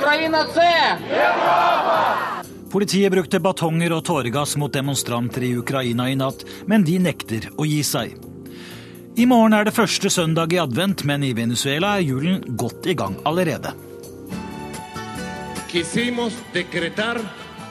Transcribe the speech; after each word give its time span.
Ukraina 0.00 0.44
це! 0.54 0.98
Politiet 2.70 3.10
brukte 3.12 3.40
batonger 3.40 3.92
og 3.92 4.04
tåregass 4.04 4.56
mot 4.56 4.72
demonstranter 4.72 5.42
i 5.42 5.56
Ukraina 5.58 6.04
i 6.10 6.14
natt, 6.14 6.44
men 6.70 6.84
de 6.86 7.00
nekter 7.02 7.48
å 7.58 7.66
gi 7.66 7.80
seg. 7.82 8.14
I 9.18 9.26
morgen 9.26 9.56
er 9.58 9.66
det 9.66 9.74
første 9.74 10.06
søndag 10.06 10.54
i 10.54 10.60
advent, 10.62 11.02
men 11.04 11.24
i 11.26 11.32
Venezuela 11.34 11.96
er 11.98 12.06
julen 12.06 12.38
godt 12.62 12.86
i 12.86 12.94
gang 12.94 13.18
allerede. 13.26 13.74
Quisimos 15.72 16.38
decretar 16.54 17.18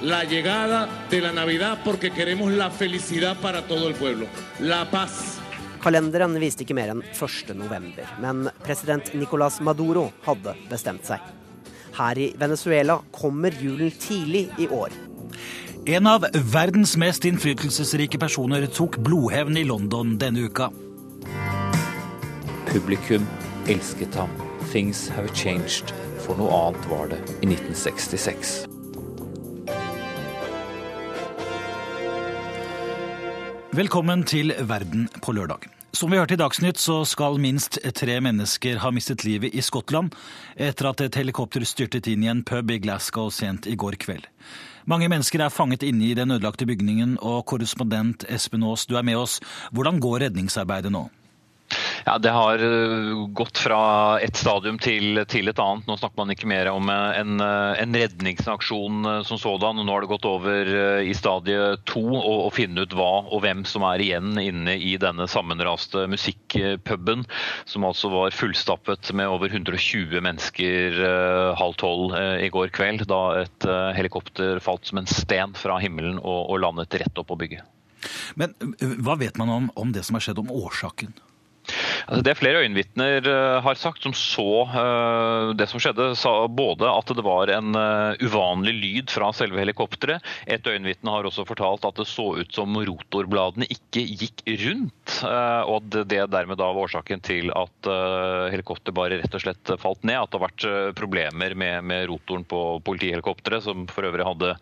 la 0.01 0.21
llegada 0.23 0.87
de 1.09 1.21
la 1.21 1.31
Navidad 1.31 1.79
porque 1.85 2.11
queremos 2.11 2.51
la 2.51 2.69
felicidad 2.69 3.37
para 3.41 3.61
todo 3.71 3.87
el 3.87 3.95
pueblo, 3.95 4.27
la 4.59 4.83
paz. 4.91 5.39
Kalenderen 5.79 6.35
viste 6.43 6.67
ikke 6.67 6.75
mer 6.75 6.91
enn 6.91 7.05
1. 7.15 7.55
november, 7.55 8.03
men 8.19 8.49
president 8.67 9.13
Nicolas 9.15 9.61
Maduro 9.63 10.09
hadde 10.27 10.59
bestemt 10.67 11.07
seg. 11.07 11.38
Her 11.99 12.17
i 12.17 12.33
Venezuela 12.39 13.01
kommer 13.11 13.51
julen 13.61 13.91
tidlig 13.91 14.47
i 14.57 14.67
år. 14.67 14.93
En 15.85 16.07
av 16.07 16.25
verdens 16.53 16.95
mest 16.97 17.25
innflytelsesrike 17.27 18.19
personer 18.19 18.67
tok 18.71 18.95
blodhevn 19.03 19.57
i 19.59 19.65
London 19.67 20.15
denne 20.21 20.47
uka. 20.47 20.69
Publikum 22.69 23.27
elsket 23.67 24.15
ham. 24.15 24.31
Things 24.71 25.07
have 25.09 25.27
changed. 25.35 25.91
For 26.23 26.39
noe 26.39 26.51
annet 26.53 26.87
var 26.91 27.09
det 27.11 27.19
i 27.41 27.49
1966. 27.49 28.55
Velkommen 33.75 34.23
til 34.27 34.53
Verden 34.67 35.09
på 35.23 35.35
lørdag. 35.35 35.78
Som 35.91 36.11
vi 36.11 36.19
hørte 36.19 36.35
i 36.35 36.37
Dagsnytt, 36.37 36.77
så 36.77 37.01
skal 37.01 37.39
minst 37.41 37.79
tre 37.97 38.19
mennesker 38.21 38.77
ha 38.83 38.91
mistet 38.93 39.23
livet 39.25 39.55
i 39.57 39.61
Skottland 39.65 40.13
etter 40.53 40.91
at 40.91 41.01
et 41.01 41.17
helikopter 41.17 41.65
styrtet 41.65 42.07
inn 42.11 42.23
i 42.23 42.29
en 42.29 42.43
pub 42.45 42.69
i 42.69 42.77
Glasgow 42.83 43.31
sent 43.33 43.65
i 43.65 43.73
går 43.73 43.97
kveld. 43.97 44.27
Mange 44.89 45.09
mennesker 45.09 45.41
er 45.41 45.53
fanget 45.53 45.83
inne 45.83 46.05
i 46.05 46.15
den 46.17 46.29
ødelagte 46.35 46.67
bygningen, 46.69 47.17
og 47.25 47.41
korrespondent 47.49 48.27
Espen 48.29 48.63
Aas, 48.63 48.85
du 48.85 48.95
er 48.97 49.05
med 49.05 49.17
oss. 49.17 49.39
Hvordan 49.73 49.97
går 50.01 50.27
redningsarbeidet 50.27 50.93
nå? 50.93 51.07
Ja, 52.05 52.17
Det 52.17 52.29
har 52.29 52.59
eh, 52.59 53.27
gått 53.33 53.57
fra 53.57 54.19
et 54.23 54.37
stadium 54.37 54.79
til, 54.81 55.21
til, 55.29 55.49
et 55.51 55.59
annet. 55.59 55.87
Nå 55.87 55.97
snakker 55.99 56.21
man 56.21 56.33
ikke 56.33 56.49
mer 56.49 56.69
om 56.71 56.89
eh, 56.91 57.19
en, 57.19 57.39
eh, 57.43 57.81
en 57.83 57.95
redningsaksjon 57.95 59.09
som 59.27 59.41
sådan. 59.41 59.81
Nå 59.83 59.93
har 59.93 60.05
det 60.05 60.11
gått 60.11 60.27
over 60.29 60.71
i 61.03 61.13
stadie 61.17 61.75
to 61.89 62.03
å 62.19 62.49
finne 62.53 62.85
ut 62.85 62.95
hva 62.97 63.09
og 63.29 63.43
hvem 63.43 63.63
som 63.67 63.85
er 63.87 64.03
igjen 64.03 64.39
inne 64.41 64.75
i 64.75 64.95
denne 65.01 65.27
sammenraste 65.29 66.05
musikkpuben, 66.11 67.25
som 67.69 67.87
altså 67.87 68.11
var 68.13 68.35
fullstappet 68.35 69.11
med 69.17 69.29
over 69.29 69.51
120 69.51 70.21
mennesker 70.23 70.99
halv 71.59 71.77
tolv 71.79 72.15
i 72.15 72.49
går 72.53 72.71
kveld, 72.75 73.05
da 73.09 73.21
et 73.43 73.67
helikopter 73.97 74.61
falt 74.63 74.89
som 74.89 75.01
en 75.01 75.09
sten 75.09 75.55
fra 75.57 75.79
himmelen 75.81 76.19
og, 76.19 76.49
og 76.49 76.61
landet 76.63 76.99
rett 77.01 77.21
opp 77.21 77.31
på 77.31 77.39
bygget. 77.43 77.65
Men 78.39 78.55
hva 79.03 79.17
vet 79.19 79.39
man 79.39 79.51
om, 79.51 79.71
om 79.79 79.91
det 79.95 80.05
som 80.07 80.17
har 80.17 80.23
skjedd, 80.25 80.41
om 80.41 80.53
årsaken? 80.53 81.15
Altså 82.09 82.25
det 82.25 82.33
flere 82.39 82.63
øyenvitner 82.63 83.27
uh, 83.29 83.59
har 83.61 83.77
sagt, 83.77 84.01
som 84.01 84.15
så 84.17 84.63
uh, 84.65 85.51
det 85.53 85.67
som 85.69 85.81
skjedde, 85.81 86.07
sa 86.17 86.31
både 86.49 86.89
at 86.89 87.11
det 87.13 87.25
var 87.25 87.51
en 87.53 87.77
uh, 87.77 88.17
uvanlig 88.25 88.73
lyd 88.79 89.13
fra 89.13 89.29
selve 89.37 89.61
helikopteret. 89.61 90.25
Et 90.49 90.65
øyenvitne 90.65 91.13
har 91.13 91.29
også 91.29 91.45
fortalt 91.45 91.85
at 91.85 92.01
det 92.01 92.07
så 92.09 92.31
ut 92.41 92.55
som 92.55 92.73
rotorbladene 92.73 93.69
ikke 93.69 94.07
gikk 94.09 94.41
rundt. 94.63 95.19
og 95.21 95.75
at 95.75 96.09
det 96.09 96.23
dermed 96.33 96.57
da 96.57 96.69
var 96.71 96.87
årsaken 96.87 97.21
til 97.25 97.51
at 97.53 97.89
helikopteret 98.53 98.95
bare 98.95 99.19
rett 99.21 99.35
og 99.35 99.43
slett 99.43 99.73
falt 99.81 100.05
ned. 100.07 100.17
At 100.17 100.31
det 100.31 100.39
har 100.39 100.47
vært 100.47 100.95
problemer 100.97 101.53
med, 101.53 101.83
med 101.85 102.07
rotoren 102.09 102.45
på 102.49 102.79
politihelikopteret, 102.85 103.65
som 103.67 103.85
for 103.91 104.09
øvrig 104.09 104.25
hadde 104.25 104.55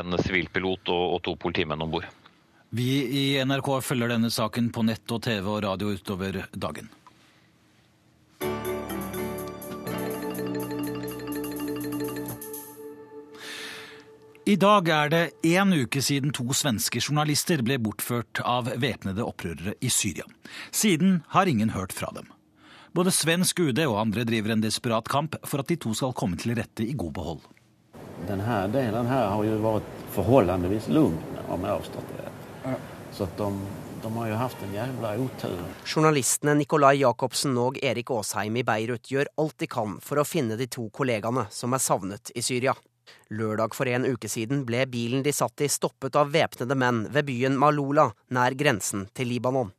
en 0.00 0.18
sivilpilot 0.24 0.90
og, 0.90 1.04
og 1.16 1.22
to 1.28 1.36
politimenn 1.38 1.86
om 1.86 1.94
bord. 1.94 2.08
Vi 2.70 3.02
i 3.02 3.44
NRK 3.44 3.68
følger 3.82 4.12
denne 4.12 4.28
saken 4.30 4.68
på 4.70 4.84
nett 4.86 5.10
og 5.10 5.24
TV 5.26 5.42
og 5.42 5.64
radio 5.64 5.90
utover 5.90 6.36
dagen. 6.54 6.86
I 14.46 14.54
dag 14.58 14.88
er 14.88 15.10
det 15.10 15.24
én 15.46 15.74
uke 15.74 16.02
siden 16.02 16.30
to 16.34 16.46
svenske 16.54 17.02
journalister 17.02 17.60
ble 17.66 17.76
bortført 17.82 18.38
av 18.46 18.70
væpnede 18.82 19.26
opprørere 19.26 19.74
i 19.82 19.90
Syria. 19.90 20.24
Siden 20.70 21.24
har 21.34 21.50
ingen 21.50 21.74
hørt 21.74 21.92
fra 21.92 22.14
dem. 22.14 22.30
Både 22.94 23.10
svensk 23.14 23.60
UD 23.66 23.82
og 23.88 23.98
andre 24.00 24.24
driver 24.26 24.54
en 24.54 24.62
desperat 24.62 25.10
kamp 25.10 25.34
for 25.42 25.62
at 25.62 25.70
de 25.70 25.78
to 25.78 25.94
skal 25.94 26.14
komme 26.14 26.38
til 26.38 26.54
rette 26.58 26.86
i 26.86 26.94
god 26.94 27.14
behold. 27.18 27.46
Denne 28.30 28.64
delen 28.70 29.10
her 29.10 29.30
har 29.34 29.46
jo 29.46 29.62
vært 29.62 29.94
forholdsvis 30.14 30.90
lugn, 30.94 31.18
om 31.50 31.66
jeg 31.66 31.74
har 31.74 32.10
det. 32.14 32.29
Så 33.12 33.24
at 33.26 33.38
de, 33.38 33.48
de 34.02 34.12
har 34.16 34.28
jo 34.30 34.36
hatt 34.40 34.62
en 34.64 34.74
jævla 34.74 35.14
otur. 35.24 35.58
Journalistene 35.84 36.54
Nikolai 36.60 37.00
Jacobsen 37.00 37.56
og 37.58 37.80
Erik 37.82 38.12
Aasheim 38.14 38.60
i 38.60 38.64
Beirut 38.66 39.10
gjør 39.10 39.30
alt 39.40 39.58
de 39.60 39.68
kan 39.70 39.98
for 40.04 40.20
å 40.20 40.26
finne 40.28 40.58
de 40.60 40.68
to 40.70 40.86
kollegaene 40.94 41.48
som 41.54 41.74
er 41.74 41.82
savnet 41.82 42.32
i 42.34 42.44
Syria. 42.44 42.76
Lørdag 43.34 43.74
for 43.74 43.90
en 43.90 44.06
uke 44.06 44.28
siden 44.30 44.62
ble 44.66 44.84
bilen 44.90 45.24
de 45.26 45.32
satt 45.34 45.64
i 45.64 45.68
stoppet 45.70 46.16
av 46.18 46.30
væpnede 46.34 46.76
menn 46.78 47.04
ved 47.10 47.26
byen 47.26 47.58
Malula, 47.58 48.10
nær 48.30 48.54
grensen 48.58 49.08
til 49.14 49.32
Libanon. 49.32 49.72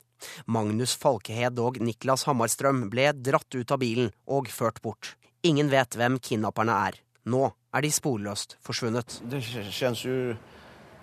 Magnus 0.45 0.93
Falkehed 1.01 1.59
og 1.59 1.79
Niklas 1.81 2.27
Hammarstrøm 2.27 2.85
ble 2.91 3.09
dratt 3.15 3.55
ut 3.55 3.71
av 3.73 3.81
bilen 3.81 4.11
og 4.27 4.51
ført 4.53 4.81
bort. 4.83 5.15
Ingen 5.47 5.71
vet 5.71 5.97
hvem 5.97 6.19
kidnapperne 6.21 6.75
er. 6.89 6.99
Nå 7.25 7.47
er 7.73 7.85
de 7.85 7.91
sporløst 7.93 8.57
forsvunnet. 8.61 9.21
Det 9.29 9.41
kjennes 9.41 10.03
jo 10.05 10.17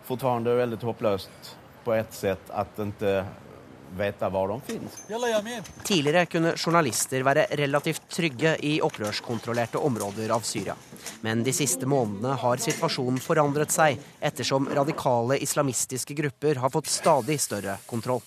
fortsatt 0.07 0.47
veldig 0.47 0.79
håpløst 0.83 1.51
på 1.89 1.95
ett 1.97 2.15
sett 2.15 2.51
at 2.53 2.81
ikke 2.85 3.13
vite 3.97 4.29
hvor 4.29 4.51
de 4.51 4.59
finnes. 4.61 4.97
Tidligere 5.89 6.27
kunne 6.29 6.51
journalister 6.53 7.23
være 7.25 7.47
relativt 7.57 8.03
trygge 8.13 8.51
i 8.61 8.75
opprørskontrollerte 8.85 9.81
områder 9.81 10.35
av 10.35 10.45
Syria. 10.45 10.75
Men 11.25 11.41
de 11.47 11.55
siste 11.57 11.89
månedene 11.89 12.35
har 12.43 12.61
situasjonen 12.61 13.17
forandret 13.25 13.73
seg, 13.73 13.97
ettersom 14.21 14.69
radikale 14.77 15.39
islamistiske 15.41 16.13
grupper 16.19 16.61
har 16.61 16.75
fått 16.75 16.93
stadig 16.93 17.39
større 17.41 17.79
kontroll. 17.89 18.21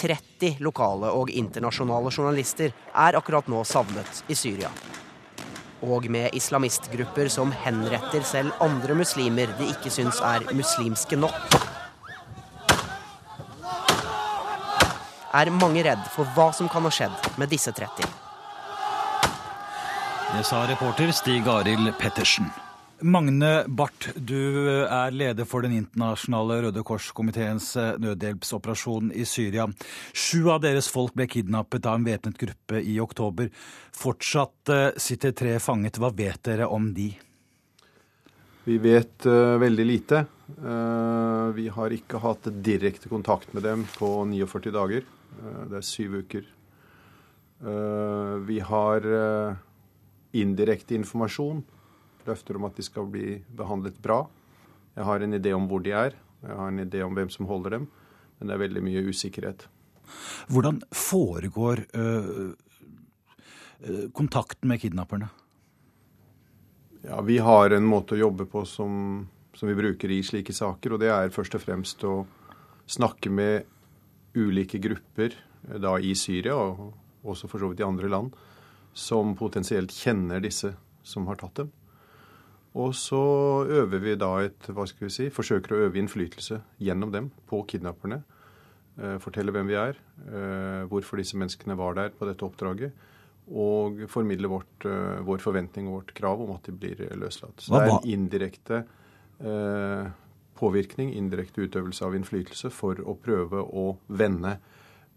30 0.00 0.62
lokale 0.64 1.10
og 1.12 1.28
internasjonale 1.28 2.08
journalister 2.08 2.72
er 2.72 3.20
akkurat 3.20 3.52
nå 3.52 3.60
savnet 3.68 4.24
i 4.32 4.38
Syria. 4.38 4.72
Og 5.84 6.08
med 6.12 6.32
islamistgrupper 6.40 7.28
som 7.32 7.52
henretter 7.66 8.24
selv 8.24 8.56
andre 8.64 8.96
muslimer 8.96 9.52
de 9.60 9.68
ikke 9.74 9.92
syns 9.92 10.24
er 10.24 10.48
muslimske 10.56 11.20
nok. 11.20 11.69
Er 15.34 15.52
mange 15.54 15.84
redd 15.86 16.02
for 16.14 16.28
hva 16.36 16.50
som 16.56 16.68
kan 16.70 16.86
ha 16.86 16.92
skjedd 16.94 17.30
med 17.38 17.52
disse 17.52 17.72
30. 17.76 18.08
Det 20.30 20.42
sa 20.46 20.64
reporter 20.68 21.10
Stig 21.14 21.48
Arild 21.50 21.90
Pettersen. 21.98 22.50
Magne 23.02 23.64
Barth, 23.66 24.10
du 24.14 24.36
er 24.84 25.14
leder 25.14 25.46
for 25.48 25.64
Den 25.64 25.72
internasjonale 25.72 26.58
Røde 26.66 26.82
Kors-komiteens 26.84 27.70
eh, 27.80 27.94
nødhjelpsoperasjon 28.02 29.08
i 29.16 29.24
Syria. 29.24 29.64
Sju 30.12 30.50
av 30.52 30.60
deres 30.66 30.90
folk 30.92 31.16
ble 31.16 31.24
kidnappet 31.30 31.88
av 31.88 31.96
en 31.96 32.04
væpnet 32.04 32.36
gruppe 32.38 32.82
i 32.84 32.98
oktober. 33.00 33.48
Fortsatt 33.96 34.72
eh, 34.74 34.90
sitter 35.00 35.32
tre 35.32 35.56
fanget. 35.64 35.96
Hva 35.96 36.12
vet 36.12 36.42
dere 36.44 36.68
om 36.68 36.90
de? 36.94 37.08
Vi 38.68 38.76
vet 38.78 39.24
uh, 39.26 39.56
veldig 39.58 39.86
lite. 39.88 40.24
Uh, 40.60 41.48
vi 41.56 41.70
har 41.72 41.94
ikke 41.96 42.20
hatt 42.20 42.50
direkte 42.60 43.08
kontakt 43.08 43.54
med 43.56 43.64
dem 43.64 43.86
på 43.96 44.12
49 44.28 44.74
dager. 44.76 45.08
Eh, 45.40 45.62
det 45.70 45.80
er 45.80 45.86
syv 45.86 46.20
uker. 46.24 46.46
Eh, 47.60 48.34
vi 48.48 48.60
har 48.64 49.06
eh, 49.06 49.60
indirekte 50.40 50.96
informasjon. 50.98 51.62
Løfter 52.28 52.56
om 52.56 52.68
at 52.68 52.76
de 52.76 52.84
skal 52.84 53.08
bli 53.10 53.40
behandlet 53.56 53.98
bra. 54.02 54.22
Jeg 54.96 55.06
har 55.08 55.24
en 55.24 55.36
idé 55.36 55.54
om 55.56 55.68
hvor 55.70 55.82
de 55.84 55.94
er. 55.96 56.16
Jeg 56.44 56.56
har 56.56 56.68
en 56.68 56.84
idé 56.84 57.02
om 57.04 57.16
hvem 57.16 57.30
som 57.32 57.48
holder 57.48 57.78
dem. 57.78 57.90
Men 58.38 58.48
det 58.48 58.56
er 58.56 58.64
veldig 58.64 58.84
mye 58.84 59.04
usikkerhet. 59.08 59.66
Hvordan 60.50 60.80
foregår 60.96 61.84
øh, 61.94 62.56
kontakten 64.16 64.68
med 64.68 64.80
kidnapperne? 64.80 65.28
Ja, 67.04 67.20
Vi 67.20 67.38
har 67.38 67.70
en 67.70 67.86
måte 67.88 68.16
å 68.16 68.20
jobbe 68.20 68.44
på 68.50 68.64
som, 68.68 69.28
som 69.56 69.68
vi 69.68 69.76
bruker 69.76 70.10
i 70.10 70.22
slike 70.24 70.52
saker. 70.52 70.96
Og 70.96 71.00
det 71.00 71.12
er 71.12 71.32
først 71.32 71.56
og 71.56 71.62
fremst 71.64 72.04
å 72.04 72.24
snakke 72.90 73.30
med 73.32 73.68
ulike 74.36 74.80
grupper 74.82 75.34
eh, 75.34 75.78
da 75.82 75.96
i 75.98 76.14
Syria, 76.18 76.56
og 76.56 77.26
også 77.26 77.50
for 77.50 77.62
så 77.62 77.70
vidt 77.70 77.82
i 77.82 77.86
andre 77.88 78.10
land, 78.10 78.32
som 78.96 79.36
potensielt 79.38 79.92
kjenner 79.94 80.42
disse 80.42 80.72
som 81.06 81.28
har 81.30 81.38
tatt 81.40 81.62
dem. 81.62 81.70
Og 82.78 82.94
så 82.94 83.20
øver 83.66 84.02
vi 84.02 84.14
da 84.18 84.30
et 84.44 84.68
hva 84.70 84.86
skal 84.86 85.08
vi 85.08 85.14
si, 85.14 85.30
forsøker 85.34 85.74
å 85.74 85.80
øve 85.86 85.98
innflytelse 85.98 86.60
gjennom 86.82 87.10
dem 87.14 87.30
på 87.50 87.64
kidnapperne. 87.70 88.20
Eh, 89.00 89.16
fortelle 89.22 89.54
hvem 89.54 89.70
vi 89.70 89.78
er, 89.78 89.98
eh, 90.28 90.82
hvorfor 90.90 91.18
disse 91.18 91.38
menneskene 91.38 91.78
var 91.78 91.96
der 91.98 92.14
på 92.14 92.28
dette 92.28 92.46
oppdraget. 92.46 93.08
og 93.50 94.04
formidle 94.06 94.46
vårt, 94.46 94.84
vår 95.26 95.40
forventning 95.42 95.88
og 95.88 95.94
vårt 95.96 96.12
krav 96.14 96.40
om 96.40 96.52
at 96.54 96.62
de 96.62 96.70
blir 96.70 97.00
løslatt. 97.18 97.58
Så 97.58 97.72
det 97.72 97.80
er 97.80 97.96
en 97.96 98.04
indirekte 98.06 98.76
eh, 99.40 100.10
påvirkning, 100.60 101.14
indirekte 101.16 101.64
utøvelse 101.66 102.04
av 102.06 102.14
innflytelse, 102.18 102.70
for 102.74 103.00
å 103.02 103.16
prøve 103.18 103.62
å 103.64 103.86
vende 104.06 104.56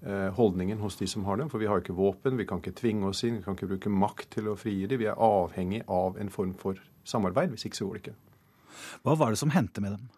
eh, 0.01 0.29
holdningen 0.37 0.81
hos 0.83 0.97
de 1.01 1.07
som 1.09 1.27
har 1.27 1.41
dem. 1.41 1.51
For 1.51 1.61
vi 1.61 1.69
har 1.69 1.83
ikke 1.83 1.97
våpen, 1.97 2.39
vi 2.39 2.47
kan 2.49 2.63
ikke 2.63 2.77
tvinge 2.79 3.11
oss 3.11 3.23
inn, 3.27 3.39
vi 3.41 3.45
kan 3.45 3.59
ikke 3.59 3.73
bruke 3.75 3.93
makt 3.93 4.31
til 4.37 4.49
å 4.51 4.57
frigi 4.59 4.87
dem. 4.89 5.03
Vi 5.03 5.11
er 5.11 5.19
avhengig 5.19 5.83
av 5.91 6.19
en 6.21 6.33
form 6.33 6.55
for 6.59 6.79
samarbeid. 7.07 7.53
Hvis 7.53 7.67
ikke 7.69 7.81
så 7.81 7.89
går 7.89 7.99
det 7.99 8.03
ikke. 8.05 8.19
Hva 9.05 9.17
var 9.19 9.33
det 9.33 9.41
som 9.43 9.53
hendte 9.53 9.83
med 9.83 9.97
dem? 9.97 10.11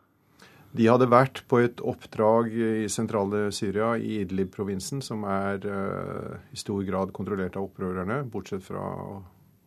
De 0.76 0.90
hadde 0.90 1.08
vært 1.08 1.40
på 1.48 1.62
et 1.64 1.80
oppdrag 1.88 2.50
i 2.52 2.88
sentrale 2.92 3.48
Syria, 3.56 3.94
i 3.96 4.20
Idlib-provinsen, 4.26 5.00
som 5.06 5.24
er 5.30 5.64
uh, 5.64 6.34
i 6.52 6.60
stor 6.60 6.82
grad 6.84 7.14
kontrollert 7.16 7.56
av 7.56 7.70
opprørerne, 7.70 8.26
bortsett 8.28 8.66
fra 8.66 8.84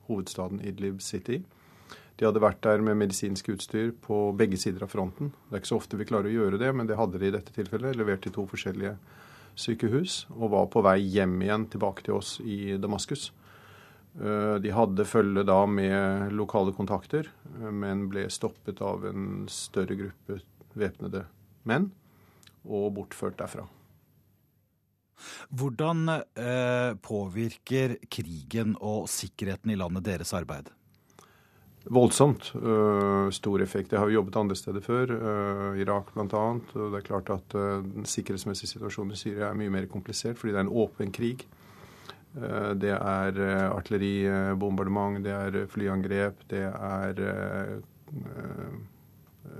hovedstaden 0.08 0.60
Idlib 0.68 1.00
City. 1.04 1.40
De 2.18 2.26
hadde 2.26 2.42
vært 2.42 2.60
der 2.66 2.82
med 2.82 2.98
medisinsk 2.98 3.52
utstyr 3.54 3.92
på 4.02 4.32
begge 4.38 4.58
sider 4.58 4.82
av 4.82 4.90
fronten. 4.90 5.30
Det 5.46 5.54
er 5.54 5.62
ikke 5.62 5.70
så 5.70 5.78
ofte 5.78 5.98
vi 6.00 6.06
klarer 6.08 6.30
å 6.30 6.34
gjøre 6.34 6.58
det, 6.58 6.72
men 6.74 6.88
det 6.90 6.98
hadde 6.98 7.20
de 7.20 7.30
i 7.30 7.34
dette 7.34 7.54
tilfellet. 7.54 7.94
Levert 7.94 8.24
til 8.26 8.34
to 8.34 8.46
forskjellige 8.50 8.96
sykehus 9.58 10.24
og 10.34 10.50
var 10.54 10.66
på 10.72 10.82
vei 10.86 10.98
hjem 11.02 11.36
igjen 11.46 11.66
tilbake 11.70 12.06
til 12.06 12.18
oss 12.18 12.36
i 12.42 12.74
Damaskus. 12.80 13.30
Eh, 14.18 14.54
de 14.62 14.74
hadde 14.74 15.06
følge 15.06 15.44
da 15.46 15.60
med 15.70 16.34
lokale 16.34 16.74
kontakter, 16.74 17.30
eh, 17.54 17.70
men 17.70 18.08
ble 18.10 18.26
stoppet 18.32 18.82
av 18.82 19.06
en 19.06 19.46
større 19.52 19.94
gruppe 19.98 20.40
væpnede 20.78 21.24
menn 21.70 21.90
og 22.66 22.94
bortført 22.96 23.38
derfra. 23.38 23.66
Hvordan 25.50 26.08
eh, 26.10 26.94
påvirker 27.02 27.96
krigen 28.10 28.74
og 28.78 29.06
sikkerheten 29.10 29.70
i 29.74 29.78
landet 29.78 30.06
deres 30.06 30.34
arbeid? 30.34 30.70
Voldsomt 31.84 32.52
uh, 32.54 33.30
stor 33.30 33.62
effekt. 33.62 33.92
Jeg 33.92 34.00
har 34.00 34.10
jo 34.10 34.18
jobbet 34.18 34.36
andre 34.36 34.56
steder 34.58 34.84
før, 34.84 35.12
uh, 35.14 35.78
Irak 35.80 36.12
bl.a. 36.14 36.42
Det 36.74 36.98
er 36.98 37.06
klart 37.06 37.30
at 37.32 37.56
uh, 37.56 37.78
den 37.84 38.08
sikkerhetsmessige 38.08 38.74
situasjonen 38.74 39.14
i 39.14 39.20
Syria 39.20 39.48
er 39.48 39.58
mye 39.58 39.72
mer 39.72 39.88
komplisert 39.90 40.38
fordi 40.40 40.54
det 40.54 40.60
er 40.60 40.66
en 40.66 40.76
åpen 40.84 41.12
krig. 41.14 41.46
Uh, 42.36 42.74
det 42.78 42.92
er 42.94 43.40
artilleribombardement, 43.70 45.22
det 45.24 45.34
er 45.34 45.60
flyangrep, 45.72 46.44
det 46.50 46.66
er 46.68 47.22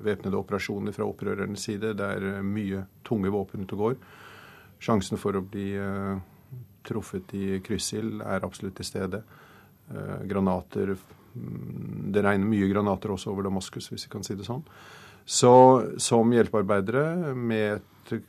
væpnede 0.05 0.39
operasjoner 0.39 0.95
fra 0.95 1.07
opprørernes 1.09 1.65
side. 1.65 1.95
Det 1.97 2.07
er 2.17 2.43
mye 2.45 2.85
tunge 3.05 3.33
våpen 3.33 3.65
ute 3.65 3.77
og 3.77 3.85
går. 3.85 4.01
Sjansen 4.85 5.19
for 5.19 5.37
å 5.37 5.43
bli 5.43 5.73
truffet 6.87 7.35
i 7.35 7.59
kryssild 7.65 8.23
er 8.23 8.47
absolutt 8.47 8.79
til 8.79 8.87
stede. 8.87 9.23
granater 10.31 10.95
det 12.13 12.25
regner 12.25 12.49
mye 12.49 12.69
granater 12.71 13.13
også 13.15 13.33
over 13.33 13.49
Damaskus, 13.49 13.91
hvis 13.93 14.07
vi 14.09 14.13
kan 14.13 14.27
si 14.27 14.37
det 14.39 14.47
sånn. 14.49 14.65
Så 15.29 15.53
som 16.01 16.31
hjelpearbeidere 16.33 17.35
med 17.37 17.81
et 18.09 18.23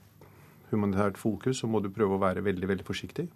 humanitært 0.73 1.17
fokus, 1.17 1.61
så 1.61 1.69
må 1.71 1.81
du 1.81 1.91
prøve 1.93 2.17
å 2.17 2.21
være 2.21 2.43
veldig, 2.45 2.67
veldig 2.73 2.87
forsiktig. 2.87 3.29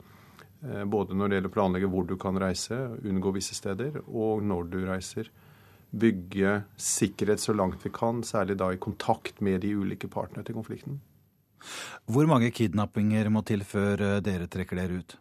Eh, 0.64 0.84
både 0.86 1.16
når 1.16 1.30
det 1.30 1.40
gjelder 1.40 1.52
å 1.52 1.56
planlegge 1.58 1.90
hvor 1.92 2.06
du 2.08 2.18
kan 2.20 2.38
reise, 2.40 2.78
unngå 3.04 3.34
visse 3.36 3.56
steder, 3.58 4.02
og 4.08 4.44
når 4.46 4.70
du 4.72 4.80
reiser. 4.88 5.32
Bygge 5.94 6.64
sikkerhet 6.80 7.42
så 7.42 7.54
langt 7.54 7.84
vi 7.86 7.92
kan, 7.94 8.24
særlig 8.26 8.58
da 8.62 8.72
i 8.74 8.82
kontakt 8.82 9.44
med 9.46 9.62
de 9.62 9.76
ulike 9.78 10.10
partene 10.12 10.46
til 10.46 10.58
konflikten. 10.58 11.02
Hvor 12.10 12.28
mange 12.28 12.50
kidnappinger 12.52 13.30
må 13.32 13.44
til 13.48 13.64
før 13.68 14.02
eh, 14.02 14.20
dere 14.26 14.50
trekker 14.52 14.80
dere 14.80 15.02
ut? 15.04 15.18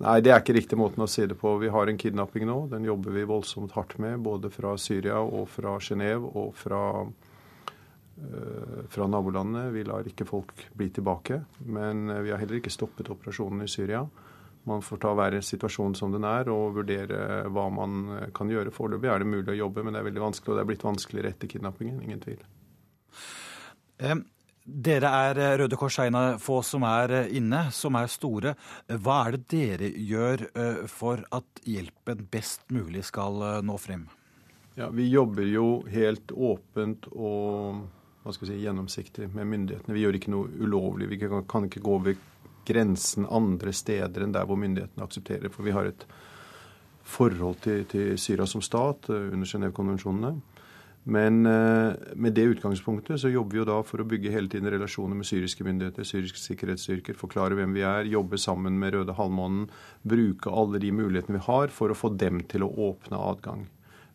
Nei, 0.00 0.20
det 0.24 0.30
er 0.32 0.40
ikke 0.40 0.54
riktig 0.56 0.78
måten 0.80 1.04
å 1.04 1.08
si 1.10 1.26
det 1.28 1.36
på. 1.36 1.50
Vi 1.60 1.68
har 1.68 1.90
en 1.90 1.98
kidnapping 2.00 2.46
nå. 2.48 2.56
Den 2.72 2.86
jobber 2.88 3.12
vi 3.12 3.26
voldsomt 3.28 3.74
hardt 3.76 3.98
med, 4.00 4.22
både 4.24 4.48
fra 4.52 4.72
Syria 4.80 5.18
og 5.20 5.44
fra 5.52 5.74
Genéve 5.84 6.30
og 6.40 6.54
fra, 6.56 7.04
øh, 7.04 8.78
fra 8.88 9.10
nabolandene. 9.12 9.66
Vi 9.74 9.84
lar 9.84 10.08
ikke 10.08 10.24
folk 10.24 10.64
bli 10.72 10.88
tilbake. 10.88 11.42
Men 11.66 12.08
øh, 12.08 12.22
vi 12.24 12.32
har 12.32 12.40
heller 12.40 12.62
ikke 12.62 12.72
stoppet 12.72 13.12
operasjonen 13.12 13.66
i 13.66 13.68
Syria. 13.68 14.00
Man 14.64 14.80
får 14.80 15.04
ta 15.04 15.12
hver 15.16 15.36
situasjon 15.44 15.94
som 15.96 16.16
den 16.16 16.24
er 16.24 16.48
og 16.52 16.80
vurdere 16.80 17.44
hva 17.52 17.68
man 17.68 18.32
kan 18.36 18.48
gjøre. 18.48 18.72
Foreløpig 18.72 19.12
er 19.12 19.20
det 19.20 19.28
mulig 19.28 19.52
å 19.52 19.60
jobbe, 19.66 19.84
men 19.84 19.92
det 19.92 20.00
er 20.00 20.08
veldig 20.08 20.26
vanskelig. 20.30 20.54
Og 20.54 20.56
det 20.56 20.64
er 20.64 20.72
blitt 20.72 20.88
vanskeligere 20.88 21.36
etter 21.36 21.56
kidnappingen. 21.56 22.00
Ingen 22.08 22.24
tvil. 22.24 22.44
Um. 24.00 24.24
Dere 24.64 25.08
er 25.08 25.38
eh, 25.40 25.54
Røde 25.58 25.76
Kors-seina 25.78 26.36
få 26.40 26.60
som 26.66 26.84
er 26.84 27.14
eh, 27.16 27.36
inne, 27.40 27.68
som 27.72 27.96
er 27.96 28.10
store. 28.12 28.54
Hva 28.86 29.16
er 29.24 29.36
det 29.36 29.46
dere 29.50 29.88
gjør 29.88 30.44
eh, 30.50 30.82
for 30.90 31.22
at 31.32 31.62
hjelpen 31.64 32.26
best 32.30 32.66
mulig 32.72 33.06
skal 33.08 33.64
nå 33.64 33.78
frem? 33.80 34.06
Ja, 34.76 34.90
Vi 34.92 35.08
jobber 35.08 35.48
jo 35.48 35.82
helt 35.90 36.32
åpent 36.32 37.08
og 37.12 37.80
hva 38.20 38.34
skal 38.36 38.46
vi 38.46 38.52
si, 38.52 38.62
gjennomsiktig 38.66 39.30
med 39.32 39.48
myndighetene. 39.48 39.96
Vi 39.96 40.04
gjør 40.04 40.18
ikke 40.18 40.34
noe 40.34 40.52
ulovlig. 40.60 41.08
Vi 41.08 41.18
kan 41.24 41.66
ikke 41.66 41.80
gå 41.80 41.94
over 41.96 42.18
grensen 42.68 43.24
andre 43.26 43.72
steder 43.72 44.22
enn 44.22 44.34
der 44.36 44.44
hvor 44.46 44.60
myndighetene 44.60 45.06
aksepterer. 45.06 45.48
For 45.48 45.64
vi 45.64 45.72
har 45.72 45.88
et 45.88 46.04
forhold 47.08 47.62
til, 47.64 47.86
til 47.88 48.12
Syria 48.20 48.44
som 48.46 48.62
stat 48.62 49.08
under 49.08 49.48
Genévekonvensjonene. 49.48 50.36
Men 51.04 51.46
eh, 51.46 51.94
med 52.14 52.34
det 52.36 52.42
utgangspunktet 52.42 53.20
så 53.22 53.30
jobber 53.32 53.56
vi 53.56 53.60
jo 53.62 53.68
da 53.70 53.78
for 53.86 54.02
å 54.02 54.08
bygge 54.08 54.32
hele 54.34 54.50
tiden 54.52 54.68
relasjoner 54.70 55.16
med 55.16 55.28
syriske 55.28 55.64
myndigheter, 55.64 56.04
syriske 56.04 56.42
sikkerhetsstyrker, 56.42 57.16
forklare 57.16 57.56
hvem 57.56 57.72
vi 57.76 57.84
er, 57.88 58.10
jobbe 58.10 58.38
sammen 58.38 58.76
med 58.80 58.92
Røde 58.94 59.16
Halvmånen, 59.16 59.70
bruke 60.04 60.52
alle 60.52 60.80
de 60.82 60.92
mulighetene 60.92 61.38
vi 61.38 61.46
har 61.48 61.72
for 61.72 61.92
å 61.92 61.96
få 61.96 62.12
dem 62.20 62.42
til 62.50 62.66
å 62.66 62.72
åpne 62.90 63.20
adgang. 63.32 63.64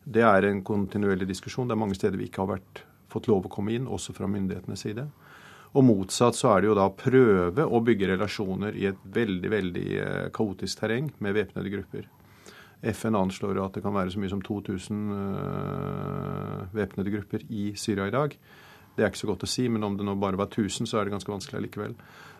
Det 0.06 0.22
er 0.22 0.46
en 0.46 0.62
kontinuerlig 0.62 1.26
diskusjon. 1.26 1.66
Det 1.66 1.74
er 1.74 1.82
mange 1.82 1.98
steder 1.98 2.20
vi 2.20 2.30
ikke 2.30 2.44
har 2.44 2.54
vært, 2.54 2.84
fått 3.10 3.26
lov 3.26 3.48
å 3.48 3.50
komme 3.50 3.74
inn, 3.74 3.90
også 3.90 4.14
fra 4.14 4.30
myndighetenes 4.30 4.86
side. 4.86 5.08
Og 5.76 5.84
motsatt 5.84 6.38
så 6.38 6.54
er 6.54 6.62
det 6.62 6.70
jo 6.70 6.76
da 6.78 6.86
prøve 6.94 7.66
å 7.66 7.82
bygge 7.84 8.12
relasjoner 8.14 8.78
i 8.78 8.86
et 8.92 9.00
veldig, 9.16 9.50
veldig 9.52 9.88
eh, 9.98 10.28
kaotisk 10.34 10.84
terreng 10.84 11.10
med 11.18 11.34
væpnede 11.36 11.72
grupper. 11.74 12.06
FN 12.82 13.16
anslår 13.16 13.58
at 13.64 13.76
det 13.76 13.82
kan 13.84 13.94
være 13.94 14.12
så 14.12 14.20
mye 14.20 14.30
som 14.32 14.42
2000 14.44 15.10
uh, 15.12 16.74
væpnede 16.76 17.12
grupper 17.14 17.44
i 17.48 17.70
Syria 17.76 18.08
i 18.08 18.14
dag. 18.14 18.36
Det 18.96 19.04
er 19.04 19.12
ikke 19.12 19.22
så 19.24 19.30
godt 19.30 19.44
å 19.44 19.50
si, 19.50 19.66
men 19.68 19.84
om 19.84 19.96
det 19.96 20.06
nå 20.06 20.16
bare 20.20 20.38
var 20.40 20.50
1000, 20.50 20.88
så 20.88 20.98
er 20.98 21.06
det 21.06 21.16
ganske 21.16 21.32
vanskelig 21.32 21.66
likevel. 21.66 21.96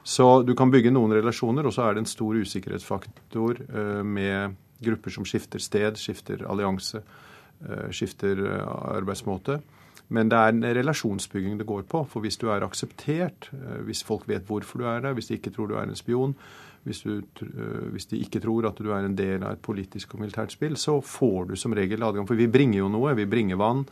Så 0.06 0.42
du 0.46 0.54
kan 0.56 0.70
bygge 0.72 0.92
noen 0.94 1.16
relasjoner, 1.16 1.66
og 1.66 1.75
så 1.75 1.87
er 1.87 1.96
det 1.96 2.04
en 2.04 2.11
stor 2.11 2.37
usikkerhetsfaktor 2.37 3.62
uh, 3.72 4.02
med 4.04 4.56
grupper 4.84 5.14
som 5.14 5.25
skifter 5.28 5.62
sted, 5.62 5.96
skifter 6.00 6.44
allianse, 6.49 7.00
uh, 7.00 7.88
skifter 7.90 8.44
arbeidsmåte. 8.68 9.61
Men 10.12 10.28
det 10.30 10.38
er 10.38 10.52
en 10.52 10.62
relasjonsbygging 10.76 11.56
det 11.58 11.66
går 11.66 11.82
på. 11.90 12.04
For 12.06 12.22
hvis 12.22 12.37
du 12.38 12.46
er 12.52 12.62
akseptert, 12.62 13.49
hvis 13.88 14.04
folk 14.06 14.28
vet 14.30 14.46
hvorfor 14.46 14.78
du 14.78 14.84
er 14.87 15.00
der, 15.02 15.16
hvis 15.18 15.32
de 15.32 15.40
ikke 15.40 15.50
tror 15.50 15.66
du 15.66 15.75
er 15.75 15.88
en 15.88 15.99
spion, 15.99 16.37
hvis, 16.87 17.02
du, 17.02 17.19
eh, 17.43 17.87
hvis, 17.93 18.07
de 18.12 18.21
ikke 18.23 18.40
tror 18.43 18.69
at 18.71 18.78
du 18.78 18.93
er 18.95 19.07
en 19.07 19.16
del 19.19 19.43
av 19.43 19.57
et 19.57 19.62
politisk 19.62 20.14
og 20.14 20.23
militært 20.23 20.55
spill, 20.55 20.76
så 20.78 21.00
får 21.02 21.50
du 21.50 21.57
som 21.59 21.75
regel 21.75 22.05
adgang. 22.07 22.28
For 22.28 22.38
vi 22.38 22.49
bringer 22.50 22.85
jo 22.85 22.90
noe. 22.93 23.16
Vi 23.19 23.26
bringer 23.31 23.59
vann, 23.61 23.83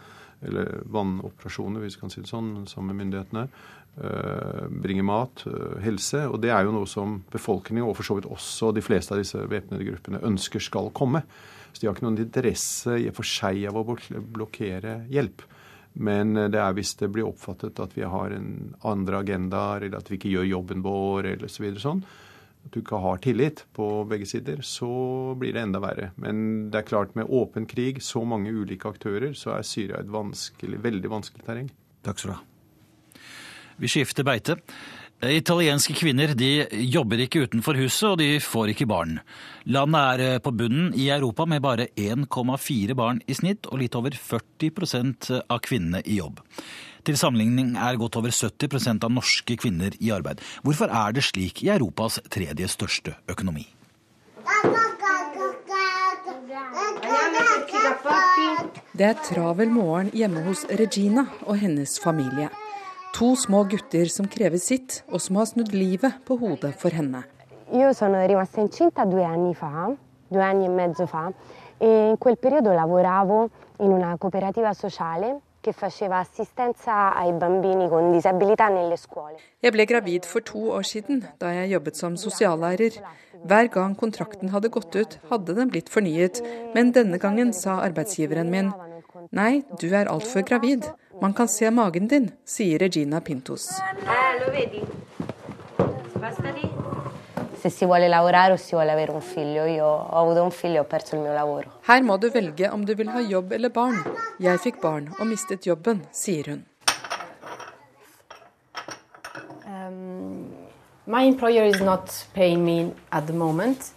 eller 0.45 0.85
vannoperasjoner, 0.95 1.83
hvis 1.83 1.99
vi 1.99 2.05
kan 2.05 2.13
si 2.13 2.23
det 2.23 2.31
sånn, 2.31 2.69
sammen 2.71 2.93
med 2.93 3.05
myndighetene. 3.05 3.49
Uh, 3.95 4.65
bringer 4.83 5.07
mat, 5.07 5.45
uh, 5.47 5.77
helse. 5.83 6.25
Og 6.27 6.41
det 6.43 6.51
er 6.51 6.67
jo 6.67 6.75
noe 6.75 6.89
som 6.91 7.21
befolkningen, 7.31 7.87
og 7.87 7.95
for 7.99 8.07
så 8.07 8.17
vidt 8.19 8.27
også 8.27 8.73
de 8.75 8.83
fleste 8.83 9.15
av 9.15 9.23
disse 9.23 9.39
væpnede 9.39 9.87
gruppene, 9.87 10.23
ønsker 10.27 10.63
skal 10.63 10.91
komme. 10.95 11.23
Så 11.71 11.79
de 11.79 11.89
har 11.89 11.95
ikke 11.95 12.07
noen 12.07 12.19
interesse 12.23 12.99
i 13.03 13.07
for 13.15 13.27
seg 13.27 13.63
av 13.71 13.79
å 13.79 13.87
blokkere 13.87 15.05
hjelp. 15.15 15.47
Men 15.95 16.35
det 16.51 16.59
er 16.59 16.75
hvis 16.75 16.97
det 16.99 17.07
blir 17.15 17.29
oppfattet 17.29 17.79
at 17.83 17.95
vi 17.95 18.03
har 18.03 18.35
en 18.35 18.75
andre 18.83 19.23
agendaer, 19.23 19.87
eller 19.87 20.03
at 20.03 20.11
vi 20.11 20.19
ikke 20.19 20.33
gjør 20.33 20.51
jobben 20.51 20.83
vår, 20.83 21.31
eller 21.37 21.51
så 21.51 21.63
videre 21.63 21.83
sånn, 21.83 22.03
at 22.65 22.73
du 22.73 22.81
ikke 22.81 23.01
har 23.03 23.21
tillit 23.25 23.65
på 23.77 23.87
begge 24.09 24.27
sider, 24.29 24.63
så 24.65 24.89
blir 25.39 25.55
det 25.55 25.63
enda 25.67 25.83
verre. 25.85 26.11
Men 26.21 26.71
det 26.73 26.81
er 26.81 26.89
klart, 26.89 27.15
med 27.19 27.29
åpen 27.29 27.69
krig, 27.71 28.01
så 28.03 28.25
mange 28.25 28.53
ulike 28.55 28.89
aktører, 28.89 29.35
så 29.37 29.59
er 29.59 29.69
Syria 29.69 30.01
et 30.01 30.13
vanskelig, 30.13 30.81
veldig 30.85 31.13
vanskelig 31.13 31.47
terreng. 31.47 31.71
Takk 32.05 32.21
skal 32.21 32.35
du 32.35 32.37
ha. 32.39 33.23
Vi 33.83 33.91
skifter 33.91 34.27
beite. 34.27 34.61
Italienske 35.25 35.95
kvinner 35.97 36.35
de 36.37 36.67
jobber 36.91 37.23
ikke 37.25 37.45
utenfor 37.47 37.79
huset, 37.79 38.09
og 38.11 38.19
de 38.21 38.41
får 38.43 38.73
ikke 38.75 38.89
barn. 38.91 39.19
Landet 39.65 40.25
er 40.25 40.43
på 40.45 40.53
bunnen 40.53 40.91
i 40.99 41.09
Europa 41.15 41.47
med 41.49 41.63
bare 41.65 41.87
1,4 41.97 42.97
barn 42.99 43.23
i 43.27 43.37
snitt, 43.37 43.69
og 43.71 43.81
litt 43.81 43.97
over 43.97 44.17
40% 44.17 45.31
av 45.49 45.63
kvinnene 45.65 46.03
i 46.05 46.19
jobb. 46.19 46.43
Til 47.05 47.19
sammenligning 47.21 47.75
er 47.77 47.99
godt 48.01 48.17
over 48.17 48.33
70% 48.33 49.05
av 49.05 49.11
norske 49.13 49.59
kvinner 49.61 49.93
i 50.01 50.09
arbeid. 50.15 50.41
Hvorfor 50.65 50.89
er 50.89 51.13
det 51.13 51.25
slik 51.27 51.61
i 51.61 51.69
Europas 51.75 52.17
tredje 52.33 52.69
største 52.73 53.13
økonomi? 53.29 53.67
Det 58.95 59.07
er 59.11 59.21
travel 59.27 59.69
morgen 59.75 60.11
hjemme 60.17 60.47
hos 60.49 60.65
Regina 60.81 61.27
og 61.45 61.61
hennes 61.61 61.99
familie. 62.01 62.49
To 63.19 63.35
små 63.37 63.67
gutter 63.69 64.09
som 64.09 64.27
krever 64.31 64.59
sitt, 64.59 65.03
og 65.13 65.21
som 65.21 65.37
har 65.37 65.51
snudd 65.51 65.77
livet 65.77 66.25
på 66.25 66.39
hodet 66.41 66.73
for 66.81 66.91
henne. 66.91 67.25
due 70.35 70.43
anni 70.43 70.65
e 70.65 70.69
mezzo 70.69 71.07
fa 71.07 71.33
e 71.79 71.87
in 72.11 72.17
quel 72.19 72.37
periodo 72.37 72.73
lavoravo 72.73 73.51
in 73.79 73.93
una 73.93 74.17
cooperativa 74.17 74.73
sociale 74.73 75.41
che 75.65 75.73
faceva 75.73 76.19
assistenza 76.19 77.17
ai 77.17 77.33
bambini 77.33 77.89
con 77.89 78.13
disabilità 78.13 78.69
nelle 78.69 78.97
scuole. 78.97 79.39
Jeg 79.65 79.73
ble 79.73 79.87
gravid 79.89 80.27
for 80.29 80.43
to 80.45 80.59
år 80.77 80.85
siden, 80.85 81.25
da 81.41 81.55
jeg 81.57 81.73
jobbet 81.73 81.97
som 81.97 82.17
sosiallærer. 82.17 83.01
Hver 83.49 83.69
gang 83.73 83.97
kontrakten 83.97 84.53
hadde 84.53 84.69
gått 84.69 84.95
ut, 84.95 85.19
hadde 85.31 85.57
den 85.57 85.73
blitt 85.73 85.89
fornyet, 85.89 86.43
men 86.75 86.93
denne 86.93 87.19
gangen 87.19 87.53
sa 87.53 87.81
arbeidsgiveren 87.81 88.51
min 88.51 88.73
nei, 89.33 89.63
du 89.81 89.89
er 89.89 90.09
altfor 90.11 90.45
gravid, 90.45 90.85
man 91.23 91.33
kan 91.33 91.49
se 91.49 91.71
magen 91.71 92.09
din, 92.09 92.31
sier 92.45 92.79
Regina 92.81 93.21
Pintos. 93.21 93.69
Se 97.65 97.71
si 97.71 97.87
vuole 97.87 98.09
lavorare 98.09 98.53
o 98.53 98.57
si 98.57 98.75
vuole 98.75 98.91
avere 98.93 99.11
un 99.11 99.23
figlio, 99.23 99.65
io 99.65 99.87
ho 99.87 100.19
avuto 100.21 100.43
un 100.43 100.51
figlio 100.51 100.77
e 100.77 100.79
ho 100.81 100.85
perso 100.85 101.15
il 101.15 101.23
mio 101.23 101.33
lavoro. 101.33 101.81
Her 101.87 102.03
må 102.03 102.19
du 102.19 102.29
velge 102.29 102.69
om 102.69 102.85
du 102.85 102.93
vil 102.95 103.09
ha 103.09 103.23
jobb 103.25 103.53
eller 103.57 103.71
barn. 103.73 104.03
Jeg 104.39 104.61
fikk 104.61 104.83
barn 104.83 105.07
og 105.17 105.25
mistet 105.31 105.65
jobben, 105.65 106.03
sier 106.13 106.51
hun. 106.51 106.67
Um, 109.65 110.53
my 111.07 111.25
employer 111.25 111.65
is 111.65 111.81
not 111.81 112.13
paying 112.35 112.61
me 112.67 112.93
at 113.11 113.25
the 113.25 113.33
moment. 113.33 113.95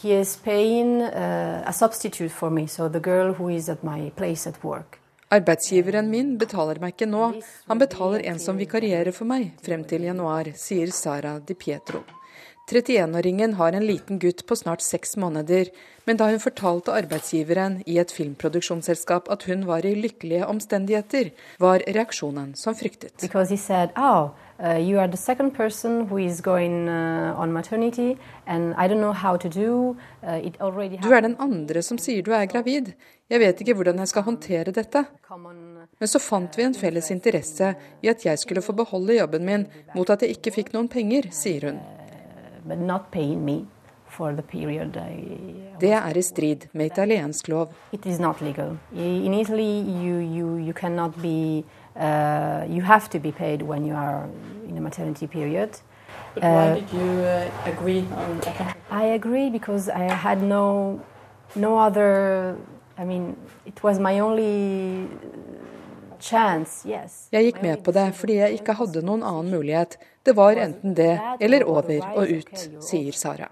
He 0.00 0.14
is 0.14 0.36
paying 0.36 1.02
uh, 1.02 1.64
a 1.66 1.72
substitute 1.72 2.30
for 2.30 2.50
me, 2.50 2.68
so 2.68 2.86
the 2.88 3.00
girl 3.00 3.32
who 3.32 3.48
is 3.48 3.68
at 3.68 3.82
my 3.82 4.12
place 4.14 4.46
at 4.46 4.62
work. 4.62 5.00
Arbeidsgiveren 5.34 6.06
min 6.06 6.36
betaler 6.38 6.78
meg 6.78 6.94
ikke 6.94 7.10
nå, 7.10 7.32
han 7.66 7.82
betaler 7.82 8.22
en 8.30 8.38
som 8.38 8.62
vikarierer 8.62 9.10
for 9.10 9.26
meg 9.26 9.58
frem 9.66 9.82
til 9.82 10.06
januar, 10.06 10.54
sier 10.54 10.94
Sara 10.94 11.40
Di 11.42 11.58
Pietro. 11.58 12.04
31-åringen 12.68 13.54
har 13.54 13.72
en 13.72 13.86
liten 13.86 14.18
gutt 14.18 14.46
på 14.46 14.56
snart 14.56 14.82
seks 14.84 15.16
måneder, 15.16 15.70
men 16.04 16.18
da 16.20 16.26
hun 16.28 16.40
fortalte 16.40 16.92
arbeidsgiveren 16.92 17.78
i 17.88 17.96
et 18.00 18.12
filmproduksjonsselskap 18.12 19.30
at 19.32 19.46
hun 19.48 19.64
var 19.68 19.86
i 19.88 19.94
lykkelige 19.96 20.46
omstendigheter, 20.46 21.30
var 21.60 21.84
reaksjonen 21.86 22.54
som 22.56 22.76
fryktet. 22.76 23.24
Said, 23.58 23.90
oh, 23.96 24.30
uh, 24.60 24.76
you 24.76 24.98
are 25.00 25.08
the 25.08 25.16
second 25.16 25.54
person 25.56 26.06
who 26.08 26.18
is 26.18 26.40
going 26.40 26.88
uh, 26.88 27.40
on 27.40 27.52
maternity, 27.52 28.18
and 28.46 28.74
I 28.76 28.88
don't 28.88 29.00
know 29.00 29.12
how 29.12 29.36
to 29.36 29.48
do. 29.48 29.96
Uh, 30.22 30.36
it 30.44 30.60
already 30.60 30.98
du 31.02 31.12
er 31.12 31.20
den 31.20 31.36
andre 31.38 31.82
som 31.82 31.98
sier 31.98 32.22
du 32.22 32.32
er 32.32 32.44
gravid. 32.46 32.92
Jeg 33.28 33.40
vet 33.40 33.60
ikke 33.60 33.74
hvordan 33.76 33.98
jeg 33.98 34.08
skal 34.08 34.22
håndtere 34.22 34.72
dette. 34.72 35.04
Men 36.00 36.08
så 36.08 36.20
fant 36.20 36.56
vi 36.56 36.64
en 36.64 36.76
felles 36.76 37.10
interesse 37.12 37.74
i 38.02 38.08
at 38.08 38.24
jeg 38.24 38.38
skulle 38.38 38.64
få 38.64 38.72
beholde 38.72 39.16
jobben 39.16 39.44
min 39.44 39.66
mot 39.94 40.10
at 40.10 40.24
jeg 40.24 40.36
ikke 40.36 40.54
fikk 40.60 40.72
noen 40.76 40.88
penger, 40.88 41.28
sier 41.32 41.68
hun. 41.68 41.80
Det 45.80 45.92
er 45.92 46.16
i 46.16 46.22
strid 46.22 46.66
med 46.72 46.86
italiensk 46.86 47.48
lov. 47.48 47.68
It 47.92 48.06
is 48.06 48.20
not 48.20 48.40
legal. 48.40 48.78
In 48.92 49.34
Italy, 49.34 49.82
you, 50.04 50.18
you, 50.20 50.56
you 50.56 50.72
cannot 50.72 51.12
be, 51.22 51.64
uh, 51.96 52.76
you 52.76 52.82
have 52.82 53.08
to 53.10 53.18
be 53.18 53.32
paid 53.32 53.62
when 53.62 53.86
you 53.86 53.96
are 53.96 54.26
in 54.68 54.76
a 54.78 54.80
maternity 54.80 55.26
period. 55.26 55.80
But 56.34 56.42
why 56.42 56.70
uh, 56.70 56.74
did 56.74 56.92
you 56.92 57.10
uh, 57.20 57.72
agree 57.72 58.04
on 58.16 58.40
that? 58.40 58.76
I 58.90 59.04
agree 59.14 59.50
because 59.50 59.88
I 59.88 60.10
had 60.12 60.42
no, 60.42 61.00
no 61.54 61.78
other, 61.78 62.56
I 62.98 63.04
mean, 63.04 63.36
it 63.66 63.82
was 63.82 63.98
my 63.98 64.20
only 64.20 65.08
jeg 67.32 67.44
gikk 67.44 67.62
med 67.62 67.76
på 67.84 67.92
det 67.94 68.06
fordi 68.18 68.34
jeg 68.40 68.58
ikke 68.58 68.74
hadde 68.74 69.02
noen 69.06 69.22
annen 69.22 69.52
mulighet. 69.54 69.94
Det 70.28 70.32
var 70.32 70.56
enten 70.56 70.94
det 70.94 71.20
eller 71.40 71.64
over 71.64 72.02
og 72.20 72.28
ut, 72.28 72.64
sier 72.84 73.14
Sara. 73.16 73.46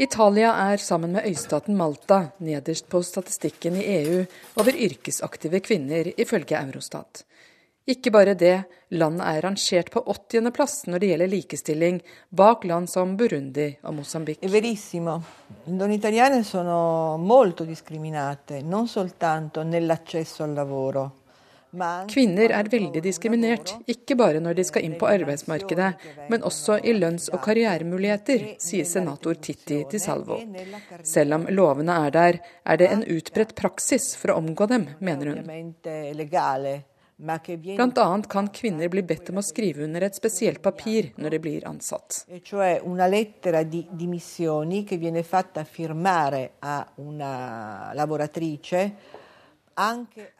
Italia 0.00 0.54
er 0.62 0.80
sammen 0.80 1.12
med 1.12 1.26
øystaten 1.28 1.76
Malta 1.76 2.22
nederst 2.40 2.88
på 2.88 3.02
statistikken 3.04 3.76
i 3.76 3.82
EU 3.98 4.22
over 4.62 4.72
yrkesaktive 4.72 5.60
kvinner, 5.60 6.08
ifølge 6.16 6.56
Eurostat. 6.56 7.20
Ikke 7.84 8.14
bare 8.16 8.32
det, 8.32 8.54
landet 8.96 9.28
er 9.28 9.42
rangert 9.44 9.92
på 9.92 10.06
80. 10.08 10.50
plass 10.56 10.78
når 10.88 11.04
det 11.04 11.12
gjelder 11.12 11.32
likestilling, 11.34 12.00
bak 12.30 12.64
land 12.64 12.88
som 12.88 13.12
Burundi 13.20 13.68
og 13.82 13.98
Mosambik. 14.00 14.40
Verissimo. 14.48 15.20
Donne 15.66 16.00
italiane 16.00 16.44
sono 16.44 17.18
molto 17.20 17.68
discriminate, 17.68 18.62
non 18.62 18.88
soltanto 18.88 19.62
nell'accesso 19.62 20.44
al 20.48 20.54
lavoro. 20.54 21.10
Kvinner 22.08 22.52
er 22.56 22.68
veldig 22.72 23.02
diskriminert, 23.04 23.74
ikke 23.90 24.16
bare 24.16 24.40
når 24.40 24.56
de 24.56 24.64
skal 24.64 24.86
inn 24.86 24.96
på 25.00 25.08
arbeidsmarkedet, 25.10 25.88
men 26.32 26.44
også 26.48 26.78
i 26.80 26.94
lønns- 26.96 27.28
og 27.28 27.42
karrieremuligheter, 27.44 28.54
sier 28.62 28.88
senator 28.88 29.36
Titti 29.36 29.82
Di 29.90 30.00
Salvo. 30.00 30.40
Selv 31.04 31.36
om 31.36 31.48
lovene 31.52 31.98
er 32.06 32.14
der, 32.14 32.40
er 32.64 32.80
det 32.80 32.88
en 32.92 33.04
utbredt 33.04 33.54
praksis 33.58 34.14
for 34.16 34.32
å 34.32 34.38
omgå 34.40 34.68
dem, 34.70 34.88
mener 35.00 35.34
hun. 35.34 35.44
Annet 37.18 38.28
kan 38.30 38.48
kvinner 38.54 38.88
bli 38.88 39.02
bedt 39.02 39.32
om 39.32 39.40
å 39.40 39.42
skrive 39.42 39.82
under 39.84 40.04
et 40.06 40.14
spesielt 40.14 40.62
papir 40.62 41.10
når 41.18 41.34
de 41.34 41.38
blir 41.42 41.64
ansatt. 41.66 42.22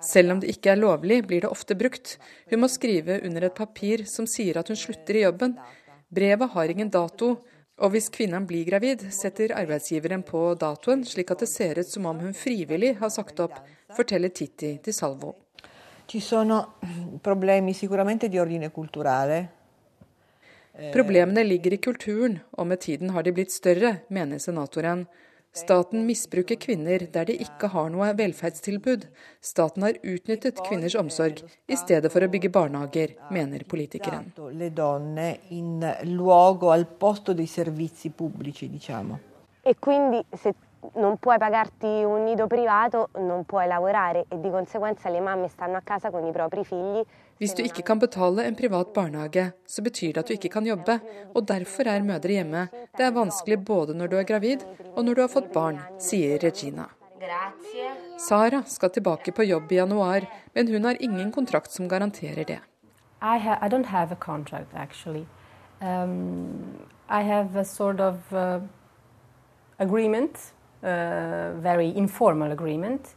Selv 0.03 0.35
om 0.35 0.41
det 0.43 0.51
ikke 0.53 0.73
er 0.73 0.81
lovlig, 0.81 1.21
blir 1.29 1.45
det 1.45 1.51
ofte 1.53 1.77
brukt. 1.79 2.17
Hun 2.51 2.65
må 2.65 2.71
skrive 2.73 3.21
under 3.27 3.47
et 3.47 3.55
papir 3.55 4.03
som 4.11 4.27
sier 4.27 4.59
at 4.59 4.69
hun 4.69 4.79
slutter 4.79 5.21
i 5.21 5.23
jobben. 5.23 5.55
Brevet 6.11 6.51
har 6.55 6.73
ingen 6.73 6.91
dato, 6.91 7.37
og 7.79 7.93
hvis 7.95 8.09
kvinnen 8.11 8.47
blir 8.49 8.67
gravid, 8.67 9.05
setter 9.15 9.55
arbeidsgiveren 9.55 10.25
på 10.27 10.41
datoen, 10.59 11.05
slik 11.07 11.31
at 11.31 11.45
det 11.45 11.51
ser 11.53 11.79
ut 11.79 11.91
som 11.91 12.09
om 12.11 12.25
hun 12.25 12.35
frivillig 12.35 12.97
har 12.99 13.13
sagt 13.15 13.39
opp, 13.45 13.55
forteller 13.95 14.33
Titti 14.35 14.73
til 14.83 14.97
Salvo. 14.97 15.37
Problemene 20.95 21.45
ligger 21.45 21.75
i 21.75 21.81
kulturen, 21.83 22.39
og 22.59 22.67
med 22.71 22.81
tiden 22.83 23.11
har 23.15 23.23
de 23.27 23.35
blitt 23.35 23.55
større, 23.55 23.99
mener 24.11 24.39
senatoren. 24.43 25.07
Staten 25.59 26.05
misbruker 26.07 26.59
kvinner 26.61 27.03
der 27.13 27.29
de 27.29 27.35
ikke 27.43 27.71
har 27.73 27.91
noe 27.91 28.13
velferdstilbud. 28.19 29.07
Staten 29.45 29.87
har 29.87 29.99
utnyttet 30.03 30.61
kvinners 30.69 30.97
omsorg 30.99 31.43
i 31.67 31.79
stedet 31.79 32.13
for 32.15 32.25
å 32.25 32.31
bygge 32.31 32.53
barnehager, 32.55 33.17
mener 33.35 33.65
politikeren. 33.69 34.31
E 39.69 39.75
quindi 39.75 40.23
se 40.43 40.55
non 40.95 41.17
puoi 41.19 41.39
pagarti 41.39 41.87
un 42.05 42.25
nido 42.25 42.47
privato, 42.47 43.09
non 43.19 43.45
puoi 43.45 43.67
lavorare 43.67 44.27
e 44.29 44.41
di 44.41 44.51
conseguenza 44.51 45.09
le 45.09 45.21
mamme 45.21 45.49
stanno 45.49 45.77
a 45.77 45.81
casa 45.81 46.11
con 46.11 46.25
i 46.25 46.33
propri 46.33 46.65
figli. 46.65 47.05
Hvis 47.39 47.55
du 47.55 47.63
ikke 47.63 47.83
kan 47.83 47.99
betale 47.99 48.45
en 48.47 48.55
privat 48.55 48.93
barnehage, 48.93 49.53
så 49.67 49.83
betyr 49.83 50.13
det 50.13 50.19
at 50.19 50.27
du 50.27 50.33
ikke 50.35 50.49
kan 50.49 50.67
jobbe, 50.67 51.01
og 51.35 51.47
derfor 51.47 51.87
er 51.87 52.03
mødre 52.03 52.35
hjemme. 52.35 52.69
Det 52.97 53.05
er 53.07 53.15
vanskelig 53.15 53.65
både 53.65 53.95
når 53.95 54.07
du 54.07 54.17
er 54.19 54.27
gravid 54.27 54.65
og 54.97 55.05
når 55.05 55.15
du 55.15 55.21
har 55.21 55.31
fått 55.31 55.53
barn, 55.53 55.79
sier 55.99 56.39
Regina. 56.43 56.89
Sara 58.19 58.63
skal 58.67 58.91
tilbake 58.91 59.33
på 59.33 59.47
jobb 59.47 59.73
i 59.73 59.79
januar, 59.79 60.27
men 60.55 60.69
hun 60.69 60.85
har 60.85 60.99
ingen 61.01 61.31
kontrakt 61.33 61.71
som 61.71 61.89
garanterer 61.89 62.45
det. 62.45 62.61
I, 63.23 63.39
ha, 63.39 63.59
I 63.63 63.69
don't 63.69 63.87
have 63.87 64.13
a 64.13 64.17
contract, 64.17 64.75
actually. 64.75 65.27
Um, 65.81 66.87
I 67.09 67.23
have 67.23 67.57
a 67.57 67.65
sort 67.65 68.01
of 68.01 68.33
uh, 68.33 68.61
agreement 69.79 70.53
very 70.81 71.93
informal 71.97 72.53
agreement 72.53 73.17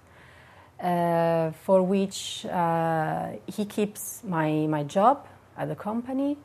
uh, 0.81 1.51
for 1.63 1.81
which 1.81 2.45
uh, 2.45 3.37
he 3.47 3.65
keeps 3.65 4.23
my, 4.23 4.67
my 4.67 4.83
job 4.83 5.27
at 5.57 5.69
the 5.69 5.75
company. 5.75 6.37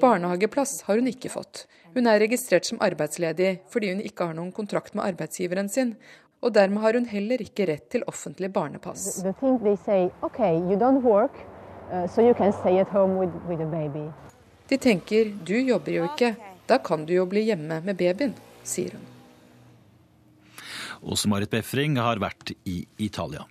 Barnehageplass 0.00 0.82
har 0.82 0.96
hun 0.96 1.08
ikke 1.10 1.28
fått. 1.28 1.66
Hun 1.92 2.06
er 2.08 2.16
registrert 2.22 2.64
som 2.64 2.78
arbeidsledig 2.80 3.58
fordi 3.68 3.90
hun 3.92 4.00
ikke 4.00 4.30
har 4.30 4.38
noen 4.38 4.54
kontrakt 4.56 4.96
med 4.96 5.04
arbeidsgiveren 5.04 5.68
sin. 5.68 5.92
Og 6.40 6.54
dermed 6.56 6.80
har 6.80 6.96
hun 6.96 7.04
heller 7.08 7.44
ikke 7.44 7.66
rett 7.68 7.90
til 7.92 8.06
offentlig 8.08 8.48
barnepass. 8.52 9.20
De 14.68 14.80
tenker 14.80 15.32
du 15.44 15.56
jobber 15.60 15.92
jo 15.92 16.08
ikke, 16.08 16.36
da 16.64 16.80
kan 16.80 17.04
du 17.04 17.12
jo 17.12 17.28
bli 17.28 17.44
hjemme 17.50 17.82
med 17.84 18.00
babyen, 18.00 18.32
sier 18.64 18.96
hun. 18.96 19.13
Åse 21.04 21.30
Marit 21.30 21.52
Befring 21.52 21.98
har 22.00 22.22
vært 22.22 22.54
i 22.64 22.82
Italia. 22.98 23.44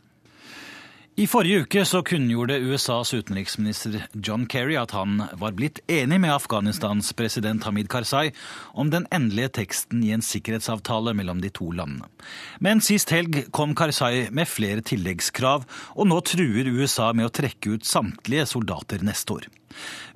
I 1.13 1.27
forrige 1.29 1.61
uke 1.61 1.81
så 1.85 1.99
kunngjorde 2.01 2.55
USAs 2.57 3.11
utenriksminister 3.13 3.99
John 4.17 4.47
Kerry 4.49 4.79
at 4.81 4.95
han 4.97 5.19
var 5.37 5.53
blitt 5.53 5.77
enig 5.85 6.17
med 6.23 6.33
Afghanistans 6.33 7.11
president 7.13 7.67
Hamid 7.67 7.85
Karzai 7.93 8.31
om 8.73 8.89
den 8.89 9.05
endelige 9.13 9.51
teksten 9.59 10.01
i 10.01 10.09
en 10.15 10.25
sikkerhetsavtale 10.25 11.13
mellom 11.13 11.43
de 11.43 11.53
to 11.53 11.69
landene. 11.69 12.09
Men 12.57 12.81
sist 12.81 13.13
helg 13.13 13.43
kom 13.53 13.77
Karzai 13.77 14.31
med 14.33 14.49
flere 14.49 14.81
tilleggskrav, 14.81 15.69
og 15.93 16.09
nå 16.09 16.17
truer 16.25 16.73
USA 16.73 17.11
med 17.13 17.29
å 17.29 17.35
trekke 17.37 17.77
ut 17.77 17.85
samtlige 17.85 18.49
soldater 18.49 19.05
neste 19.05 19.37
år. 19.37 19.49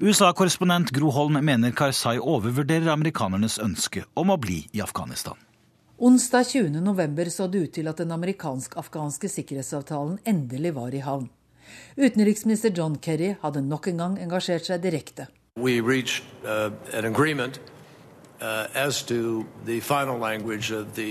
USA-korrespondent 0.01 0.89
Gro 0.97 1.13
Holm 1.13 1.37
mener 1.45 1.77
Karzai 1.77 2.17
overvurderer 2.17 2.89
amerikanernes 2.95 3.61
ønske 3.61 4.07
om 4.17 4.33
å 4.33 4.41
bli 4.41 4.63
i 4.73 4.81
Afghanistan. 4.81 5.37
Onsdag 5.99 6.43
20.11 6.43 7.29
så 7.29 7.47
det 7.47 7.57
ut 7.57 7.71
til 7.73 7.87
at 7.89 7.97
den 7.97 8.11
amerikansk-afghanske 8.13 9.31
sikkerhetsavtalen 9.33 10.19
endelig 10.29 10.75
var 10.75 10.93
i 10.93 10.99
havn. 11.01 11.25
Utenriksminister 11.97 12.69
John 12.69 12.99
Kerry 13.01 13.31
hadde 13.41 13.63
nok 13.65 13.87
en 13.89 14.03
gang 14.03 14.19
engasjert 14.21 14.69
seg 14.69 14.83
direkte. 14.83 15.25
We 15.57 15.81
reached, 15.81 16.21
uh, 16.45 16.69
uh 16.93 17.01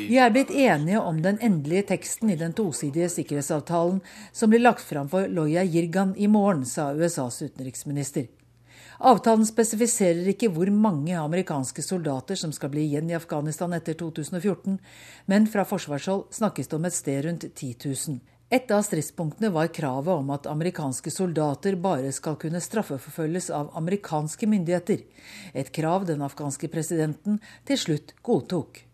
Vi 0.07 0.19
er 0.23 0.31
blitt 0.31 0.55
enige 0.55 1.01
om 1.01 1.23
den 1.23 1.39
endelige 1.43 1.83
teksten 1.91 2.31
i 2.31 2.39
den 2.39 2.55
tosidige 2.55 3.09
sikkerhetsavtalen 3.11 4.01
som 4.31 4.55
blir 4.55 4.63
lagt 4.63 4.87
fram 4.87 5.11
for 5.11 5.27
Loya 5.27 5.67
Jirgan 5.67 6.15
i 6.17 6.31
morgen, 6.31 6.63
sa 6.65 6.93
USAs 6.95 7.43
utenriksminister. 7.43 8.31
Avtalen 8.97 9.45
spesifiserer 9.45 10.31
ikke 10.33 10.49
hvor 10.53 10.71
mange 10.73 11.17
amerikanske 11.21 11.83
soldater 11.85 12.39
som 12.41 12.53
skal 12.57 12.71
bli 12.73 12.87
igjen 12.87 13.11
i 13.11 13.17
Afghanistan 13.19 13.75
etter 13.77 13.99
2014, 14.01 14.79
men 15.29 15.49
fra 15.53 15.67
forsvarshold 15.69 16.31
snakkes 16.33 16.71
det 16.71 16.79
om 16.79 16.89
et 16.89 16.97
sted 16.97 17.27
rundt 17.27 17.45
10 17.51 17.75
000. 17.85 18.19
Et 18.49 18.71
av 18.71 18.85
stridspunktene 18.87 19.51
var 19.51 19.73
kravet 19.75 20.15
om 20.15 20.29
at 20.31 20.47
amerikanske 20.47 21.11
soldater 21.11 21.77
bare 21.83 22.13
skal 22.15 22.39
kunne 22.41 22.63
straffeforfølges 22.63 23.51
av 23.51 23.73
amerikanske 23.77 24.47
myndigheter, 24.49 25.03
et 25.53 25.73
krav 25.75 26.07
den 26.07 26.23
afghanske 26.23 26.71
presidenten 26.71 27.41
til 27.67 27.83
slutt 27.83 28.15
godtok. 28.23 28.85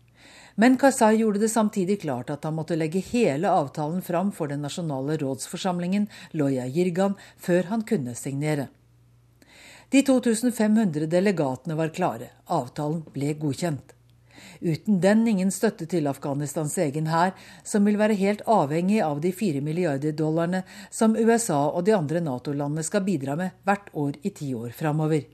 Men 0.57 0.75
Karzai 0.77 1.15
gjorde 1.21 1.45
det 1.45 1.53
samtidig 1.53 2.01
klart 2.01 2.29
at 2.33 2.43
han 2.45 2.57
måtte 2.57 2.75
legge 2.77 3.01
hele 3.13 3.49
avtalen 3.49 4.01
fram 4.05 4.33
for 4.35 4.51
den 4.51 4.65
nasjonale 4.65 5.17
rådsforsamlingen, 5.21 6.09
Loya 6.33 6.67
Jirgan, 6.67 7.15
før 7.37 7.71
han 7.71 7.85
kunne 7.87 8.17
signere. 8.17 8.67
De 9.93 10.01
2500 10.01 11.05
delegatene 11.05 11.75
var 11.75 11.89
klare. 11.93 12.27
Avtalen 12.45 13.03
ble 13.13 13.35
godkjent. 13.37 13.91
Uten 14.59 14.95
den 15.03 15.21
ingen 15.27 15.51
støtte 15.53 15.85
til 15.85 16.09
Afghanistans 16.09 16.79
egen 16.81 17.11
hær, 17.13 17.35
som 17.61 17.85
vil 17.85 17.99
være 18.01 18.17
helt 18.17 18.41
avhengig 18.49 19.03
av 19.05 19.21
de 19.21 19.29
fire 19.37 19.61
milliarder 19.61 20.15
dollarene 20.17 20.63
som 20.89 21.13
USA 21.13 21.59
og 21.67 21.85
de 21.85 21.93
andre 21.93 22.23
Nato-landene 22.25 22.81
skal 22.87 23.05
bidra 23.05 23.37
med 23.37 23.53
hvert 23.69 23.93
år 23.93 24.17
i 24.25 24.33
ti 24.33 24.49
år 24.57 24.73
framover. 24.73 25.27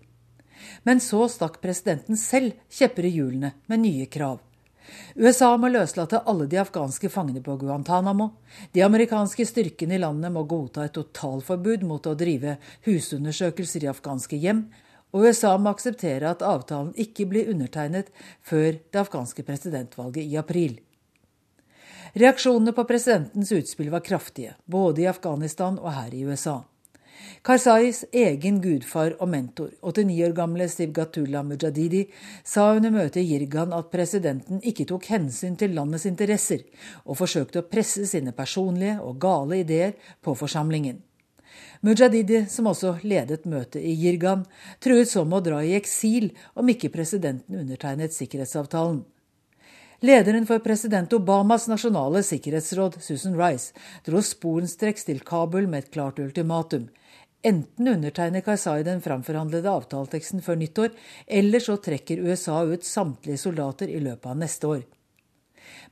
Men 0.83 0.99
så 0.99 1.23
stakk 1.31 1.61
presidenten 1.63 2.19
selv 2.19 2.59
kjepper 2.67 3.07
i 3.07 3.15
hjulene 3.15 3.53
med 3.71 3.85
nye 3.85 4.11
krav. 4.11 4.43
USA 5.15 5.49
må 5.57 5.69
løslate 5.71 6.21
alle 6.29 6.47
de 6.49 6.59
afghanske 6.61 7.09
fangene 7.13 7.41
på 7.45 7.57
Guantánamo. 7.61 8.29
De 8.73 8.83
amerikanske 8.85 9.45
styrkene 9.45 9.97
i 9.97 10.01
landet 10.01 10.33
må 10.33 10.43
godta 10.49 10.85
et 10.87 10.95
totalforbud 10.97 11.85
mot 11.87 12.05
å 12.07 12.17
drive 12.19 12.57
husundersøkelser 12.87 13.85
i 13.85 13.91
afghanske 13.91 14.39
hjem. 14.39 14.67
Og 15.13 15.25
USA 15.25 15.55
må 15.57 15.73
akseptere 15.73 16.29
at 16.29 16.45
avtalen 16.45 16.93
ikke 16.99 17.25
blir 17.29 17.49
undertegnet 17.49 18.11
før 18.45 18.77
det 18.77 19.01
afghanske 19.01 19.45
presidentvalget 19.47 20.25
i 20.25 20.37
april. 20.37 20.77
Reaksjonene 22.17 22.73
på 22.73 22.85
presidentens 22.89 23.51
utspill 23.53 23.91
var 23.93 24.05
kraftige, 24.05 24.55
både 24.65 25.03
i 25.03 25.09
Afghanistan 25.09 25.77
og 25.81 25.93
her 25.93 26.13
i 26.13 26.25
USA. 26.25 26.61
Karzais 27.41 28.03
egen 28.11 28.59
gudfar 28.61 29.15
og 29.19 29.29
mentor, 29.31 29.71
89 29.81 30.21
år 30.27 30.33
gamle 30.37 30.67
Sivgatullah 30.69 31.45
Mujadidi, 31.47 32.05
sa 32.43 32.73
under 32.75 32.91
møtet 32.91 33.23
i 33.23 33.27
Jirgan 33.31 33.73
at 33.75 33.91
presidenten 33.93 34.59
ikke 34.61 34.85
tok 34.89 35.07
hensyn 35.13 35.55
til 35.59 35.75
landets 35.77 36.07
interesser, 36.09 36.65
og 37.05 37.19
forsøkte 37.21 37.61
å 37.61 37.67
presse 37.69 38.05
sine 38.09 38.35
personlige 38.35 38.99
og 38.99 39.21
gale 39.23 39.61
ideer 39.63 39.95
på 40.21 40.35
forsamlingen. 40.35 40.99
Mujadidi, 41.81 42.43
som 42.51 42.67
også 42.67 42.97
ledet 43.07 43.47
møtet 43.47 43.81
i 43.87 43.93
Jirgan, 43.95 44.43
truet 44.83 45.07
så 45.07 45.23
med 45.23 45.39
å 45.39 45.45
dra 45.45 45.61
i 45.63 45.77
eksil 45.77 46.33
om 46.59 46.67
ikke 46.69 46.91
presidenten 46.91 47.61
undertegnet 47.61 48.15
sikkerhetsavtalen. 48.15 49.05
Lederen 50.03 50.45
for 50.47 50.63
president 50.63 51.11
Obamas 51.15 51.65
nasjonale 51.67 52.21
sikkerhetsråd, 52.23 53.01
Susan 53.03 53.35
Rice, 53.35 53.73
dro 54.05 54.21
sporenstreks 54.23 55.07
til 55.07 55.19
Kabul 55.27 55.67
med 55.67 55.83
et 55.83 55.91
klart 55.91 56.21
ultimatum. 56.23 56.87
Enten 57.41 57.87
undertegner 57.87 58.41
Karzai 58.43 58.83
den 58.83 59.01
framforhandlede 59.01 59.71
avtaleteksten 59.71 60.41
før 60.43 60.57
nyttår, 60.59 60.89
eller 61.27 61.63
så 61.63 61.77
trekker 61.79 62.19
USA 62.27 62.57
ut 62.67 62.83
samtlige 62.83 63.39
soldater 63.39 63.87
i 63.87 64.01
løpet 64.03 64.27
av 64.27 64.41
neste 64.41 64.67
år. 64.67 64.81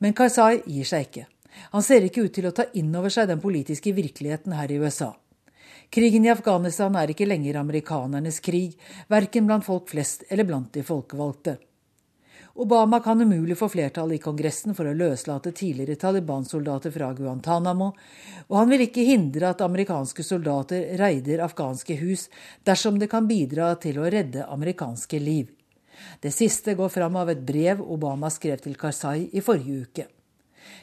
Men 0.04 0.16
Karzai 0.18 0.60
gir 0.66 0.90
seg 0.90 1.08
ikke. 1.08 1.28
Han 1.72 1.86
ser 1.86 2.04
ikke 2.06 2.26
ut 2.28 2.36
til 2.36 2.50
å 2.50 2.56
ta 2.56 2.68
inn 2.78 2.92
over 2.96 3.14
seg 3.14 3.30
den 3.32 3.40
politiske 3.42 3.94
virkeligheten 3.96 4.54
her 4.58 4.72
i 4.72 4.82
USA. 4.82 5.14
Krigen 5.90 6.28
i 6.28 6.34
Afghanistan 6.34 6.96
er 7.00 7.14
ikke 7.14 7.30
lenger 7.30 7.62
amerikanernes 7.62 8.42
krig, 8.44 8.76
verken 9.08 9.48
blant 9.48 9.66
folk 9.66 9.88
flest 9.94 10.28
eller 10.28 10.44
blant 10.44 10.74
de 10.76 10.84
folkevalgte. 10.84 11.56
Obama 12.60 13.00
kan 13.00 13.22
umulig 13.22 13.58
få 13.58 13.70
flertall 13.70 14.12
i 14.14 14.18
Kongressen 14.18 14.74
for 14.74 14.90
å 14.90 14.94
løslate 14.98 15.52
tidligere 15.54 15.96
Taliban-soldater 16.02 16.90
fra 16.90 17.12
Guantánamo, 17.14 17.92
og 18.48 18.56
han 18.58 18.72
vil 18.72 18.82
ikke 18.88 19.04
hindre 19.06 19.52
at 19.52 19.62
amerikanske 19.62 20.26
soldater 20.26 20.96
reider 20.98 21.44
afghanske 21.46 22.00
hus 22.00 22.24
dersom 22.66 22.98
det 22.98 23.12
kan 23.12 23.30
bidra 23.30 23.76
til 23.78 24.00
å 24.02 24.10
redde 24.10 24.48
amerikanske 24.50 25.20
liv. 25.22 25.52
Det 26.20 26.34
siste 26.34 26.74
går 26.74 26.90
fram 26.90 27.22
av 27.22 27.30
et 27.30 27.46
brev 27.46 27.84
Obama 27.86 28.32
skrev 28.34 28.66
til 28.66 28.74
Karzai 28.74 29.30
i 29.38 29.46
forrige 29.46 29.86
uke. 29.86 30.10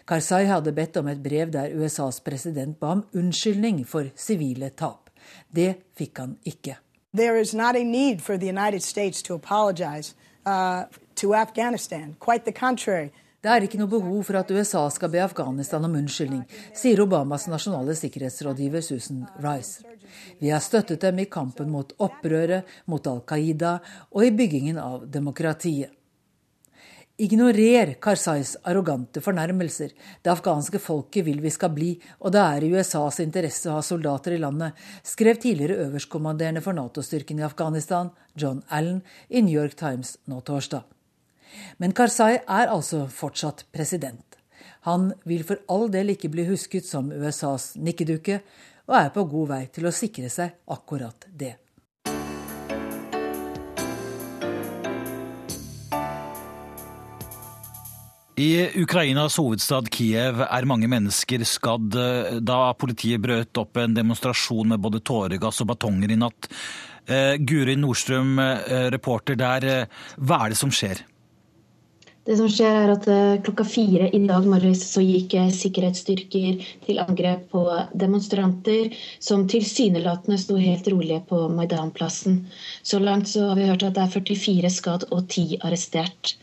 Karzai 0.06 0.44
hadde 0.46 0.76
bedt 0.78 1.02
om 1.02 1.10
et 1.10 1.22
brev 1.26 1.50
der 1.50 1.74
USAs 1.74 2.20
president 2.22 2.78
ba 2.78 2.92
om 2.94 3.02
unnskyldning 3.18 3.82
for 3.82 4.14
sivile 4.14 4.70
tap. 4.70 5.10
Det 5.50 5.72
fikk 5.98 6.22
han 6.22 6.38
ikke. 6.46 6.78
There 7.10 7.40
is 7.40 7.54
not 7.54 7.74
a 7.74 7.82
need 7.82 8.22
for 8.22 8.38
the 8.38 8.46
United 8.46 8.82
States 8.82 9.22
to 9.22 9.34
apologize 9.34 10.14
uh, 10.46 10.84
to 11.14 11.34
Afghanistan. 11.34 12.14
Quite 12.18 12.44
the 12.44 12.52
contrary. 12.52 13.10
Det 13.44 13.50
er 13.52 13.66
ikke 13.66 13.76
noe 13.76 13.92
behov 13.92 14.22
for 14.24 14.38
at 14.40 14.50
USA 14.56 14.86
skal 14.88 15.10
be 15.12 15.20
Afghanistan 15.20 15.84
om 15.84 15.98
unnskyldning, 15.98 16.46
sier 16.72 17.02
Obamas 17.04 17.44
nasjonale 17.52 17.92
sikkerhetsrådgiver 17.98 18.80
Susan 18.80 19.26
Rice. 19.44 19.84
Vi 20.40 20.48
har 20.48 20.62
støttet 20.64 21.02
dem 21.02 21.20
i 21.20 21.26
kampen 21.28 21.68
mot 21.68 21.92
opprøret, 22.00 22.64
mot 22.88 23.04
Al 23.06 23.20
Qaida 23.28 23.74
og 24.14 24.24
i 24.24 24.32
byggingen 24.32 24.80
av 24.80 25.04
demokratiet. 25.12 25.92
Ignorer 27.16 27.92
Karzais 28.02 28.56
arrogante 28.66 29.20
fornærmelser. 29.22 29.92
Det 30.18 30.32
afghanske 30.32 30.80
folket 30.82 31.22
vil 31.28 31.38
vi 31.44 31.52
skal 31.54 31.70
bli, 31.70 31.92
og 32.18 32.32
det 32.34 32.40
er 32.42 32.66
i 32.66 32.70
USAs 32.74 33.20
interesse 33.22 33.70
å 33.70 33.76
ha 33.76 33.84
soldater 33.86 34.34
i 34.34 34.40
landet, 34.42 34.74
skrev 35.06 35.38
tidligere 35.38 35.86
øverstkommanderende 35.86 36.64
for 36.64 36.74
Nato-styrken 36.74 37.38
i 37.38 37.46
Afghanistan, 37.46 38.10
John 38.34 38.64
Allen, 38.66 38.98
i 39.30 39.44
New 39.46 39.54
York 39.54 39.78
Times 39.78 40.16
nå 40.26 40.40
torsdag. 40.42 40.82
Men 41.78 41.94
Karzai 41.94 42.40
er 42.40 42.66
altså 42.66 43.06
fortsatt 43.06 43.68
president. 43.70 44.40
Han 44.90 45.12
vil 45.22 45.46
for 45.46 45.62
all 45.70 45.86
del 45.94 46.16
ikke 46.16 46.34
bli 46.34 46.50
husket 46.50 46.82
som 46.82 47.14
USAs 47.14 47.76
nikkedukke, 47.78 48.42
og 48.90 48.98
er 48.98 49.14
på 49.14 49.30
god 49.30 49.52
vei 49.54 49.66
til 49.70 49.86
å 49.86 49.94
sikre 49.94 50.26
seg 50.26 50.66
akkurat 50.66 51.30
det. 51.30 51.60
I 58.36 58.82
Ukrainas 58.82 59.36
hovedstad 59.38 59.86
Kiev 59.94 60.40
er 60.42 60.66
mange 60.66 60.88
mennesker 60.90 61.44
skadd 61.46 61.94
eh, 61.94 62.40
da 62.42 62.72
politiet 62.74 63.22
brøt 63.22 63.60
opp 63.62 63.78
en 63.78 63.94
demonstrasjon 63.94 64.74
med 64.74 64.82
både 64.82 65.02
tåregass 65.06 65.62
og 65.62 65.70
batonger 65.70 66.10
i 66.10 66.18
natt. 66.18 66.48
Eh, 67.06 67.36
Guri 67.38 67.76
Nordstrøm, 67.78 68.38
eh, 68.42 68.88
reporter 68.90 69.38
der. 69.38 69.86
Hva 70.18 70.40
er 70.42 70.54
det 70.54 70.58
som 70.58 70.74
skjer? 70.74 71.04
Det 72.24 72.38
som 72.38 72.48
skjer 72.48 72.76
er 72.80 72.90
at 72.94 73.06
eh, 73.12 73.38
Klokka 73.44 73.66
fire 73.68 74.06
i 74.16 74.18
dag 74.24 74.46
morges 74.48 74.80
så 74.88 75.02
gikk 75.04 75.34
eh, 75.36 75.50
sikkerhetsstyrker 75.52 76.62
til 76.86 77.00
angrep 77.02 77.50
på 77.52 77.64
demonstranter 78.00 78.94
som 79.22 79.44
tilsynelatende 79.46 80.38
sto 80.40 80.56
helt 80.56 80.88
rolige 80.88 81.20
på 81.28 81.42
Maidanplassen. 81.52 82.46
Så 82.82 83.02
langt 83.02 83.28
så 83.28 83.50
har 83.50 83.60
vi 83.60 83.68
hørt 83.68 83.84
at 83.84 83.98
det 83.98 84.06
er 84.06 84.14
44 84.16 84.72
skadd 84.72 85.04
og 85.10 85.28
10 85.28 85.60
arrestert. 85.68 86.38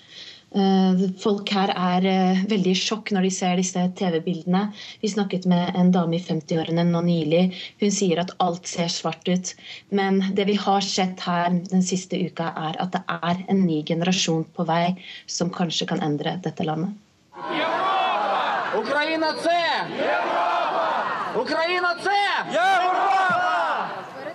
Eh, 0.52 1.04
folk 1.24 1.48
her 1.56 1.72
er 1.72 2.06
eh, 2.10 2.40
veldig 2.52 2.74
i 2.74 2.80
sjokk 2.80 3.14
når 3.16 3.24
de 3.24 3.30
ser 3.32 3.60
disse 3.60 3.84
TV-bildene. 3.96 4.66
Vi 5.00 5.12
snakket 5.14 5.48
med 5.48 5.78
en 5.80 5.94
dame 5.96 6.18
i 6.18 6.24
50-årene 6.24 6.84
nå 6.90 7.04
nylig. 7.06 7.44
Hun 7.80 7.94
sier 7.96 8.20
at 8.20 8.34
alt 8.44 8.68
ser 8.68 8.92
svart 8.92 9.24
ut. 9.32 9.54
Men 9.96 10.20
det 10.36 10.50
vi 10.52 10.58
har 10.60 10.84
sett 10.84 11.24
her 11.24 11.56
den 11.72 11.86
siste 11.88 12.20
uka, 12.20 12.52
er 12.52 12.82
at 12.84 12.92
det 12.98 13.04
er 13.08 13.46
en 13.48 13.64
ny 13.64 13.80
generasjon 13.88 14.44
på 14.52 14.68
vei 14.68 14.98
som 15.24 15.54
kanskje 15.56 15.88
kan 15.94 16.04
endre 16.04 16.36
dette 16.44 16.68
landet. 16.68 17.00
Ukraina 18.76 19.32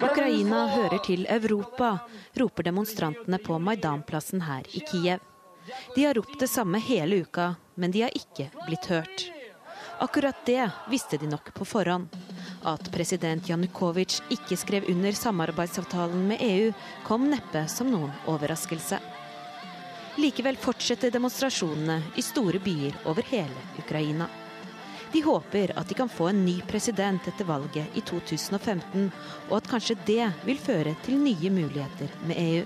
Ukraina 0.06 0.66
hører 0.72 1.00
til 1.04 1.24
Europa, 1.28 1.96
roper 2.40 2.68
demonstrantene 2.68 3.40
på 3.40 3.60
Maidanplassen 3.60 4.44
her 4.48 4.68
i 4.72 4.80
Kiev. 4.80 5.35
De 5.94 6.04
har 6.04 6.14
ropt 6.14 6.38
det 6.40 6.48
samme 6.48 6.78
hele 6.78 7.16
uka, 7.16 7.54
men 7.74 7.90
de 7.90 8.02
har 8.06 8.14
ikke 8.16 8.50
blitt 8.66 8.86
hørt. 8.92 9.26
Akkurat 9.98 10.46
det 10.46 10.70
visste 10.90 11.16
de 11.16 11.26
nok 11.26 11.54
på 11.54 11.64
forhånd. 11.64 12.08
At 12.66 12.90
president 12.92 13.48
Janukovitsj 13.48 14.22
ikke 14.34 14.56
skrev 14.60 14.88
under 14.92 15.12
samarbeidsavtalen 15.12 16.26
med 16.28 16.42
EU, 16.44 16.72
kom 17.06 17.30
neppe 17.30 17.64
som 17.72 17.88
noen 17.92 18.12
overraskelse. 18.28 18.98
Likevel 20.16 20.56
fortsetter 20.56 21.12
demonstrasjonene 21.12 22.00
i 22.16 22.24
store 22.24 22.60
byer 22.64 22.96
over 23.04 23.24
hele 23.30 23.64
Ukraina. 23.78 24.28
De 25.12 25.22
håper 25.22 25.72
at 25.78 25.88
de 25.88 25.94
kan 25.94 26.08
få 26.08 26.28
en 26.28 26.44
ny 26.44 26.58
president 26.68 27.28
etter 27.28 27.48
valget 27.48 27.96
i 27.96 28.02
2015, 28.04 29.10
og 29.48 29.54
at 29.56 29.68
kanskje 29.70 29.96
det 30.08 30.24
vil 30.44 30.60
føre 30.60 30.96
til 31.04 31.20
nye 31.20 31.52
muligheter 31.52 32.12
med 32.26 32.40
EU. 32.42 32.64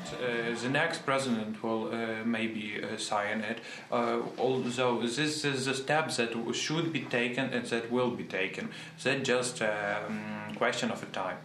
Uh, 0.00 0.54
the 0.62 0.68
next 0.68 1.04
president 1.04 1.62
will 1.62 1.88
uh, 1.92 2.24
maybe 2.24 2.80
uh, 2.82 2.96
sign 2.96 3.40
it. 3.40 3.58
Uh, 3.90 4.18
although 4.38 5.00
this 5.00 5.44
is 5.44 5.64
the 5.64 5.74
step 5.74 6.10
that 6.16 6.30
should 6.54 6.92
be 6.92 7.00
taken 7.00 7.52
and 7.52 7.64
that 7.66 7.90
will 7.90 8.10
be 8.10 8.24
taken. 8.24 8.68
That's 9.02 9.28
just 9.28 9.60
a 9.60 10.04
um, 10.06 10.54
question 10.56 10.90
of 10.90 11.02
a 11.02 11.06
time. 11.12 11.38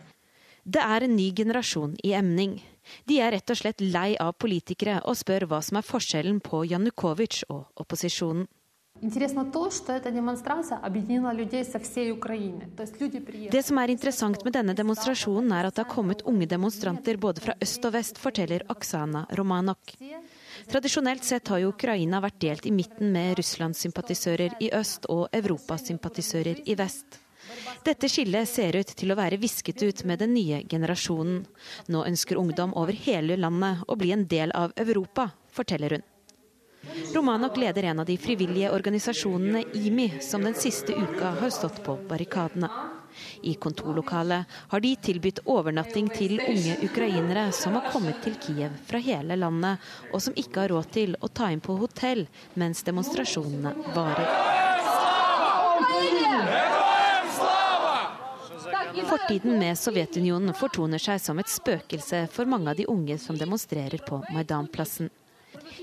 Det 0.67 0.81
er 0.81 1.03
en 1.03 1.15
ny 1.15 1.31
generasjon 1.35 1.95
i 2.03 2.13
emning. 2.17 2.63
De 3.05 3.19
er 3.21 3.35
rett 3.35 3.51
og 3.53 3.57
slett 3.59 3.81
lei 3.81 4.15
av 4.21 4.33
politikere 4.41 4.97
og 5.05 5.17
spør 5.17 5.45
hva 5.49 5.59
som 5.61 5.77
er 5.77 5.85
forskjellen 5.85 6.39
på 6.41 6.63
Janukovitsj 6.65 7.43
og 7.53 7.83
opposisjonen. 7.83 8.47
Det 8.95 9.11
som 13.63 13.77
er 13.77 13.91
interessant 13.91 14.45
med 14.45 14.53
denne 14.55 14.75
demonstrasjonen, 14.77 15.51
er 15.51 15.67
at 15.67 15.75
det 15.75 15.83
har 15.83 15.91
kommet 15.91 16.23
unge 16.23 16.47
demonstranter 16.47 17.19
både 17.19 17.43
fra 17.43 17.57
øst 17.61 17.85
og 17.85 17.93
vest, 17.97 18.17
forteller 18.17 18.63
Oksana 18.71 19.25
Romanok. 19.35 19.97
Tradisjonelt 20.71 21.27
sett 21.27 21.51
har 21.51 21.59
jo 21.59 21.73
Ukraina 21.73 22.23
vært 22.23 22.39
delt 22.39 22.65
i 22.65 22.71
midten 22.71 23.11
med 23.11 23.35
Russlands-sympatisører 23.41 24.55
i 24.63 24.71
øst 24.79 25.11
og 25.11 25.27
Europas-sympatisører 25.35 26.63
i 26.63 26.79
vest. 26.79 27.19
Dette 27.83 28.07
skillet 28.09 28.47
ser 28.49 28.79
ut 28.79 28.95
til 28.95 29.11
å 29.11 29.19
være 29.19 29.41
visket 29.43 29.83
ut 29.83 30.05
med 30.07 30.23
den 30.23 30.33
nye 30.39 30.63
generasjonen. 30.71 31.43
Nå 31.91 32.07
ønsker 32.07 32.39
ungdom 32.39 32.71
over 32.79 32.95
hele 33.05 33.35
landet 33.35 33.83
å 33.91 33.99
bli 33.99 34.15
en 34.15 34.23
del 34.31 34.55
av 34.55 34.71
Europa, 34.79 35.29
forteller 35.51 35.99
hun. 35.99 36.03
Romanok 37.13 37.57
leder 37.57 37.83
en 37.83 37.99
av 37.99 38.05
de 38.05 38.17
frivillige 38.17 38.71
organisasjonene 38.71 39.63
IMI, 39.73 40.09
som 40.21 40.43
den 40.43 40.53
siste 40.53 40.93
uka 40.93 41.35
har 41.39 41.49
stått 41.49 41.83
på 41.83 41.97
barrikadene. 42.09 42.69
I 43.41 43.53
kontorlokalet 43.53 44.45
har 44.67 44.79
de 44.79 44.95
tilbudt 44.95 45.39
overnatting 45.45 46.09
til 46.09 46.39
unge 46.39 46.77
ukrainere 46.83 47.51
som 47.55 47.77
har 47.77 47.91
kommet 47.91 48.19
til 48.23 48.35
Kiev 48.41 48.75
fra 48.87 48.99
hele 48.99 49.37
landet, 49.39 49.79
og 50.11 50.21
som 50.21 50.35
ikke 50.35 50.65
har 50.65 50.73
råd 50.75 50.91
til 50.91 51.15
å 51.21 51.31
ta 51.31 51.51
inn 51.53 51.63
på 51.63 51.77
hotell 51.79 52.25
mens 52.59 52.83
demonstrasjonene 52.83 53.75
varer. 53.95 54.63
Fortiden 59.05 59.59
med 59.59 59.77
Sovjetunionen 59.77 60.55
fortoner 60.55 60.99
seg 61.01 61.19
som 61.21 61.39
et 61.39 61.51
spøkelse 61.51 62.25
for 62.31 62.49
mange 62.49 62.71
av 62.71 62.79
de 62.79 62.87
unge 62.91 63.17
som 63.21 63.37
demonstrerer 63.37 64.01
på 64.07 64.21
Maidan-plassen. 64.33 65.11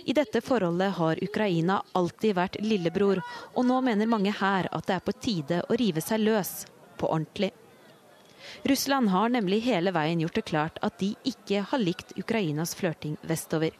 I 0.04 0.12
dette 0.12 0.40
forholdet 0.40 0.94
har 0.98 1.20
Ukraina 1.24 1.82
alltid 1.92 2.36
vært 2.36 2.60
lillebror, 2.60 3.22
og 3.54 3.66
nå 3.66 3.80
mener 3.84 4.10
mange 4.10 4.34
her 4.38 4.68
at 4.70 4.86
det 4.88 4.98
er 4.98 5.06
på 5.06 5.16
tide 5.18 5.62
å 5.68 5.78
rive 5.78 6.02
seg 6.04 6.22
løs, 6.22 6.66
på 6.98 7.10
ordentlig. 7.10 7.52
Russland 8.68 9.08
har 9.08 9.32
nemlig 9.32 9.62
hele 9.66 9.92
veien 9.94 10.20
gjort 10.22 10.38
det 10.38 10.46
klart 10.50 10.78
at 10.82 10.98
de 11.00 11.14
ikke 11.26 11.64
har 11.70 11.82
likt 11.82 12.14
Ukrainas 12.18 12.74
flørting 12.78 13.16
vestover. 13.26 13.74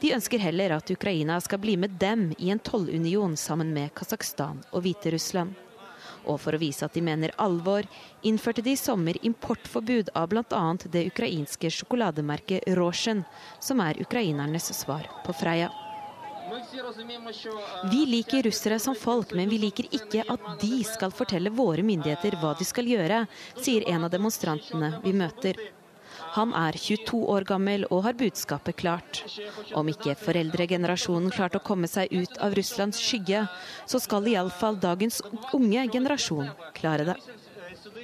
De 0.00 0.12
ønsker 0.14 0.42
heller 0.42 0.74
at 0.74 0.90
Ukraina 0.90 1.38
skal 1.40 1.62
bli 1.62 1.76
med 1.76 1.98
dem 2.00 2.32
i 2.38 2.50
en 2.50 2.58
tollunion 2.58 3.36
sammen 3.36 3.72
med 3.74 3.94
Kasakhstan 3.94 4.62
og 4.72 4.84
Hviterussland. 4.86 5.54
Og 6.28 6.38
for 6.42 6.54
å 6.54 6.60
vise 6.60 6.84
at 6.84 6.94
de 6.94 7.02
mener 7.04 7.32
alvor, 7.40 7.88
innførte 8.22 8.62
de 8.64 8.74
i 8.76 8.80
sommer 8.80 9.18
importforbud 9.24 10.12
av 10.14 10.28
bl.a. 10.32 10.64
det 10.92 11.06
ukrainske 11.08 11.70
sjokolademerket 11.72 12.68
Roshen, 12.78 13.24
som 13.60 13.80
er 13.80 14.00
ukrainernes 14.04 14.72
svar 14.76 15.08
på 15.24 15.36
Freia. 15.36 15.72
Vi 17.90 18.06
liker 18.06 18.42
russere 18.42 18.78
som 18.78 18.94
folk, 18.96 19.34
men 19.36 19.50
vi 19.52 19.58
liker 19.60 19.88
ikke 19.92 20.24
at 20.32 20.46
de 20.62 20.78
skal 20.84 21.12
fortelle 21.12 21.52
våre 21.52 21.84
myndigheter 21.84 22.38
hva 22.40 22.54
de 22.58 22.64
skal 22.64 22.88
gjøre, 22.88 23.26
sier 23.60 23.84
en 23.92 24.08
av 24.08 24.14
demonstrantene 24.14 24.94
vi 25.04 25.12
møter. 25.12 25.60
Han 26.38 26.52
er 26.54 26.76
22 26.78 27.18
år 27.34 27.46
gammel 27.48 27.84
og 27.90 28.04
har 28.06 28.14
budskapet 28.18 28.78
klart. 28.78 29.24
Om 29.74 29.90
ikke 29.90 30.14
foreldregenerasjonen 30.20 31.32
klarte 31.34 31.58
å 31.58 31.64
komme 31.64 31.90
seg 31.90 32.12
ut 32.14 32.38
av 32.44 32.54
Russlands 32.54 33.00
skygge, 33.02 33.42
så 33.90 33.98
skal 34.02 34.30
iallfall 34.30 34.78
dagens 34.78 35.18
unge 35.56 35.88
generasjon 35.90 36.52
klare 36.78 37.10
det. 37.10 37.18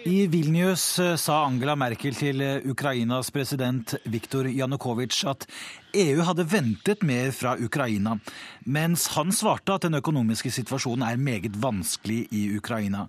I 0.04 0.26
Vilnius 0.28 0.98
eh, 1.00 1.14
sa 1.16 1.44
Angela 1.46 1.76
Merkel 1.80 2.16
til 2.18 2.42
eh, 2.44 2.66
Ukrainas 2.68 3.30
president 3.32 3.94
Viktor 4.04 4.50
Janukovitsj 4.50 5.22
at 5.30 5.46
EU 5.94 6.24
hadde 6.26 6.46
ventet 6.50 7.02
mer 7.06 7.30
fra 7.34 7.54
Ukraina, 7.60 8.18
mens 8.66 9.06
han 9.14 9.32
svarte 9.34 9.76
at 9.76 9.86
den 9.86 9.98
økonomiske 9.98 10.50
situasjonen 10.54 11.06
er 11.06 11.20
meget 11.20 11.56
vanskelig 11.62 12.24
i 12.34 12.44
Ukraina. 12.56 13.06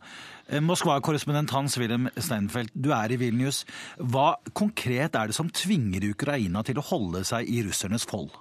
Eh, 0.47 0.61
Moskva-korrespondent 0.61 1.53
Hans-Wilhelm 1.55 2.09
Steinfeld, 2.17 2.73
du 2.73 2.91
er 2.93 3.11
i 3.11 3.19
Vilnius. 3.21 3.63
Hva 3.97 4.35
konkret 4.53 5.15
er 5.17 5.31
det 5.31 5.37
som 5.37 5.49
tvinger 5.49 6.05
Ukraina 6.11 6.63
til 6.63 6.79
å 6.79 6.87
holde 6.91 7.25
seg 7.25 7.49
i 7.49 7.63
russernes 7.65 8.05
fold? 8.05 8.33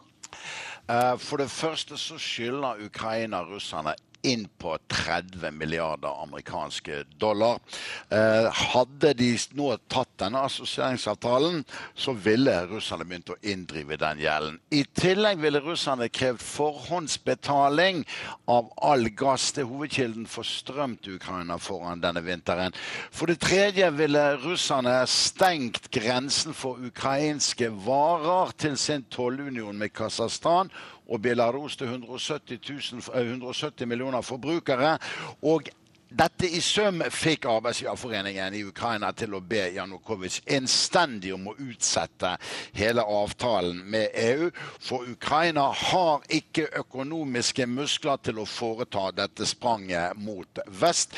For 0.85 1.41
det 1.41 1.49
første 1.49 1.97
så 1.97 2.19
skylder 2.21 2.83
Ukraina 2.85 3.39
russerne 3.49 3.95
inn 4.25 4.47
på 4.59 4.77
30 4.89 5.53
milliarder 5.53 6.23
amerikanske 6.23 7.03
dollar. 7.21 7.61
Eh, 8.09 8.49
hadde 8.73 9.13
de 9.19 9.31
nå 9.59 9.71
tatt 9.93 10.11
denne 10.21 10.45
assosieringsavtalen, 10.49 11.63
så 11.95 12.15
ville 12.17 12.55
russerne 12.71 13.07
begynt 13.09 13.33
å 13.35 13.39
inndrive 13.43 13.99
den 14.01 14.23
gjelden. 14.25 14.59
I 14.73 14.85
tillegg 14.97 15.43
ville 15.43 15.63
russerne 15.65 16.09
krevd 16.09 16.43
forhåndsbetaling 16.45 18.05
av 18.51 18.71
all 18.83 19.09
gass. 19.13 19.53
Er 19.55 19.69
hovedkilden 19.69 20.27
for 20.31 20.47
strøm 20.47 20.97
til 21.03 21.19
Ukraina 21.19 21.59
foran 21.61 22.03
denne 22.03 22.25
vinteren. 22.25 22.75
For 23.13 23.31
det 23.31 23.41
tredje 23.45 23.91
ville 23.95 24.25
russerne 24.43 24.97
stengt 25.11 25.91
grensen 25.95 26.57
for 26.57 26.81
ukrainske 26.81 27.69
varer 27.85 28.55
til 28.59 28.79
sin 28.81 29.05
tollunion 29.13 29.79
med 29.79 29.93
Kasakhstan 29.95 30.73
og 31.09 31.23
Belarus 31.23 31.77
til 31.77 31.87
170, 31.87 32.93
000, 32.93 33.03
170 33.15 33.89
millioner 33.89 34.21
forbrukere. 34.21 34.99
Og 35.43 35.69
dette 36.15 36.47
i 36.47 36.61
sum 36.63 37.01
fikk 37.11 37.49
arbeidsgiverforeningen 37.51 38.55
i 38.55 38.61
Ukraina 38.69 39.09
til 39.19 39.35
å 39.35 39.41
be 39.43 39.65
Janukovitsj 39.75 40.45
innstendig 40.55 41.33
om 41.35 41.49
å 41.51 41.55
utsette 41.59 42.37
hele 42.77 43.03
avtalen 43.03 43.81
med 43.91 44.15
EU. 44.23 44.51
For 44.79 45.09
Ukraina 45.11 45.67
har 45.75 46.23
ikke 46.39 46.69
økonomiske 46.85 47.67
muskler 47.67 48.23
til 48.23 48.39
å 48.39 48.47
foreta 48.47 49.09
dette 49.17 49.49
spranget 49.49 50.15
mot 50.23 50.63
vest. 50.81 51.17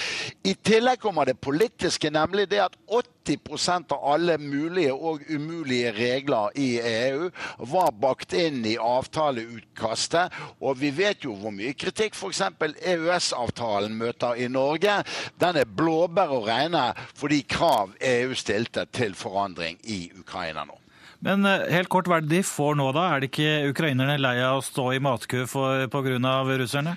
I 0.49 0.57
tillegg 0.57 1.05
kommer 1.05 1.29
det 1.29 1.37
politiske, 1.45 2.11
nemlig 2.11 2.49
det 2.55 2.65
at 2.65 2.81
80% 3.27 3.95
av 3.97 4.05
alle 4.15 4.39
mulige 4.39 4.95
og 4.95 5.25
umulige 5.29 5.93
regler 5.97 6.55
i 6.59 6.69
EU 6.81 7.29
var 7.73 7.93
bakt 8.01 8.35
inn 8.37 8.63
i 8.67 8.77
avtaleutkastet. 8.79 10.35
Og 10.61 10.79
vi 10.81 10.93
vet 10.95 11.27
jo 11.27 11.35
hvor 11.41 11.55
mye 11.55 11.75
kritikk 11.79 12.17
f.eks. 12.17 12.43
EØS-avtalen 12.77 13.97
møter 13.99 14.39
i 14.39 14.49
Norge. 14.53 15.01
Den 15.41 15.61
er 15.61 15.77
blåbær 15.79 16.35
å 16.37 16.43
regne 16.47 16.89
for 17.15 17.33
de 17.33 17.43
krav 17.43 17.97
EU 18.01 18.35
stilte 18.39 18.87
til 18.93 19.17
forandring 19.19 19.81
i 19.85 20.07
Ukraina 20.17 20.67
nå. 20.67 20.79
Men 21.27 21.47
eh, 21.49 21.67
helt 21.73 21.91
kort, 21.91 22.09
hva 22.11 22.21
er 22.21 22.27
det 22.27 22.35
de 22.35 22.47
får 22.47 22.77
nå, 22.79 22.91
da? 22.95 23.09
Er 23.15 23.23
det 23.23 23.31
ikke 23.33 23.73
ukrainerne 23.73 24.19
lei 24.21 24.37
av 24.45 24.61
å 24.61 24.65
stå 24.65 24.91
i 24.95 25.03
matkø 25.03 25.47
pga. 25.91 26.35
russerne? 26.61 26.97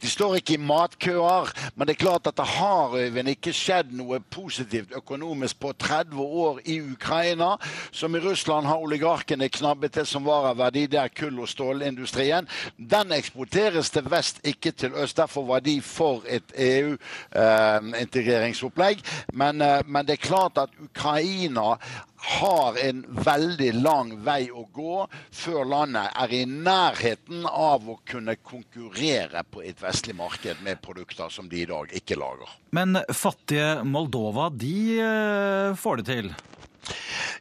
De 0.00 0.10
står 0.10 0.34
ikke 0.40 0.54
i 0.54 0.62
matkøer, 0.62 1.52
men 1.74 1.86
det 1.86 1.94
er 1.94 2.04
klart 2.04 2.26
at 2.26 2.36
det 2.36 2.46
har 2.46 2.96
Øyvind, 2.96 3.28
ikke 3.28 3.52
skjedd 3.56 3.92
noe 3.96 4.20
positivt 4.32 4.92
økonomisk 4.96 5.60
på 5.60 5.72
30 5.72 6.20
år 6.20 6.60
i 6.64 6.80
Ukraina. 6.92 7.56
Som 7.92 8.16
i 8.16 8.22
Russland 8.22 8.66
har 8.66 8.82
oligarkene 8.82 9.48
knabbet 9.48 9.94
det 9.94 10.06
som 10.08 10.24
var 10.26 10.46
av 10.50 10.58
verdi, 10.58 10.86
det 10.86 10.98
er 11.00 11.08
kull- 11.08 11.40
og 11.40 11.48
stålindustrien. 11.48 12.48
Den 12.76 13.12
eksporteres 13.16 13.90
til 13.90 14.10
vest, 14.10 14.40
ikke 14.44 14.70
til 14.72 14.92
øst. 14.94 15.16
Derfor 15.16 15.46
var 15.46 15.60
de 15.60 15.82
for 15.82 16.22
et 16.28 16.52
EU-integreringsopplegg. 16.56 18.98
Eh, 18.98 19.04
men, 19.32 19.62
eh, 19.62 19.82
men 19.86 20.06
det 20.06 20.12
er 20.12 20.16
klart 20.28 20.58
at 20.58 20.68
Ukraina 20.82 21.76
har 22.20 22.76
en 22.78 23.02
veldig 23.24 23.70
lang 23.80 24.12
vei 24.24 24.50
å 24.52 24.66
gå 24.74 25.06
før 25.32 25.64
landet 25.68 26.12
er 26.22 26.34
i 26.36 26.42
nærheten 26.48 27.46
av 27.48 27.88
å 27.88 27.98
kunne 28.06 28.36
konkurrere 28.36 29.44
på 29.48 29.64
et 29.64 29.80
vestlig 29.82 30.16
marked 30.18 30.60
med 30.66 30.82
produkter 30.84 31.32
som 31.32 31.48
de 31.48 31.62
i 31.62 31.68
dag 31.70 31.92
ikke 31.96 32.18
lager. 32.20 32.52
Men 32.76 33.00
fattige 33.08 33.80
Moldova, 33.84 34.50
de 34.52 34.76
eh, 35.00 35.76
får 35.80 36.02
det 36.02 36.08
til? 36.10 36.32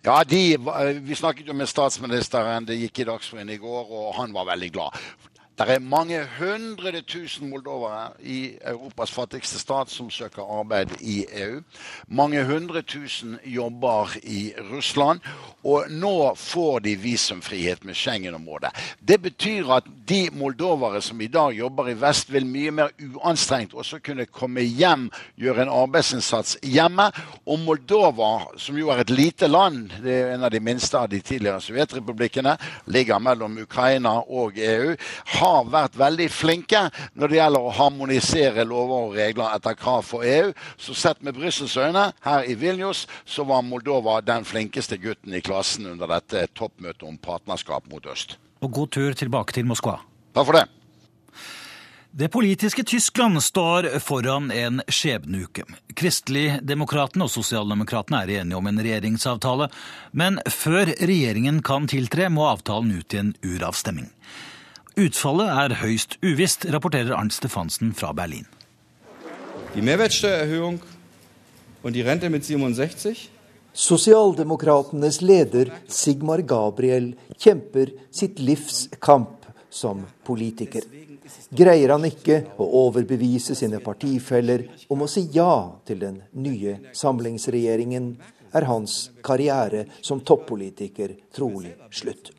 Ja, 0.01 0.21
de, 0.23 0.57
Vi 1.03 1.15
snakket 1.15 1.47
jo 1.47 1.55
med 1.57 1.67
statsministeren, 1.69 2.67
det 2.67 2.77
gikk 2.79 3.01
i 3.01 3.07
Dagsrevyen 3.09 3.51
i 3.51 3.59
går, 3.59 3.89
og 3.91 4.13
han 4.19 4.31
var 4.35 4.47
veldig 4.53 4.71
glad. 4.71 4.95
Det 5.59 5.73
er 5.75 5.81
mange 5.83 6.21
hundre 6.37 7.01
tusen 7.03 7.49
moldovere 7.51 8.13
i 8.23 8.53
Europas 8.63 9.11
fattigste 9.11 9.59
stat 9.59 9.89
som 9.91 10.07
søker 10.07 10.47
arbeid 10.59 10.93
i 11.03 11.25
EU. 11.35 11.57
Mange 12.07 12.45
hundre 12.47 12.79
tusen 12.81 13.33
jobber 13.43 14.13
i 14.23 14.53
Russland. 14.71 15.19
Og 15.67 15.91
nå 15.91 16.31
får 16.39 16.79
de 16.85 16.93
visumfrihet 16.95 17.83
med 17.83 17.97
Schengen-området. 17.99 18.71
Det 19.03 19.17
betyr 19.21 19.67
at 19.75 19.89
de 20.07 20.29
moldovere 20.31 21.01
som 21.03 21.19
i 21.21 21.27
dag 21.27 21.51
jobber 21.57 21.89
i 21.91 21.97
vest, 21.99 22.31
vil 22.31 22.47
mye 22.47 22.71
mer 22.71 22.95
uanstrengt 23.19 23.75
også 23.75 23.99
kunne 23.99 24.29
komme 24.31 24.63
hjem, 24.63 25.09
gjøre 25.35 25.65
en 25.65 25.73
arbeidsinnsats 25.75 26.55
hjemme. 26.63 27.09
Og 27.43 27.59
Moldova, 27.65 28.55
som 28.55 28.79
jo 28.79 28.93
er 28.95 29.03
et 29.03 29.11
lite 29.11 29.51
land, 29.51 29.91
det 29.99 30.15
er 30.21 30.33
en 30.37 30.47
av 30.47 30.55
de 30.55 30.63
minste 30.63 30.95
av 30.95 31.11
de 31.11 31.19
tidligere 31.19 31.59
sovjetrepublikkene, 31.67 32.55
ligger 32.87 33.19
mellom 33.19 33.59
Ukraina 33.67 34.21
og 34.23 34.55
EU, 34.55 34.95
har 35.35 35.48
vært 35.69 35.97
veldig 35.99 36.29
flinke 36.33 36.85
når 37.13 37.31
det 37.31 37.39
gjelder 37.39 37.67
å 37.67 37.75
harmonisere 37.79 38.65
lover 38.67 39.09
og 39.09 39.19
regler 39.19 39.55
etter 39.57 39.77
krav 39.79 40.05
for 40.07 40.25
EU. 40.27 40.51
Så 40.77 40.97
sett 40.97 41.23
med 41.25 41.37
Brussels 41.37 41.77
øyne, 41.77 42.09
her 42.25 42.47
i 42.49 42.57
Vilnius, 42.59 43.05
så 43.25 43.45
var 43.49 43.65
Moldova 43.67 44.19
den 44.25 44.47
flinkeste 44.47 44.99
gutten 45.01 45.35
i 45.35 45.43
klassen 45.45 45.89
under 45.91 46.09
dette 46.17 46.47
toppmøtet 46.57 47.07
om 47.07 47.17
partnerskap 47.17 47.89
mot 47.91 48.05
øst. 48.09 48.37
Og 48.61 48.71
god 48.75 48.91
tur 48.95 49.15
tilbake 49.15 49.55
til 49.55 49.69
Moskva. 49.69 49.99
Takk 50.35 50.45
for 50.45 50.59
det. 50.59 50.67
Det 52.11 52.31
politiske 52.33 52.83
Tyskland 52.83 53.37
står 53.43 53.99
foran 54.01 54.49
en 54.51 54.81
skjebneuke. 54.89 55.61
Kristeligdemokratene 55.93 57.27
og 57.27 57.29
sosialdemokratene 57.29 58.23
er 58.23 58.31
enige 58.41 58.57
om 58.57 58.65
en 58.65 58.81
regjeringsavtale, 58.81 59.67
men 60.17 60.39
før 60.49 60.89
regjeringen 60.97 61.61
kan 61.61 61.85
tiltre, 61.87 62.31
må 62.33 62.47
avtalen 62.49 62.95
ut 62.97 63.13
i 63.13 63.21
en 63.21 63.35
uravstemning. 63.45 64.09
Utfallet 64.99 65.47
er 65.47 65.73
høyst 65.79 66.17
uvisst, 66.19 66.65
rapporterer 66.73 67.13
Arnt 67.15 67.31
Stefansen 67.31 67.93
fra 67.95 68.09
Berlin. 68.11 68.43
Die 69.71 69.81
Mehrwertsteuererhöhung 69.81 70.81
und 71.83 71.93
die 71.93 72.01
Rente 72.01 72.29
mit 72.29 72.43
67 72.43 73.29
Sosialdemokratenes 73.71 75.21
leder 75.21 75.71
Sigmar 75.87 76.41
Gabriel 76.41 77.13
kjemper 77.37 77.93
sitt 78.11 78.41
livs 78.43 78.89
kamp 78.99 79.47
som 79.69 80.03
politiker. 80.27 80.83
Greier 81.55 81.93
han 81.95 82.09
ikke 82.09 82.41
å 82.59 82.67
overbevise 82.81 83.55
sine 83.55 83.79
partifeller 83.79 84.65
om 84.91 85.05
å 85.05 85.07
si 85.07 85.29
ja 85.31 85.79
til 85.87 86.03
den 86.03 86.19
nye 86.33 86.75
samlingsregjeringen, 86.91 88.11
er 88.51 88.67
hans 88.67 89.13
karriere 89.23 89.85
som 90.01 90.25
toppolitiker 90.25 91.15
trolig 91.31 91.77
slutt. 91.93 92.33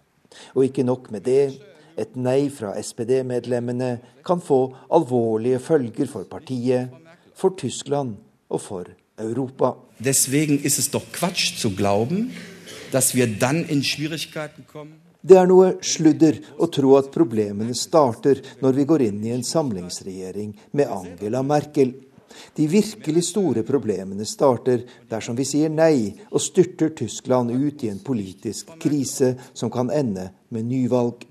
Og 0.58 0.66
ikke 0.66 0.84
nok 0.84 1.08
med 1.14 1.24
det, 1.24 1.69
et 2.00 2.16
nei 2.16 2.48
fra 2.52 2.72
SPD-medlemmene 2.80 3.90
kan 4.26 4.40
få 4.42 4.62
alvorlige 4.96 5.60
følger 5.62 6.10
for 6.10 6.28
partiet, 6.30 6.90
for 7.36 7.56
Tyskland 7.58 8.16
og 8.50 8.60
for 8.60 8.90
Europa. 9.20 9.74
Det 15.20 15.36
er 15.36 15.48
noe 15.50 15.72
sludder 15.84 16.38
å 16.56 16.68
tro 16.72 16.94
at 16.96 17.10
problemene 17.12 17.76
starter 17.76 18.40
når 18.64 18.78
vi 18.78 18.86
går 18.88 19.04
inn 19.10 19.24
i 19.26 19.34
en 19.34 19.44
samlingsregjering 19.44 20.54
med 20.72 20.88
Angela 20.88 21.42
Merkel. 21.44 21.92
De 22.56 22.66
virkelig 22.70 23.26
store 23.28 23.62
problemene 23.66 24.24
starter 24.24 24.86
dersom 25.10 25.36
vi 25.36 25.44
sier 25.48 25.72
nei 25.72 26.14
og 26.30 26.40
styrter 26.40 26.94
Tyskland 26.96 27.52
ut 27.52 27.84
i 27.84 27.90
en 27.92 28.00
politisk 28.04 28.72
krise 28.80 29.34
som 29.52 29.72
kan 29.72 29.92
ende 29.92 30.30
med 30.48 30.70
nyvalg. 30.70 31.26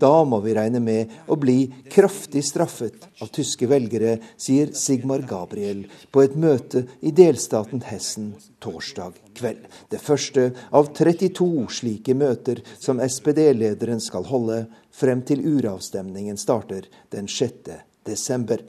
Da 0.00 0.24
må 0.28 0.40
vi 0.44 0.54
regne 0.56 0.80
med 0.82 1.14
å 1.30 1.38
bli 1.40 1.58
kraftig 1.92 2.44
straffet 2.44 3.08
av 3.22 3.30
tyske 3.34 3.68
velgere, 3.70 4.16
sier 4.36 4.72
Sigmar 4.76 5.24
Gabriel 5.28 5.84
på 6.12 6.24
et 6.24 6.36
møte 6.38 6.84
i 7.00 7.12
delstaten 7.16 7.82
Hessen 7.86 8.34
torsdag 8.62 9.18
kveld. 9.36 9.66
Det 9.90 10.00
første 10.02 10.50
av 10.70 10.92
32 10.96 11.66
slike 11.80 12.16
møter 12.18 12.62
som 12.78 13.02
SPD-lederen 13.02 14.00
skal 14.02 14.28
holde 14.30 14.64
frem 14.96 15.24
til 15.26 15.44
uravstemningen 15.44 16.38
starter 16.40 16.88
den 17.12 17.28
6. 17.28 17.76
desember. 18.06 18.62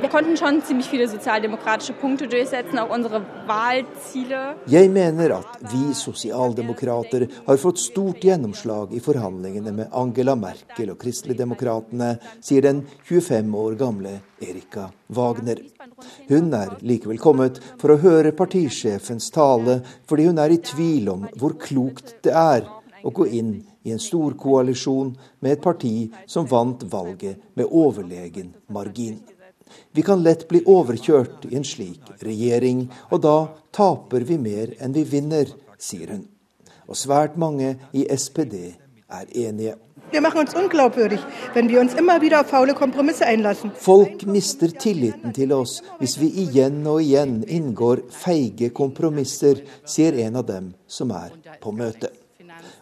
Wir 0.00 0.08
konnten 0.08 0.36
schon 0.36 0.62
ziemlich 0.62 0.86
viele 0.86 1.08
sozialdemokratische 1.08 1.92
Punkte 1.92 2.28
durchsetzen, 2.28 2.78
auch 2.78 2.94
unsere 2.94 3.20
Wahlziele. 3.46 4.54
Jeg 4.66 4.90
mener 4.90 5.38
at 5.38 5.72
vi 5.72 5.92
sosialdemokrater 5.92 7.26
har 7.46 7.56
fått 7.58 7.80
stort 7.82 8.22
gjennomslag 8.22 8.92
i 8.94 9.00
forhandlingene 9.00 9.72
med 9.72 9.88
Angela 9.90 10.36
Merkel 10.36 10.92
og 10.92 11.00
kristeligdemokratene, 11.02 12.12
sier 12.40 12.62
den 12.62 12.84
25 13.08 13.56
år 13.58 13.74
gamle 13.80 14.12
Erika 14.40 14.92
Wagner. 15.08 15.58
Hun 16.28 16.54
er 16.54 16.76
likevel 16.78 17.18
kommet 17.18 17.58
for 17.80 17.90
å 17.90 17.98
høre 17.98 18.30
partisjefens 18.38 19.32
tale, 19.34 19.80
fordi 20.06 20.28
hun 20.28 20.38
er 20.38 20.54
i 20.54 20.60
tvil 20.62 21.10
om 21.10 21.26
hvor 21.34 21.56
klokt 21.58 22.20
det 22.22 22.36
er 22.38 22.70
å 23.02 23.10
gå 23.10 23.26
inn 23.34 23.56
i 23.82 23.90
en 23.96 24.02
storkoalisjon 24.02 25.10
med 25.40 25.56
et 25.56 25.64
parti 25.64 25.96
som 26.30 26.46
vant 26.46 26.86
valget 26.86 27.42
med 27.58 27.66
overlegen 27.66 28.54
margin. 28.70 29.18
Vi 29.98 30.02
kan 30.02 30.20
lett 30.22 30.44
bli 30.48 30.60
overkjørt 30.62 31.48
i 31.50 31.56
en 31.58 31.64
slik 31.66 32.12
regjering, 32.22 32.84
og 33.10 33.18
da 33.24 33.48
taper 33.74 34.22
vi 34.28 34.36
mer 34.38 34.70
enn 34.78 34.92
vi 34.94 35.02
vinner, 35.02 35.50
sier 35.74 36.12
hun. 36.12 36.20
Og 36.86 36.94
svært 37.00 37.34
mange 37.34 37.72
i 37.90 38.04
SPD 38.06 38.54
er 39.10 39.26
enige. 39.42 39.74
Folk 43.88 44.24
mister 44.36 44.76
tilliten 44.86 45.34
til 45.34 45.58
oss 45.58 45.76
hvis 45.98 46.16
vi 46.22 46.30
igjen 46.46 46.78
og 46.86 47.02
igjen 47.02 47.36
inngår 47.42 48.06
feige 48.22 48.70
kompromisser, 48.70 49.66
sier 49.82 50.22
en 50.28 50.38
av 50.44 50.46
dem 50.54 50.72
som 50.86 51.10
er 51.10 51.34
på 51.58 51.74
møtet. 51.74 52.14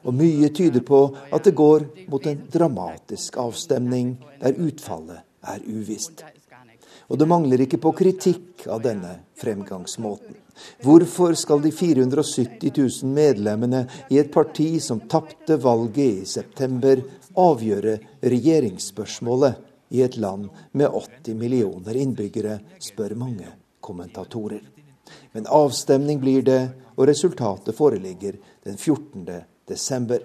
Og 0.05 0.13
mye 0.21 0.53
tyder 0.53 0.85
på 0.85 1.07
at 1.33 1.49
det 1.49 1.57
går 1.57 1.89
mot 2.13 2.29
en 2.29 2.45
dramatisk 2.53 3.41
avstemning, 3.41 4.19
der 4.45 4.53
utfallet 4.69 5.25
er 5.49 5.65
uvisst. 5.65 6.36
Og 7.07 7.19
det 7.19 7.29
mangler 7.31 7.63
ikke 7.63 7.81
på 7.83 7.93
kritikk 7.97 8.67
av 8.73 8.83
denne 8.85 9.13
fremgangsmåten. 9.39 10.35
Hvorfor 10.83 11.37
skal 11.37 11.61
de 11.63 11.71
470 11.75 12.73
000 12.73 13.13
medlemmene 13.13 13.85
i 14.11 14.19
et 14.19 14.33
parti 14.33 14.81
som 14.81 15.03
tapte 15.11 15.59
valget 15.61 16.23
i 16.23 16.27
september, 16.29 17.03
avgjøre 17.37 17.99
regjeringsspørsmålet 18.25 19.61
i 19.95 20.03
et 20.03 20.17
land 20.17 20.49
med 20.73 20.89
80 20.89 21.37
millioner 21.39 22.01
innbyggere, 22.01 22.59
spør 22.81 23.15
mange 23.21 23.53
kommentatorer. 23.81 24.65
Men 25.37 25.47
avstemning 25.47 26.21
blir 26.21 26.43
det, 26.43 26.63
og 26.97 27.07
resultatet 27.11 27.77
foreligger 27.77 28.41
den 28.65 28.81
14. 28.81 29.43
desember. 29.69 30.25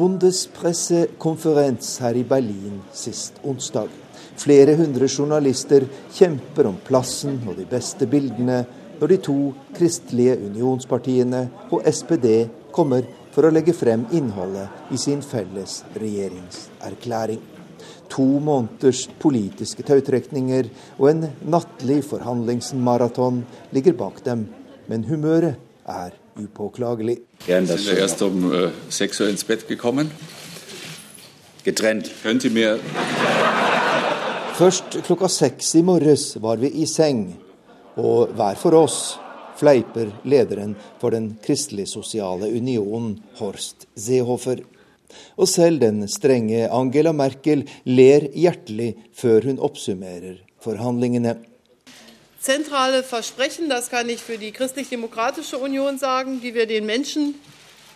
Bundespressekonferens 0.00 1.98
her 2.00 2.16
i 2.16 2.22
Berlin 2.24 2.78
sist 2.96 3.36
onsdag. 3.44 3.90
Flere 4.40 4.72
hundre 4.78 5.04
journalister 5.04 5.84
kjemper 6.16 6.70
om 6.70 6.78
plassen 6.86 7.36
og 7.44 7.58
de 7.58 7.66
beste 7.68 8.08
bildene 8.08 8.62
når 8.96 9.12
de 9.12 9.18
to 9.26 9.34
kristelige 9.76 10.38
unionspartiene 10.46 11.42
og 11.68 11.84
SPD 11.84 12.48
kommer 12.72 13.04
for 13.34 13.44
å 13.44 13.52
legge 13.52 13.76
frem 13.76 14.06
innholdet 14.16 14.94
i 14.94 14.96
sin 15.02 15.20
felles 15.20 15.82
regjeringserklæring. 15.92 17.42
To 18.16 18.26
måneders 18.40 19.04
politiske 19.20 19.84
tautrekninger 19.84 20.72
og 20.96 21.06
en 21.12 21.28
nattlig 21.44 22.00
forhandlingsmaraton 22.08 23.44
ligger 23.76 24.00
bak 24.00 24.24
dem, 24.24 24.48
men 24.88 25.04
humøret 25.12 25.60
er 25.84 26.16
upåklagelig. 26.36 27.18
Das 27.46 27.68
sind 27.68 27.86
wir 27.86 27.98
erst 27.98 28.22
um 28.22 28.52
äh, 28.52 28.70
6 28.88 29.20
Uhr 29.20 29.28
ins 29.28 29.44
Bett 29.44 29.68
gekommen. 29.68 30.10
Getrennt. 31.64 32.10
Könnt 32.22 32.44
mer. 32.44 32.76
mir 32.76 32.80
Først 34.60 34.98
klokka 35.06 35.28
seks 35.32 35.70
i 35.78 35.80
morges 35.80 36.34
var 36.36 36.58
vi 36.60 36.68
i 36.82 36.84
seng, 36.84 37.22
og 37.96 38.34
hver 38.36 38.58
for 38.60 38.76
oss, 38.76 38.96
fleiper 39.56 40.10
lederen 40.28 40.74
for 41.00 41.14
Den 41.16 41.30
kristelig-sosiale 41.40 42.50
unionen, 42.58 43.22
Horst 43.38 43.86
Seehofer. 43.96 44.60
Og 45.40 45.48
selv 45.48 45.80
den 45.80 46.04
strenge 46.12 46.68
Angela 46.68 47.14
Merkel 47.16 47.64
ler 47.88 48.28
hjertelig 48.36 48.90
før 49.16 49.48
hun 49.48 49.64
oppsummerer 49.64 50.42
forhandlingene. 50.60 51.38
Zentrale 52.40 53.02
Versprechen, 53.02 53.68
das 53.68 53.90
kann 53.90 54.08
ich 54.08 54.20
für 54.20 54.38
die 54.38 54.52
Christlich-Demokratische 54.52 55.58
Union 55.58 55.98
sagen, 55.98 56.40
die 56.40 56.54
wir 56.54 56.66
den 56.66 56.86
Menschen 56.86 57.34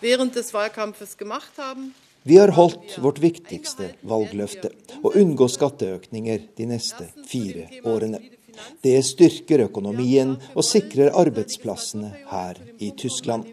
während 0.01 0.35
des 0.35 0.53
Wahlkampfes 0.53 1.17
gemacht 1.17 1.51
haben. 1.57 1.93
Vi 2.27 2.39
har 2.39 2.55
holdt 2.55 2.97
vårt 3.03 3.19
viktigste 3.21 3.91
valgløfte, 4.01 4.71
å 5.05 5.11
unngå 5.13 5.45
skatteøkninger 5.45 6.47
de 6.57 6.65
neste 6.65 7.05
fire 7.29 7.67
årene. 7.85 8.17
Det 8.81 8.95
styrker 9.05 9.67
økonomien 9.67 10.31
og 10.55 10.65
sikrer 10.65 11.13
arbeidsplassene 11.13 12.09
her 12.31 12.57
i 12.81 12.89
Tyskland. 12.97 13.45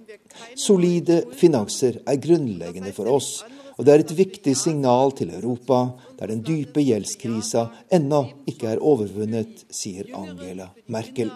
Solide 0.56 1.18
finanser 1.36 2.00
er 2.06 2.16
grunnleggende 2.16 2.94
for 2.96 3.12
oss, 3.12 3.42
og 3.78 3.86
det 3.86 3.92
er 3.92 4.02
et 4.04 4.16
viktig 4.16 4.54
signal 4.58 5.14
til 5.16 5.32
Europa, 5.32 5.84
der 6.18 6.32
den 6.32 6.42
dype 6.44 6.82
gjeldskrisa 6.84 7.68
ennå 7.92 8.24
ikke 8.50 8.74
er 8.74 8.82
overvunnet, 8.82 9.64
sier 9.72 10.10
Angela 10.16 10.68
Merkel. 10.92 11.32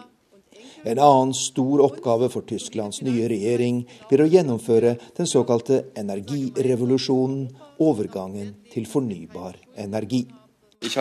En 0.86 0.98
annen 1.02 1.34
stor 1.34 1.82
oppgave 1.82 2.28
for 2.30 2.46
Tysklands 2.46 3.00
nye 3.02 3.26
regjering 3.32 3.82
blir 4.10 4.22
å 4.22 4.28
gjennomføre 4.30 4.92
den 5.16 5.26
såkalte 5.26 5.82
energirevolusjonen, 5.98 7.48
overgangen 7.82 8.54
til 8.72 8.86
fornybar 8.88 9.58
energi. 9.76 10.26
Jeg 10.80 10.92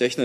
Jeg 0.00 0.16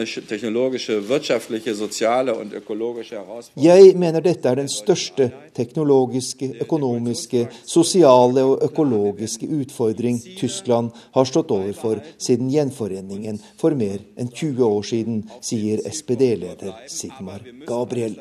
mener 4.00 4.24
dette 4.24 4.48
er 4.50 4.56
den 4.56 4.70
største 4.72 5.26
teknologiske, 5.58 6.48
økonomiske, 6.64 7.42
sosiale 7.68 8.44
og 8.48 8.64
økologiske 8.64 9.48
utfordring 9.60 10.22
Tyskland 10.40 10.92
har 11.18 11.26
stått 11.28 11.52
overfor 11.52 12.00
siden 12.18 12.48
gjenforeningen 12.54 13.40
for 13.60 13.76
mer 13.76 14.00
enn 14.16 14.32
20 14.32 14.64
år 14.66 14.84
siden, 14.88 15.30
sier 15.44 15.84
SPD-leder 15.92 16.72
Sigmar 16.88 17.44
Gabriel. 17.68 18.16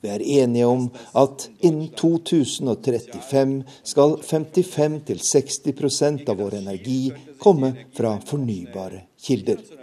Vi 0.00 0.08
er 0.08 0.22
enige 0.42 0.66
om 0.66 0.90
at 1.14 1.50
innen 1.60 1.88
2035 1.92 3.62
skal 3.92 4.16
55-60% 4.24 6.28
av 6.32 6.36
vår 6.40 6.54
energi 6.62 7.12
komme 7.38 7.74
fra 7.96 8.20
fornybare 8.32 9.00
kilder. 9.20 9.79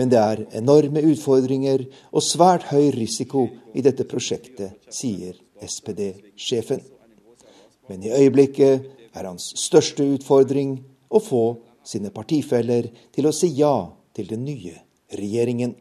Men 0.00 0.08
det 0.08 0.16
er 0.16 0.46
enorme 0.56 1.02
utfordringer 1.10 1.82
og 2.08 2.24
svært 2.24 2.70
høy 2.70 2.88
risiko 2.94 3.44
i 3.76 3.82
dette 3.84 4.06
prosjektet, 4.08 4.78
sier 4.88 5.36
SPD-sjefen. 5.60 6.80
Men 7.90 8.06
i 8.06 8.14
øyeblikket 8.16 8.86
er 9.12 9.28
hans 9.28 9.50
største 9.60 10.06
utfordring 10.14 10.78
å 11.12 11.20
få 11.20 11.44
sine 11.84 12.08
partifeller 12.14 12.88
til 13.12 13.28
å 13.28 13.34
si 13.36 13.52
ja 13.58 13.74
til 14.16 14.32
den 14.32 14.46
nye 14.48 14.78
regjeringen. 15.12 15.76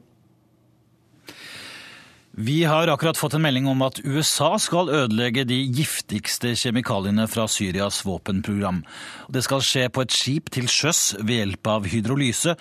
Vi 2.40 2.62
har 2.64 2.92
akkurat 2.92 3.18
fått 3.20 3.34
en 3.36 3.44
melding 3.44 3.66
om 3.68 3.82
at 3.88 3.98
USA 4.04 4.54
skal 4.60 4.92
ødelegge 4.92 5.48
de 5.48 5.58
giftigste 5.76 6.54
kjemikaliene 6.60 7.26
fra 7.32 7.48
Syrias 7.52 8.04
våpenprogram. 8.08 8.84
Det 9.32 9.44
skal 9.48 9.64
skje 9.66 9.88
på 9.92 10.04
et 10.04 10.16
skip 10.16 10.52
til 10.56 10.70
sjøs 10.72 11.18
ved 11.20 11.36
hjelp 11.42 11.72
av 11.72 11.90
hydrolyse 11.92 12.56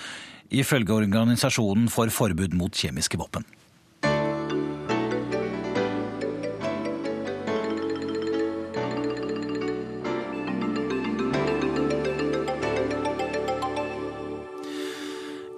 ifølge 0.50 0.96
Organisasjonen 0.96 1.88
for 1.92 2.12
forbud 2.12 2.56
mot 2.56 2.74
kjemiske 2.74 3.20
våpen. 3.20 3.46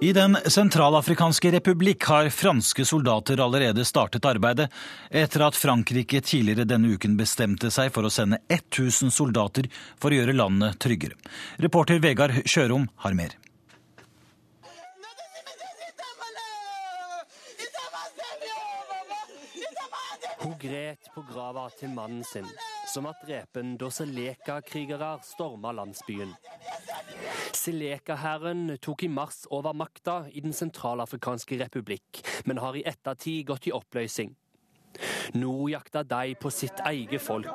I 0.01 0.13
Den 0.17 0.33
sentralafrikanske 0.49 1.51
republikk 1.53 2.07
har 2.09 2.29
franske 2.33 2.81
soldater 2.89 3.37
allerede 3.45 3.83
startet 3.85 4.25
arbeidet, 4.25 4.65
etter 5.13 5.43
at 5.45 5.59
Frankrike 5.59 6.23
tidligere 6.25 6.65
denne 6.65 6.95
uken 6.95 7.13
bestemte 7.19 7.69
seg 7.69 7.93
for 7.93 8.09
å 8.09 8.09
sende 8.09 8.41
1000 8.49 9.13
soldater 9.13 9.69
for 10.01 10.09
å 10.09 10.17
gjøre 10.17 10.33
landet 10.33 10.81
tryggere. 10.81 11.19
Reporter 11.61 12.01
Vegard 12.01 12.41
Kjørom 12.49 12.89
har 13.05 13.13
mer. 13.13 13.37
Hun 20.41 20.55
gret 20.57 21.09
på 21.13 21.21
grava 21.29 21.67
til 21.77 21.91
mannen 21.93 22.23
sin, 22.25 22.47
som 22.89 23.05
var 23.05 23.19
drepen 23.21 23.75
da 23.77 23.91
Seleka-krigere 23.93 25.11
storma 25.25 25.69
landsbyen. 25.77 26.33
Seleka-hæren 27.53 28.77
tok 28.81 29.05
i 29.05 29.11
mars 29.11 29.43
over 29.53 29.77
makta 29.77 30.23
i 30.33 30.41
Den 30.41 30.55
sentralafrikanske 30.57 31.59
republikk, 31.61 32.23
men 32.49 32.57
har 32.57 32.73
i 32.73 32.85
ettertid 32.89 33.45
gått 33.51 33.69
i 33.69 33.75
oppløsning. 33.75 34.33
Nå 35.33 35.67
jakter 35.71 36.03
de 36.03 36.35
på 36.35 36.49
sitt 36.53 36.81
eget 36.85 37.21
folk. 37.21 37.47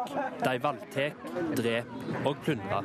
De 0.45 0.55
voldtar, 0.63 1.17
dreper 1.57 2.27
og 2.27 2.37
plyndrer. 2.45 2.83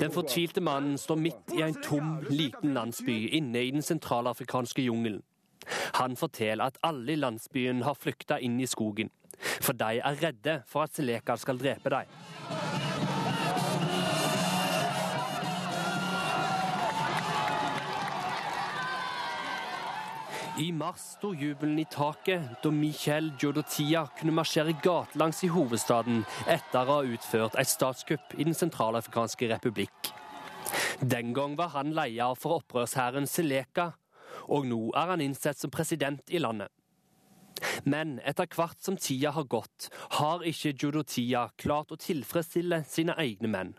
Den 0.00 0.12
fortvilte 0.12 0.60
mannen 0.60 0.98
står 0.98 1.16
midt 1.16 1.54
i 1.56 1.62
en 1.64 1.80
tom, 1.82 2.18
liten 2.30 2.74
landsby 2.74 3.16
inne 3.32 3.64
i 3.64 3.70
den 3.70 3.82
sentralafrikanske 3.82 4.82
jungelen. 4.82 5.22
Han 5.94 6.16
forteller 6.16 6.64
at 6.64 6.78
alle 6.82 7.12
i 7.12 7.16
landsbyen 7.16 7.82
har 7.82 7.96
flykta 7.98 8.38
inn 8.40 8.60
i 8.60 8.66
skogen, 8.66 9.10
for 9.60 9.76
de 9.76 9.98
er 9.98 10.22
redde 10.22 10.60
for 10.66 10.86
at 10.86 10.96
Seleka 10.96 11.36
skal 11.36 11.60
drepe 11.60 11.92
dem. 11.92 12.87
I 20.58 20.72
mars 20.72 21.02
sto 21.14 21.28
jubelen 21.38 21.78
i 21.78 21.84
taket 21.86 22.56
da 22.64 22.70
Michael 22.74 23.28
Jodotia 23.38 24.00
kunne 24.18 24.32
marsjere 24.34 24.72
gatelangs 24.82 25.44
i 25.46 25.50
hovedstaden 25.54 26.24
etter 26.50 26.82
å 26.82 26.96
ha 26.96 27.12
utført 27.14 27.54
et 27.62 27.70
statskupp 27.70 28.34
i 28.34 28.46
Den 28.48 28.58
sentralafrikanske 28.58 29.52
republikk. 29.52 30.10
Den 30.98 31.30
gang 31.36 31.54
var 31.54 31.70
han 31.76 31.94
leder 31.94 32.34
for 32.34 32.58
opprørshæren 32.58 33.30
Seleka, 33.30 33.92
og 34.50 34.66
nå 34.66 34.80
er 34.98 35.14
han 35.14 35.22
innsett 35.22 35.62
som 35.62 35.70
president 35.70 36.26
i 36.26 36.42
landet. 36.42 36.74
Men 37.86 38.18
etter 38.26 38.50
hvert 38.50 38.82
som 38.82 38.98
tida 38.98 39.30
har 39.38 39.46
gått, 39.46 39.92
har 40.18 40.42
ikke 40.42 40.74
Jodotia 40.74 41.52
klart 41.54 41.94
å 41.94 42.02
tilfredsstille 42.02 42.82
sine 42.90 43.14
egne 43.22 43.54
menn 43.54 43.76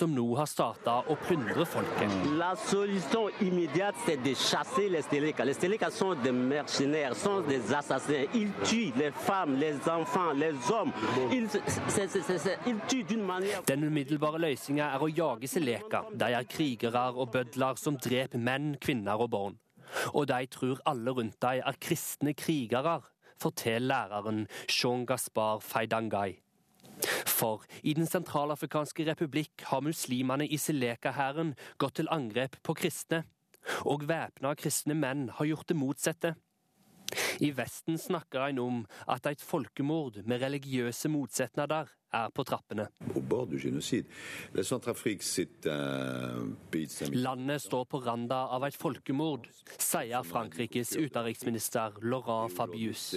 som 0.00 0.14
nå 0.16 0.24
har 0.38 0.48
starta 0.48 1.00
å 1.12 1.14
plyndre 1.26 1.66
folket. 1.68 2.12
La 2.40 2.54
solution 2.56 3.28
immédiate, 3.44 3.94
c'est 4.06 4.16
de 4.16 4.32
chasser 4.34 4.88
les 4.88 5.02
Steleka. 5.02 5.44
Les 5.44 5.54
Steleka 5.54 5.90
sont 5.90 6.14
des 6.14 6.32
mercenaires, 6.32 7.14
sont 7.16 7.42
des 7.42 7.74
assassins. 7.74 8.24
Ils 8.34 8.52
tuent 8.64 8.92
les 8.96 9.10
femmes, 9.10 9.56
les 9.56 9.76
enfants, 9.88 10.32
les 10.32 10.54
hommes. 10.72 10.92
Ils, 11.32 11.48
c'est, 11.50 12.08
c'est, 12.08 12.38
c'est, 12.38 12.58
ils 12.66 12.80
tuent 12.88 13.04
d'une 13.04 13.24
manière 13.24 13.62
Den 13.68 13.84
umiddelbare 13.84 14.40
løsninga 14.40 14.88
er 14.96 15.04
å 15.04 15.08
jage 15.12 15.50
Seleka. 15.52 16.06
De 16.16 16.32
er 16.32 16.48
krigere 16.48 17.06
og 17.12 17.34
bødler 17.36 17.76
som 17.80 18.00
dreper 18.00 18.40
menn, 18.40 18.76
kvinner 18.80 19.20
og 19.20 19.34
barn. 19.34 19.58
Og 20.14 20.30
de 20.30 20.46
tror 20.48 20.80
alle 20.88 21.12
rundt 21.12 21.40
dem 21.42 21.60
er 21.60 21.80
kristne 21.82 22.32
krigere, 22.32 23.00
forteller 23.40 24.08
læreren 24.08 24.46
Jean 24.68 25.04
Gaspar 25.04 25.60
Feidangai. 25.60 26.38
For 27.26 27.64
i 27.82 27.94
Den 27.96 28.08
sentralafrikanske 28.08 29.06
republikk 29.08 29.64
har 29.70 29.84
muslimene 29.84 30.46
i 30.48 30.58
Seleka-hæren 30.60 31.54
gått 31.78 32.00
til 32.00 32.10
angrep 32.12 32.58
på 32.66 32.76
kristne, 32.78 33.24
og 33.84 34.06
væpna 34.08 34.54
kristne 34.58 34.96
menn 34.96 35.28
har 35.36 35.48
gjort 35.48 35.68
det 35.68 35.78
motsatte. 35.78 36.34
I 37.40 37.50
Vesten 37.56 37.98
snakker 37.98 38.48
en 38.48 38.60
om 38.62 38.82
at 39.08 39.26
et 39.30 39.42
folkemord 39.42 40.20
med 40.26 40.42
religiøse 40.42 41.10
motsetninger 41.12 41.90
er 42.12 42.30
på 42.34 42.44
trappene. 42.44 42.86
Landet 47.12 47.62
står 47.62 47.84
på 47.84 48.00
randa 48.06 48.40
av 48.56 48.66
et 48.66 48.78
folkemord, 48.78 49.46
sier 49.78 50.26
Frankrikes 50.26 50.96
utenriksminister 50.98 52.00
Laurent 52.02 52.52
Fabius, 52.56 53.14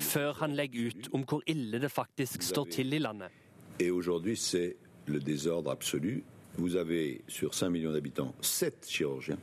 før 0.00 0.34
han 0.42 0.56
legger 0.58 0.90
ut 0.90 1.12
om 1.14 1.26
hvor 1.28 1.46
ille 1.46 1.78
det 1.82 1.92
faktisk 1.92 2.42
står 2.42 2.74
til 2.78 2.98
i 2.98 3.02
landet. 3.02 3.30
Vous 6.58 6.76
avez 6.76 7.22
sur 7.28 7.54
5 7.54 7.72
millions 7.72 7.92
d'habitants 7.92 8.34
7 8.42 8.72
chirurgiens, 8.86 9.38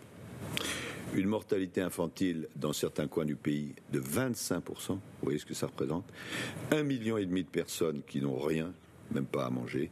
une 1.13 1.27
mortalité 1.27 1.81
infantile 1.81 2.47
dans 2.55 2.73
certains 2.73 3.07
coins 3.07 3.25
du 3.25 3.35
pays 3.35 3.75
de 3.91 3.99
25%, 3.99 4.93
vous 4.93 4.99
voyez 5.21 5.39
ce 5.39 5.45
que 5.45 5.53
ça 5.53 5.67
représente, 5.67 6.05
un 6.71 6.83
million 6.83 7.17
et 7.17 7.25
demi 7.25 7.43
de 7.43 7.49
personnes 7.49 8.01
qui 8.07 8.21
n'ont 8.21 8.39
rien, 8.39 8.73
même 9.11 9.25
pas 9.25 9.45
à 9.45 9.49
manger, 9.49 9.91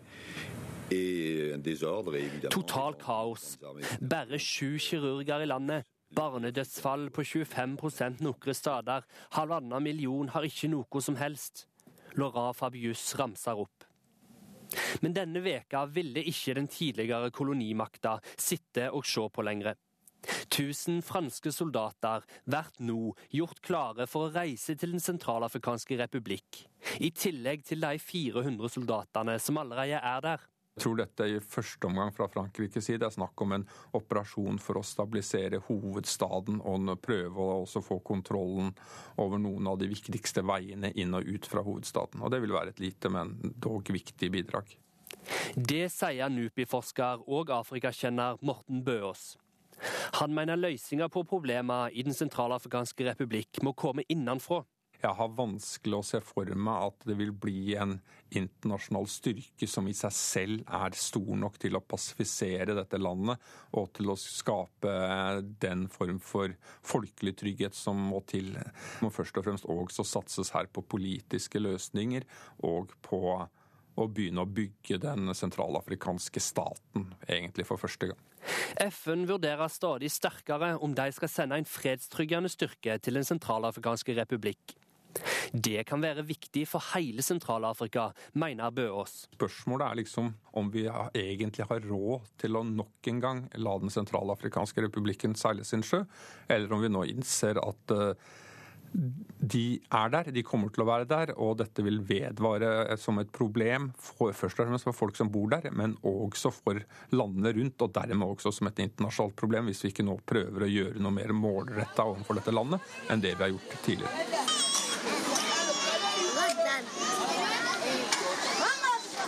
et 0.91 1.51
un 1.53 1.57
désordre 1.57 2.15
et 2.15 2.24
évidemment... 2.24 2.49
Total 2.49 2.95
kaos. 2.95 3.57
Bare 4.01 4.38
sju 4.39 4.78
kirurger 4.80 5.43
i 5.43 5.47
landet. 5.47 5.84
Barnedødsfall 6.15 7.09
på 7.11 7.24
25 7.24 8.22
nokre 8.24 8.53
steder. 8.53 9.03
Halvannen 9.36 9.84
million 9.84 10.30
har 10.32 10.47
ikke 10.47 10.70
noe 10.72 11.01
som 11.03 11.18
helst. 11.20 11.68
Laurent 12.15 12.55
Fabius 12.55 13.03
ramser 13.20 13.59
opp. 13.59 13.84
Men 15.01 15.13
denne 15.15 15.41
veka 15.43 15.86
ville 15.91 16.24
ikke 16.28 16.55
den 16.57 16.68
tidligere 16.72 17.32
kolonimakta 17.32 18.18
sitte 18.39 18.89
og 18.91 19.05
se 19.07 19.28
på 19.34 19.43
lenger. 19.43 19.76
Tusen 20.53 21.01
franske 21.05 21.51
soldater 21.51 22.25
blir 22.47 22.69
nå 22.87 23.13
gjort 23.33 23.61
klare 23.65 24.07
for 24.09 24.27
å 24.27 24.33
reise 24.35 24.75
til 24.75 24.95
Den 24.95 25.03
sentralafrikanske 25.03 25.97
republikk, 25.99 26.63
i 27.03 27.11
tillegg 27.11 27.65
til 27.67 27.83
de 27.83 27.97
400 27.99 28.71
soldatene 28.77 29.37
som 29.43 29.59
allerede 29.61 29.99
er 29.99 30.23
der. 30.23 30.45
Jeg 30.77 30.83
tror 30.83 30.97
dette 30.99 31.25
i 31.25 31.37
første 31.41 31.87
omgang 31.89 32.11
fra 32.13 32.27
Frankrikes 32.29 32.85
side 32.85 33.07
er 33.07 33.13
snakk 33.13 33.41
om 33.41 33.55
en 33.55 33.63
operasjon 33.97 34.59
for 34.61 34.77
å 34.77 34.83
stabilisere 34.85 35.57
hovedstaden 35.65 36.59
og 36.61 36.91
prøve 37.01 37.41
å 37.41 37.63
også 37.63 37.81
få 37.81 37.97
kontrollen 38.05 38.69
over 39.17 39.41
noen 39.41 39.71
av 39.71 39.79
de 39.81 39.89
viktigste 39.89 40.43
veiene 40.45 40.91
inn 40.93 41.17
og 41.17 41.25
ut 41.25 41.49
fra 41.49 41.65
hovedstaden. 41.65 42.21
Og 42.21 42.29
Det 42.29 42.43
vil 42.43 42.53
være 42.53 42.75
et 42.75 42.83
lite, 42.83 43.09
men 43.09 43.33
dog 43.57 43.89
viktig 43.89 44.29
bidrag. 44.37 44.77
Det 45.57 45.87
sier 45.89 46.29
NUPI-forsker 46.29 47.25
og 47.25 47.49
afrikakjenner 47.57 48.37
Morten 48.45 48.85
Bøås. 48.85 49.31
Han 50.21 50.34
mener 50.36 50.59
løsninga 50.59 51.09
på 51.13 51.25
problemer 51.28 51.93
i 51.93 52.05
Den 52.07 52.17
sentralafrikanske 52.17 53.11
republikk 53.11 53.61
må 53.65 53.75
komme 53.78 54.05
innenfra. 54.09 54.63
Jeg 54.97 55.13
har 55.13 55.34
vanskelig 55.38 55.93
å 55.93 56.05
se 56.05 56.19
for 56.25 56.49
meg 56.57 56.88
at 56.88 57.03
det 57.05 57.15
vil 57.19 57.30
bli 57.38 57.75
en 57.78 57.99
internasjonal 58.34 59.05
styrke 59.11 59.69
som 59.69 59.86
i 59.89 59.93
seg 59.93 60.15
selv 60.15 60.71
er 60.73 60.97
stor 60.97 61.36
nok 61.38 61.59
til 61.61 61.78
å 61.78 61.84
pasifisere 61.86 62.73
dette 62.73 62.97
landet 62.97 63.38
og 63.78 63.91
til 63.93 64.09
å 64.09 64.17
skape 64.17 64.95
den 65.61 65.86
form 65.93 66.17
for 66.23 66.55
folkelig 66.82 67.36
trygghet 67.38 67.78
som 67.78 68.01
må 68.09 68.23
til. 68.25 68.55
Det 68.57 69.05
må 69.05 69.13
først 69.13 69.38
og 69.38 69.45
fremst 69.45 69.69
også 69.69 70.07
satses 70.15 70.53
her 70.57 70.71
på 70.73 70.82
politiske 70.82 71.61
løsninger 71.61 72.25
og 72.65 72.97
på 73.05 73.21
å 73.97 74.07
begynne 74.07 74.43
å 74.45 74.49
bygge 74.49 74.99
den 75.01 75.33
sentralafrikanske 75.35 76.41
staten, 76.43 77.11
egentlig 77.27 77.67
for 77.67 77.81
første 77.81 78.11
gang. 78.11 78.23
FN 78.79 79.25
vurderer 79.27 79.71
stadig 79.73 80.11
sterkere 80.13 80.75
om 80.83 80.93
de 80.95 81.07
skal 81.15 81.31
sende 81.31 81.57
en 81.59 81.67
fredstryggende 81.67 82.51
styrke 82.53 82.99
til 83.03 83.17
Den 83.17 83.27
sentralafrikanske 83.27 84.15
republikk. 84.21 84.77
Det 85.51 85.81
kan 85.87 86.01
være 86.03 86.25
viktig 86.27 86.65
for 86.69 86.83
hele 86.93 87.23
Sentral-Afrika, 87.25 88.09
mener 88.37 88.73
Bøås. 88.75 89.27
Spørsmålet 89.33 89.87
er 89.87 89.99
liksom 90.01 90.31
om 90.59 90.71
vi 90.73 90.85
egentlig 90.87 91.67
har 91.69 91.85
råd 91.87 92.27
til 92.41 92.59
å 92.59 92.65
nok 92.67 93.09
en 93.11 93.21
gang 93.23 93.45
la 93.57 93.77
Den 93.81 93.93
sentralafrikanske 93.93 94.83
republikken 94.85 95.35
seile 95.39 95.65
sin 95.65 95.85
sjø, 95.85 96.03
eller 96.49 96.73
om 96.73 96.83
vi 96.83 96.91
nå 96.93 97.05
innser 97.09 97.59
at 97.63 97.95
eh, 97.95 98.27
de 98.91 99.79
er 99.93 100.09
der, 100.13 100.31
de 100.33 100.43
kommer 100.45 100.71
til 100.73 100.83
å 100.83 100.88
være 100.88 101.07
der, 101.09 101.33
og 101.38 101.57
dette 101.59 101.83
vil 101.85 101.99
vedvare 102.07 102.97
som 102.99 103.19
et 103.21 103.31
problem 103.33 103.91
for, 103.99 104.33
først 104.33 104.61
og 104.63 104.69
fremst 104.69 104.88
for 104.88 104.97
folk 104.97 105.19
som 105.19 105.31
bor 105.31 105.49
der, 105.53 105.69
men 105.75 105.95
også 106.07 106.51
for 106.55 106.81
landene 107.13 107.53
rundt, 107.57 107.81
og 107.83 107.93
dermed 107.95 108.27
også 108.27 108.53
som 108.55 108.71
et 108.71 108.81
internasjonalt 108.88 109.38
problem, 109.39 109.69
hvis 109.69 109.83
vi 109.85 109.93
ikke 109.93 110.07
nå 110.07 110.17
prøver 110.25 110.65
å 110.65 110.71
gjøre 110.71 111.03
noe 111.03 111.15
mer 111.19 111.35
målretta 111.38 112.07
overfor 112.07 112.39
dette 112.39 112.55
landet 112.55 113.11
enn 113.11 113.23
det 113.23 113.35
vi 113.35 113.45
har 113.45 113.53
gjort 113.53 113.79
tidligere. 113.85 114.55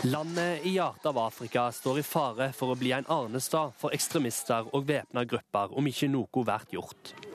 Landet 0.08 0.66
i 0.66 0.78
hjertet 0.78 1.10
av 1.12 1.18
Afrika 1.20 1.66
står 1.76 2.00
i 2.00 2.04
fare 2.08 2.54
for 2.56 2.72
å 2.72 2.78
bli 2.80 2.94
en 2.96 3.10
arnestad 3.12 3.76
for 3.76 3.92
ekstremister 3.92 4.72
og 4.72 4.88
væpna 4.88 5.26
grupper 5.28 5.76
om 5.76 5.92
ikke 5.92 6.08
noe 6.08 6.46
blir 6.48 6.72
gjort. 6.80 7.29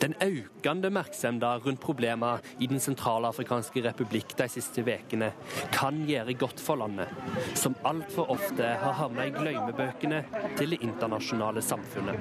Den 0.00 0.14
økende 0.22 0.90
oppmerksomheten 0.90 1.64
rundt 1.64 1.80
problemer 1.80 2.42
i 2.60 2.66
Den 2.66 2.80
sentralafrikanske 2.80 3.82
republikk 3.84 4.36
de 4.38 4.48
siste 4.50 4.84
ukene 4.86 5.32
kan 5.72 6.02
gjøre 6.08 6.36
godt 6.38 6.60
for 6.60 6.76
landet, 6.76 7.08
som 7.54 7.76
altfor 7.84 8.30
ofte 8.30 8.74
har 8.82 8.96
havnet 9.00 9.30
i 9.30 9.34
glemmebøkene 9.36 10.22
til 10.58 10.74
det 10.74 10.82
internasjonale 10.82 11.62
samfunnet. 11.62 12.16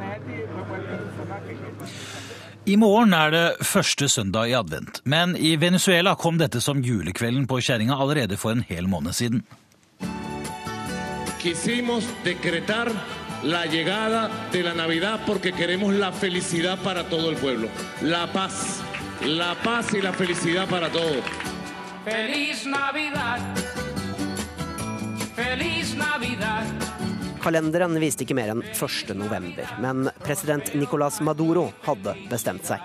I 2.66 2.76
morgen 2.82 3.14
er 3.14 3.30
det 3.32 3.48
første 3.62 4.10
søndag 4.10 4.50
i 4.50 4.56
advent, 4.58 5.02
men 5.06 5.36
i 5.38 5.56
Venezuela 5.62 6.16
kom 6.16 6.40
dette 6.42 6.62
som 6.62 6.82
julekvelden 6.82 7.46
på 7.48 7.60
kjerringa 7.62 8.00
allerede 8.02 8.40
for 8.42 8.56
en 8.56 8.66
hel 8.66 8.88
måned 8.90 9.14
siden. 9.14 9.44
Quisimos 11.42 12.08
decretar 12.26 12.90
la 13.46 13.68
llegada 13.68 14.30
de 14.52 14.64
la 14.64 14.74
Navidad 14.74 15.20
porque 15.26 15.54
queremos 15.54 15.94
la 15.94 16.12
felicidad 16.12 16.80
para 16.80 17.04
todo 17.04 17.30
el 17.30 17.36
pueblo. 17.36 17.70
La 18.02 18.32
paz, 18.32 18.82
la 19.24 19.56
paz 19.64 19.94
y 19.94 20.02
la 20.02 20.14
felicidad 20.14 20.68
para 20.68 20.90
todos. 20.90 21.24
Feliz 22.04 22.66
Navidad. 22.66 23.40
Feliz 25.36 25.96
Navidad. 25.96 26.66
Kalenderen 27.44 28.00
viste 28.02 28.26
ikke 28.26 28.34
mer 28.34 28.50
enn 28.56 28.64
1. 28.66 29.14
november, 29.14 29.68
men 29.78 30.08
president 30.26 30.72
Nicolas 30.74 31.20
Maduro 31.22 31.68
hadde 31.86 32.16
bestemt 32.32 32.66
seg. 32.66 32.82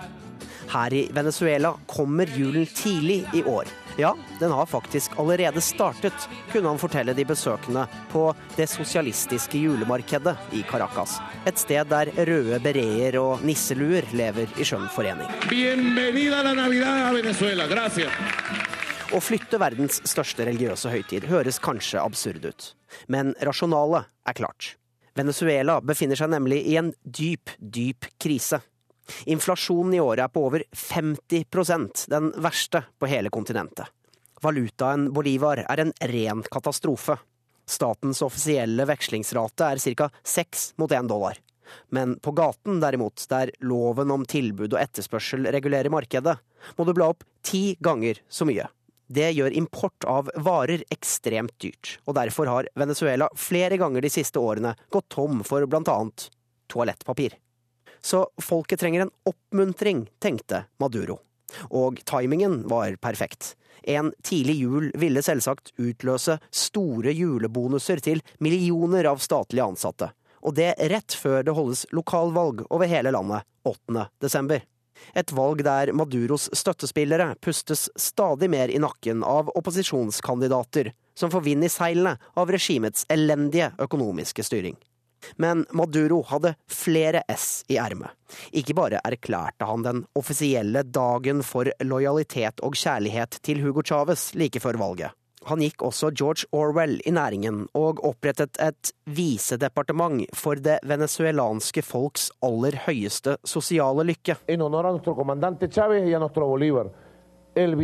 Her 0.68 0.92
i 0.92 1.06
Venezuela 1.16 1.72
kommer 1.88 2.28
julen 2.36 2.68
tidlig 2.68 3.24
i 3.32 3.40
år. 3.48 3.64
Ja, 4.01 4.14
den 4.38 4.51
har 4.51 4.66
faktisk 4.66 5.18
allerede 5.20 5.61
startet, 5.61 6.28
kunne 6.53 6.68
han 6.68 6.78
fortelle 6.80 7.12
de 7.12 7.24
besøkende 7.28 7.82
på 8.12 8.22
det 8.57 8.64
sosialistiske 8.70 9.61
julemarkedet 9.61 10.36
i 10.57 10.62
Caracas. 10.70 11.18
Et 11.44 11.59
sted 11.61 11.90
der 11.90 12.09
røde 12.16 12.61
bereer 12.64 13.18
og 13.20 13.44
nisseluer 13.44 14.09
lever 14.16 14.48
i 14.57 14.64
skjønn 14.64 14.88
forening. 14.94 15.28
Bienvenida 15.51 16.40
la 16.46 16.55
Navidad 16.57 17.11
a 17.11 17.12
Venezuela. 17.12 17.68
Gracias. 17.68 18.16
Å 19.12 19.20
flytte 19.20 19.61
verdens 19.61 20.01
største 20.09 20.48
religiøse 20.48 20.88
høytid 20.88 21.28
høres 21.28 21.61
kanskje 21.61 22.01
absurd 22.01 22.44
ut, 22.46 22.72
men 23.11 23.34
rasjonalet 23.44 24.09
er 24.24 24.38
klart. 24.38 24.76
Venezuela 25.18 25.80
befinner 25.84 26.16
seg 26.16 26.30
nemlig 26.32 26.62
i 26.70 26.78
en 26.80 26.94
dyp, 27.05 27.53
dyp 27.59 28.09
krise. 28.22 28.62
Inflasjonen 29.30 29.94
i 29.96 30.02
året 30.02 30.24
er 30.24 30.32
på 30.32 30.44
over 30.48 30.64
50% 30.76 32.06
den 32.12 32.30
verste 32.42 32.84
på 32.98 33.11
hele 33.11 33.32
kontinentet. 33.32 33.90
Valutaen 34.40 35.11
bolivar 35.12 35.64
er 35.66 35.82
en 35.82 35.92
ren 36.12 36.42
katastrofe. 36.42 37.18
Statens 37.68 38.22
offisielle 38.24 38.86
vekslingsrate 38.88 39.68
er 39.68 39.82
ca. 39.94 40.11
6 40.24 40.72
mot 40.80 40.92
1 40.92 41.08
dollar. 41.11 41.38
Men 41.88 42.16
på 42.18 42.32
gaten, 42.34 42.80
derimot, 42.80 43.26
der 43.30 43.52
loven 43.61 44.11
om 44.11 44.24
tilbud 44.26 44.72
og 44.74 44.80
etterspørsel 44.80 45.46
regulerer 45.54 45.92
markedet, 45.92 46.36
må 46.76 46.86
du 46.86 46.94
bla 46.96 47.12
opp 47.12 47.22
ti 47.46 47.76
ganger 47.80 48.18
så 48.28 48.48
mye. 48.48 48.66
Det 49.11 49.32
gjør 49.34 49.54
import 49.58 50.06
av 50.06 50.30
varer 50.38 50.84
ekstremt 50.94 51.56
dyrt, 51.62 51.96
og 52.06 52.14
derfor 52.18 52.46
har 52.46 52.68
Venezuela 52.78 53.26
flere 53.34 53.78
ganger 53.80 54.06
de 54.06 54.11
siste 54.12 54.38
årene 54.38 54.76
gått 54.90 55.08
tom 55.11 55.42
for 55.46 55.66
blant 55.66 55.90
annet 55.90 56.28
toalettpapir. 56.70 57.34
Så 58.03 58.24
folket 58.42 58.80
trenger 58.80 59.07
en 59.07 59.14
oppmuntring, 59.28 60.07
tenkte 60.22 60.64
Maduro. 60.80 61.18
Og 61.70 62.01
timingen 62.07 62.62
var 62.68 62.96
perfekt. 63.03 63.55
En 63.82 64.12
tidlig 64.22 64.57
jul 64.61 64.90
ville 65.01 65.22
selvsagt 65.24 65.72
utløse 65.80 66.38
store 66.53 67.12
julebonuser 67.16 68.03
til 68.05 68.22
millioner 68.38 69.09
av 69.11 69.22
statlige 69.24 69.66
ansatte. 69.66 70.11
Og 70.40 70.57
det 70.57 70.74
rett 70.92 71.16
før 71.16 71.44
det 71.44 71.57
holdes 71.57 71.86
lokalvalg 71.92 72.64
over 72.70 72.88
hele 72.88 73.12
landet 73.12 73.44
8. 73.68 74.07
desember. 74.22 74.62
Et 75.16 75.32
valg 75.32 75.62
der 75.64 75.92
Maduros 75.96 76.48
støttespillere 76.57 77.34
pustes 77.40 77.88
stadig 77.96 78.51
mer 78.53 78.68
i 78.68 78.80
nakken 78.80 79.24
av 79.24 79.48
opposisjonskandidater 79.57 80.92
som 81.16 81.32
får 81.32 81.44
vind 81.44 81.64
i 81.64 81.72
seilene 81.72 82.16
av 82.36 82.53
regimets 82.53 83.07
elendige 83.09 83.72
økonomiske 83.80 84.44
styring. 84.44 84.76
Men 85.37 85.66
Maduro 85.73 86.23
hadde 86.29 86.55
flere 86.71 87.23
S 87.29 87.64
i 87.68 87.79
ermet. 87.81 88.11
Ikke 88.53 88.75
bare 88.79 89.01
erklærte 89.05 89.66
han 89.66 89.87
den 89.87 90.05
offisielle 90.18 90.83
dagen 90.83 91.43
for 91.47 91.71
lojalitet 91.85 92.62
og 92.62 92.77
kjærlighet 92.79 93.41
til 93.43 93.62
Hugo 93.64 93.83
Chávez 93.83 94.31
like 94.39 94.61
før 94.62 94.79
valget. 94.81 95.16
Han 95.49 95.62
gikk 95.64 95.83
også 95.89 96.11
George 96.12 96.45
Orwell 96.53 96.99
i 97.09 97.12
næringen 97.16 97.62
og 97.75 98.03
opprettet 98.05 98.59
et 98.61 98.91
visedepartement 99.09 100.29
for 100.37 100.61
det 100.61 100.77
venezuelanske 100.85 101.83
folks 101.83 102.29
aller 102.45 102.77
høyeste 102.85 103.39
sosiale 103.49 104.05
lykke. 104.05 104.37
En 104.53 104.61
honor 104.61 104.87
a 104.87 104.93
nuestro 104.93 105.14
comandante 105.14 105.68
Chávez 105.68 106.05
y 106.05 106.14
a 106.14 106.29
Bolívar. 106.29 106.91
El 107.55 107.75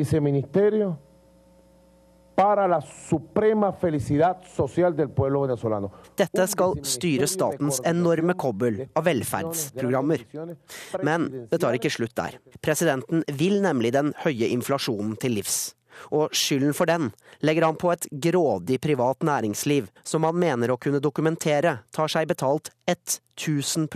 para 2.37 2.66
la 2.68 2.80
suprema 2.80 3.72
felicidad 3.72 4.43
social 4.57 4.95
del 4.95 5.09
pueblo 5.09 5.41
venezolano. 5.41 5.91
Dette 6.14 6.47
skal 6.47 6.74
styre 6.84 7.26
statens 7.26 7.80
enorme 7.84 8.34
kobbel 8.37 8.82
av 8.93 9.07
velferdsprogrammer. 9.09 10.26
Men 11.03 11.26
det 11.51 11.59
tar 11.62 11.78
ikke 11.78 11.91
slutt 11.91 12.12
der. 12.18 12.37
Presidenten 12.61 13.24
vil 13.41 13.62
nemlig 13.64 13.95
den 13.97 14.12
høye 14.20 14.51
inflasjonen 14.53 15.16
til 15.20 15.39
livs. 15.41 15.72
Og 16.12 16.34
skylden 16.37 16.74
for 16.76 16.89
den 16.91 17.09
legger 17.41 17.64
han 17.64 17.78
på 17.80 17.89
et 17.95 18.05
grådig 18.12 18.76
privat 18.84 19.24
næringsliv 19.24 19.89
som 20.05 20.26
han 20.28 20.37
mener 20.37 20.74
å 20.74 20.76
kunne 20.76 21.01
dokumentere 21.01 21.78
tar 21.89 22.12
seg 22.12 22.28
betalt 22.28 22.68
1000 22.84 23.89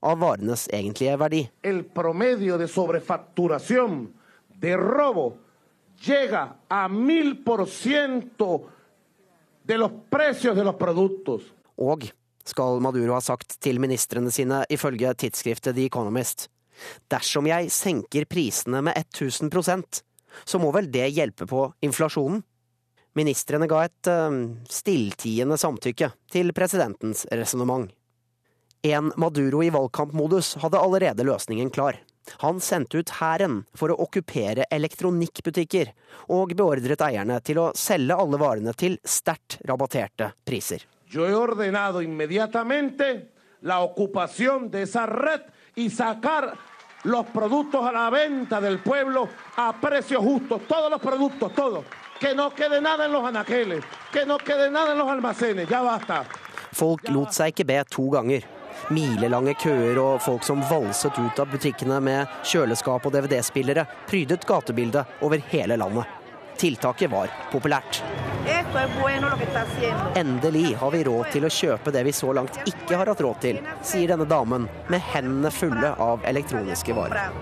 av 0.00 0.18
varenes 0.18 0.66
egentlige 0.72 1.14
verdi. 1.20 1.44
El 1.62 1.84
promedio 1.84 2.58
de 2.58 2.66
sobrefacturación 2.66 4.08
de 4.58 4.74
robo 4.76 5.36
llega 6.00 6.56
a 6.68 6.88
mil 6.88 7.42
por 7.44 7.66
ciento 7.68 8.70
de 9.64 9.78
los 9.78 9.92
precios 10.08 10.56
de 10.56 10.64
los 10.64 10.74
productos. 10.74 11.42
Og, 11.76 12.10
skal 12.44 12.80
Maduro 12.80 13.14
ha 13.14 13.20
sagt 13.20 13.58
til 13.60 13.80
ministrene 13.80 14.32
sine 14.32 14.64
ifølge 14.72 15.12
tidsskriftet 15.14 15.76
The 15.76 15.86
Economist, 15.86 16.48
dersom 17.12 17.46
jeg 17.46 17.70
senker 17.70 18.26
prisene 18.28 18.80
med 18.82 18.96
1000% 18.96 20.02
så 20.44 20.60
må 20.62 20.70
vel 20.74 20.90
det 20.92 21.08
hjelpe 21.14 21.46
på 21.48 21.66
inflasjonen? 21.84 22.42
Ministrene 23.18 23.66
ga 23.70 23.82
et 23.86 24.10
uh, 24.10 24.30
stilltiende 24.70 25.58
samtykke 25.58 26.12
til 26.30 26.52
presidentens 26.54 27.24
resonnement. 27.34 27.90
En 28.86 29.10
Maduro 29.20 29.64
i 29.66 29.72
valgkampmodus 29.74 30.54
hadde 30.62 30.78
allerede 30.80 31.26
løsningen 31.26 31.72
klar. 31.74 31.98
Han 32.38 32.60
sendte 32.60 32.98
ut 32.98 33.10
hæren 33.20 33.64
for 33.74 33.92
å 33.92 33.98
okkupere 34.06 34.64
elektronikkbutikker, 34.70 35.92
og 36.30 36.54
beordret 36.56 37.02
eierne 37.04 37.40
til 37.44 37.60
å 37.62 37.70
selge 37.76 38.16
alle 38.16 38.40
varene 38.40 38.74
til 38.78 38.98
sterkt 39.04 39.58
rabatterte 39.68 40.32
priser. 40.44 40.86
Yo 41.10 41.26
he 41.26 41.34
ordenado 41.34 42.00
inmediatamente 42.00 43.32
la 43.62 43.80
ocupación 43.80 44.70
de 44.70 44.82
esa 44.82 45.06
red 45.06 45.42
y 45.74 45.90
sacar 45.90 46.54
los 47.04 47.26
productos 47.26 47.84
a 47.84 47.92
la 47.92 48.10
venta 48.10 48.60
del 48.60 48.78
pueblo 48.78 49.28
a 49.56 49.72
precios 49.80 50.22
justos, 50.22 50.62
todos 50.68 50.90
los 50.90 51.00
productos, 51.00 51.52
todos. 51.54 51.84
Que 52.20 52.34
no 52.34 52.50
quede 52.50 52.80
nada 52.80 53.06
en 53.06 53.12
los 53.12 53.24
anaqueles, 53.24 53.82
que 54.12 54.26
no 54.26 54.36
quede 54.38 54.70
nada 54.70 54.92
en 54.92 54.98
los 54.98 55.08
almacenes, 55.08 55.68
ya 55.68 55.80
basta. 55.80 56.24
Folk 56.72 57.08
lot 57.08 57.32
seg 57.34 57.54
ikke 57.54 57.64
be 57.66 57.84
to 57.90 58.04
ganger. 58.12 58.59
Milelange 58.88 59.54
køer 59.60 59.98
og 60.02 60.22
folk 60.24 60.46
som 60.46 60.62
valset 60.70 61.18
ut 61.20 61.42
av 61.42 61.50
butikkene 61.52 62.00
med 62.02 62.40
kjøleskap 62.48 63.06
og 63.06 63.14
DVD-spillere, 63.14 63.84
prydet 64.08 64.46
gatebildet 64.48 65.20
over 65.26 65.42
hele 65.52 65.76
landet. 65.80 66.16
Tiltaket 66.60 67.10
var 67.10 67.30
populært. 67.52 68.02
Endelig 70.16 70.74
har 70.80 70.90
vi 70.90 71.04
råd 71.04 71.30
til 71.32 71.46
å 71.46 71.52
kjøpe 71.52 71.92
det 71.94 72.02
vi 72.04 72.12
så 72.12 72.34
langt 72.36 72.58
ikke 72.68 72.98
har 73.00 73.08
hatt 73.08 73.22
råd 73.24 73.40
til, 73.40 73.62
sier 73.82 74.12
denne 74.12 74.28
damen 74.28 74.68
med 74.92 75.08
hendene 75.12 75.52
fulle 75.54 75.94
av 75.96 76.24
elektroniske 76.28 76.96
varer. 76.96 77.32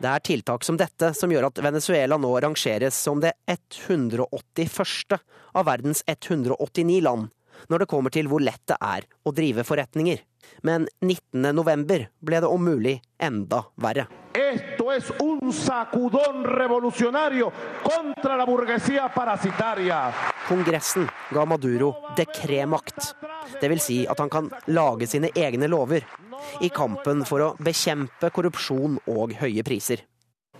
Det 0.00 0.08
er 0.08 0.22
tiltak 0.24 0.64
som 0.64 0.78
dette 0.80 1.12
som 1.16 1.32
gjør 1.32 1.50
at 1.50 1.58
Venezuela 1.64 2.16
nå 2.20 2.30
rangeres 2.40 2.96
som 2.96 3.20
det 3.20 3.34
181. 3.48 5.18
av 5.52 5.66
verdens 5.68 6.00
189 6.08 7.02
land 7.04 7.28
når 7.68 7.84
det 7.84 7.90
kommer 7.90 8.14
til 8.14 8.28
hvor 8.30 8.42
lett 8.44 8.62
det 8.70 8.78
er 8.80 9.06
å 9.24 9.34
drive 9.34 9.64
forretninger. 9.66 10.22
Men 10.66 10.86
19. 11.00 11.52
november 11.54 12.08
ble 12.24 12.40
det 12.40 12.48
om 12.48 12.64
mulig 12.64 12.96
enda 13.20 13.64
verre. 13.76 14.06
Esto 14.34 14.90
es 14.92 15.10
un 15.20 15.52
sacudón 15.52 16.44
revolucionario 16.44 17.52
contra 17.82 18.36
la 18.36 18.46
burguesía 18.46 19.08
parasitaria. 19.14 20.12
Kongressen 20.48 21.08
ga 21.30 21.44
Maduro 21.44 21.94
dekremakt. 22.16 23.14
Det 23.60 23.68
vil 23.68 23.82
si 23.82 24.04
at 24.06 24.18
han 24.18 24.30
kan 24.30 24.50
lage 24.66 25.06
sine 25.10 25.32
egne 25.34 25.68
lover 25.68 26.06
i 26.64 26.70
kampen 26.72 27.24
for 27.28 27.44
å 27.44 27.50
bekjempe 27.60 28.30
korrupsjon 28.34 29.00
og 29.12 29.34
høye 29.42 29.66
priser. 29.66 30.06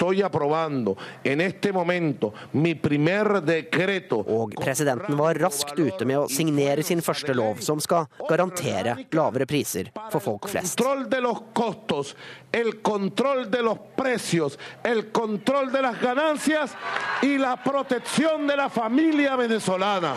Estoy 0.00 0.22
aprobando 0.22 0.96
en 1.22 1.42
este 1.42 1.74
momento 1.74 2.32
mi 2.52 2.74
primer 2.74 3.42
decreto. 3.42 4.22
Og 4.24 4.54
presidenten 4.56 5.18
var 5.18 5.36
raskt 5.36 5.76
ute 5.76 6.06
med 6.08 6.22
å 6.22 6.28
signere 6.32 6.80
sin 6.80 7.02
første 7.04 7.34
lov, 7.36 7.60
som 7.60 7.82
skal 7.84 8.06
garantere 8.24 8.94
lavere 9.12 9.44
priser 9.44 9.90
for 10.08 10.24
folk 10.24 10.48
flest. 10.48 10.72
Kontroll 10.72 11.04
de 11.12 11.20
los 11.20 11.42
costos, 11.52 12.14
el 12.50 12.80
control 12.80 13.50
de 13.50 13.60
los 13.60 13.76
precios, 13.94 14.56
el 14.82 15.10
control 15.12 15.68
de 15.70 15.82
las 15.82 16.00
ganancias 16.00 16.72
y 17.20 17.36
la 17.36 17.62
protección 17.62 18.46
de 18.46 18.56
la 18.56 18.70
familia 18.70 19.36
venezolana. 19.36 20.14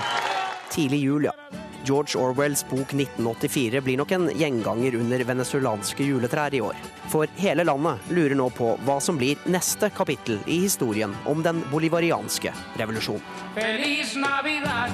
Tidlig 0.72 1.04
jul, 1.10 1.28
ja. 1.28 1.63
George 1.84 2.18
Orwells 2.20 2.64
bok 2.70 2.94
1984 2.94 3.82
blir 3.82 3.98
nok 3.98 4.12
en 4.12 4.30
gjenganger 4.40 4.96
under 4.96 5.24
venezuelanske 5.28 6.04
juletrær 6.08 6.54
i 6.56 6.62
år. 6.64 6.78
For 7.12 7.28
hele 7.38 7.66
landet 7.68 8.12
lurer 8.16 8.38
nå 8.40 8.50
på 8.56 8.74
hva 8.88 9.00
som 9.04 9.20
blir 9.20 9.40
neste 9.52 9.90
kapittel 9.96 10.40
i 10.48 10.62
historien 10.64 11.16
om 11.30 11.44
den 11.44 11.64
bolivarianske 11.72 12.54
revolusjonen. 12.80 13.24
Feliz 13.56 14.16
Navidad. 14.16 14.92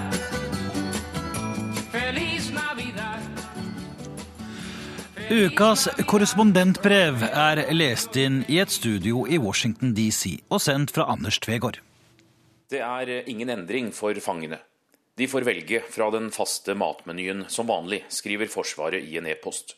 Feliz 1.92 2.50
Navidad. 2.54 3.30
Ukas 5.30 5.86
korrespondentbrev 6.10 7.22
er 7.30 7.62
lest 7.76 8.18
inn 8.18 8.42
i 8.50 8.58
et 8.58 8.74
studio 8.74 9.28
i 9.30 9.38
Washington 9.38 9.94
DC 9.94 10.40
og 10.50 10.64
sendt 10.66 10.96
fra 10.96 11.06
Anders 11.14 11.38
Tvegård. 11.44 11.78
Det 12.70 12.82
er 12.82 13.30
ingen 13.30 13.50
endring 13.50 13.94
for 13.94 14.18
fangene. 14.22 14.58
De 15.20 15.28
får 15.28 15.44
velge 15.44 15.82
fra 15.92 16.08
den 16.16 16.30
faste 16.32 16.72
matmenyen 16.80 17.44
som 17.52 17.68
vanlig, 17.68 18.06
skriver 18.08 18.48
Forsvaret 18.48 19.04
i 19.04 19.18
en 19.20 19.28
e-post. 19.28 19.76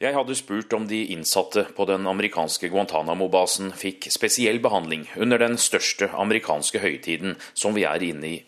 Jeg 0.00 0.14
hadde 0.14 0.36
spurt 0.38 0.72
om 0.72 0.86
de 0.88 1.00
innsatte 1.12 1.64
på 1.76 1.84
den 1.90 2.06
amerikanske 2.08 2.70
Guantánamo-basen 2.70 3.74
fikk 3.76 4.06
spesiell 4.14 4.62
behandling 4.62 5.08
under 5.18 5.42
den 5.42 5.58
største 5.60 6.08
amerikanske 6.14 6.80
høytiden 6.80 7.34
som 7.52 7.74
vi 7.74 7.84
er 7.84 8.06
inne 8.06 8.30
i. 8.30 8.38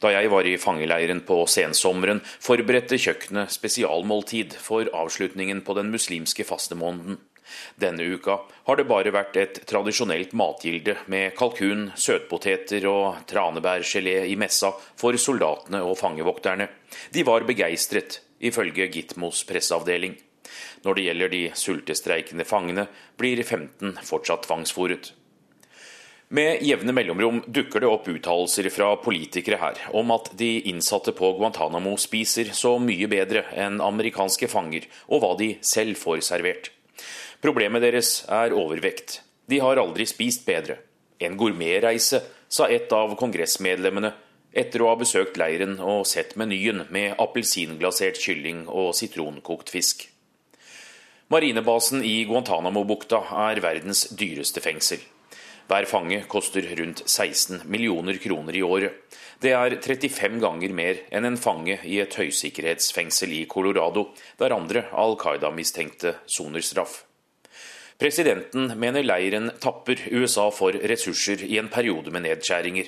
Da 0.00 0.14
jeg 0.14 0.30
var 0.32 0.46
i 0.48 0.54
fangeleiren 0.56 1.20
på 1.26 1.42
sensommeren, 1.50 2.22
forberedte 2.40 2.96
kjøkkenet 2.96 3.52
spesialmåltid 3.52 4.56
for 4.56 4.88
avslutningen 4.96 5.60
på 5.66 5.76
den 5.76 5.90
muslimske 5.92 6.46
fastemåneden. 6.48 7.18
Denne 7.80 8.06
uka 8.06 8.38
har 8.66 8.78
det 8.78 8.86
bare 8.88 9.12
vært 9.14 9.36
et 9.40 9.60
tradisjonelt 9.68 10.32
matgilde 10.38 10.96
med 11.12 11.34
kalkun, 11.38 11.90
søtpoteter 11.96 12.86
og 12.90 13.22
tranebærgelé 13.30 14.24
i 14.30 14.36
messa 14.40 14.72
for 15.00 15.16
soldatene 15.18 15.82
og 15.84 15.98
fangevokterne. 16.00 16.68
De 17.14 17.24
var 17.26 17.46
begeistret, 17.48 18.20
ifølge 18.40 18.88
Gitmos 18.92 19.44
presseavdeling. 19.48 20.16
Når 20.84 20.96
det 20.96 21.06
gjelder 21.06 21.32
de 21.32 21.46
sultestreikende 21.54 22.46
fangene, 22.48 22.86
blir 23.20 23.42
15 23.44 23.98
fortsatt 24.06 24.46
tvangsfòret. 24.48 25.12
Med 26.30 26.62
jevne 26.62 26.92
mellomrom 26.94 27.40
dukker 27.50 27.82
det 27.82 27.88
opp 27.90 28.04
uttalelser 28.06 28.68
fra 28.70 28.92
politikere 29.02 29.56
her 29.58 29.80
om 29.98 30.12
at 30.14 30.28
de 30.38 30.60
innsatte 30.70 31.10
på 31.18 31.32
Guantánamo 31.40 31.96
spiser 31.98 32.52
så 32.54 32.76
mye 32.78 33.08
bedre 33.10 33.42
enn 33.58 33.80
amerikanske 33.82 34.46
fanger, 34.52 34.86
og 35.10 35.24
hva 35.24 35.32
de 35.40 35.56
selv 35.66 35.98
får 35.98 36.22
servert. 36.28 36.70
Problemet 37.40 37.80
deres 37.80 38.24
er 38.28 38.52
overvekt. 38.52 39.22
De 39.48 39.60
har 39.64 39.80
aldri 39.80 40.04
spist 40.06 40.44
bedre. 40.44 40.76
En 41.20 41.36
gourmetreise, 41.40 42.20
sa 42.50 42.66
et 42.66 42.90
av 42.92 43.14
kongressmedlemmene 43.16 44.10
etter 44.52 44.82
å 44.82 44.90
ha 44.90 44.96
besøkt 44.98 45.38
leiren 45.38 45.76
og 45.78 46.02
sett 46.10 46.34
menyen 46.40 46.84
med 46.90 47.14
appelsinglasert 47.22 48.18
kylling 48.18 48.64
og 48.66 48.90
sitronkokt 48.98 49.70
fisk. 49.70 50.08
Marinebasen 51.30 52.02
i 52.02 52.24
Guantánamo-bukta 52.26 53.22
er 53.46 53.62
verdens 53.62 54.08
dyreste 54.18 54.60
fengsel. 54.64 54.98
Hver 55.70 55.86
fange 55.86 56.24
koster 56.26 56.66
rundt 56.80 57.04
16 57.06 57.62
millioner 57.70 58.18
kroner 58.18 58.56
i 58.58 58.64
året. 58.66 58.96
Det 59.38 59.52
er 59.54 59.76
35 59.78 60.40
ganger 60.42 60.74
mer 60.74 61.04
enn 61.14 61.28
en 61.28 61.38
fange 61.38 61.78
i 61.86 62.00
et 62.02 62.16
høysikkerhetsfengsel 62.18 63.36
i 63.38 63.44
Colorado, 63.46 64.08
der 64.42 64.56
andre 64.56 64.88
Al 64.90 65.14
Qaida-mistenkte 65.22 66.16
soner 66.26 66.66
straff. 66.66 67.04
Presidenten 68.00 68.72
mener 68.80 69.04
leiren 69.04 69.50
tapper 69.60 70.00
USA 70.08 70.46
for 70.50 70.72
ressurser 70.72 71.42
i 71.44 71.58
en 71.60 71.66
periode 71.68 72.08
med 72.14 72.24
nedskjæringer. 72.24 72.86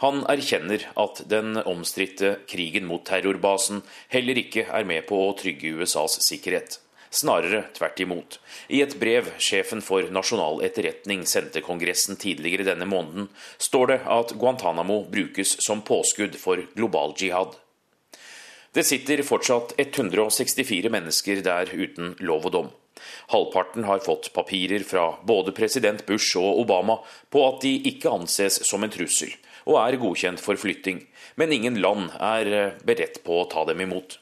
Han 0.00 0.22
erkjenner 0.32 0.86
at 0.96 1.20
den 1.28 1.58
omstridte 1.60 2.30
krigen 2.48 2.86
mot 2.88 3.04
terrorbasen 3.04 3.82
heller 4.14 4.40
ikke 4.40 4.64
er 4.64 4.86
med 4.88 5.04
på 5.10 5.18
å 5.26 5.34
trygge 5.36 5.74
USAs 5.76 6.16
sikkerhet. 6.24 6.78
Snarere 7.12 7.66
tvert 7.76 8.00
imot. 8.00 8.38
I 8.72 8.80
et 8.84 8.96
brev 9.00 9.28
sjefen 9.36 9.84
for 9.84 10.08
nasjonal 10.12 10.64
etterretning 10.64 11.26
sendte 11.28 11.60
Kongressen 11.64 12.16
tidligere 12.16 12.64
denne 12.70 12.88
måneden, 12.88 13.28
står 13.60 13.92
det 13.92 14.00
at 14.16 14.34
Guantánamo 14.40 15.02
brukes 15.12 15.58
som 15.68 15.84
påskudd 15.84 16.40
for 16.40 16.64
global 16.72 17.12
jihad. 17.20 17.60
Det 18.72 18.88
sitter 18.88 19.20
fortsatt 19.20 19.76
164 19.76 20.96
mennesker 20.96 21.44
der 21.44 21.76
uten 21.76 22.16
lov 22.24 22.48
og 22.48 22.58
dom. 22.58 22.74
Halvparten 23.32 23.84
har 23.84 24.04
fått 24.04 24.32
papirer 24.36 24.84
fra 24.86 25.08
både 25.26 25.54
president 25.56 26.06
Bush 26.06 26.38
og 26.40 26.60
Obama 26.62 26.98
på 27.30 27.42
at 27.48 27.62
de 27.64 27.74
ikke 27.92 28.12
anses 28.12 28.60
som 28.68 28.84
en 28.84 28.92
trussel, 28.92 29.32
og 29.66 29.80
er 29.82 29.98
godkjent 30.02 30.42
for 30.42 30.58
flytting, 30.60 31.02
men 31.36 31.52
ingen 31.52 31.80
land 31.82 32.12
er 32.20 32.78
beredt 32.86 33.22
på 33.26 33.42
å 33.42 33.48
ta 33.50 33.66
dem 33.68 33.82
imot. 33.84 34.18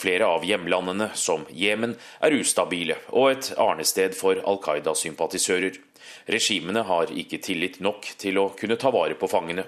Flere 0.00 0.24
av 0.32 0.44
hjemlandene, 0.48 1.10
som 1.14 1.42
Jemen, 1.52 1.92
er 2.24 2.36
ustabile 2.38 2.96
og 3.10 3.34
et 3.34 3.50
arnested 3.60 4.14
for 4.16 4.38
Al 4.48 4.56
Qaida-sympatisører. 4.64 5.76
Regimene 6.30 6.86
har 6.88 7.12
ikke 7.12 7.42
tillit 7.44 7.82
nok 7.84 8.08
til 8.20 8.40
å 8.40 8.46
kunne 8.56 8.78
ta 8.80 8.92
vare 8.94 9.18
på 9.20 9.28
fangene. 9.28 9.66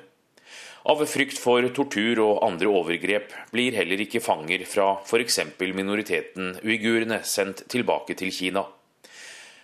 Av 0.85 1.03
frykt 1.07 1.39
for 1.39 1.63
tortur 1.77 2.19
og 2.25 2.41
andre 2.43 2.67
overgrep 2.67 3.35
blir 3.55 3.77
heller 3.79 4.01
ikke 4.03 4.23
fanger 4.23 4.65
fra 4.67 4.89
f.eks. 5.05 5.39
minoriteten 5.63 6.57
uigurene 6.65 7.21
sendt 7.23 7.63
tilbake 7.71 8.17
til 8.19 8.33
Kina. 8.35 8.65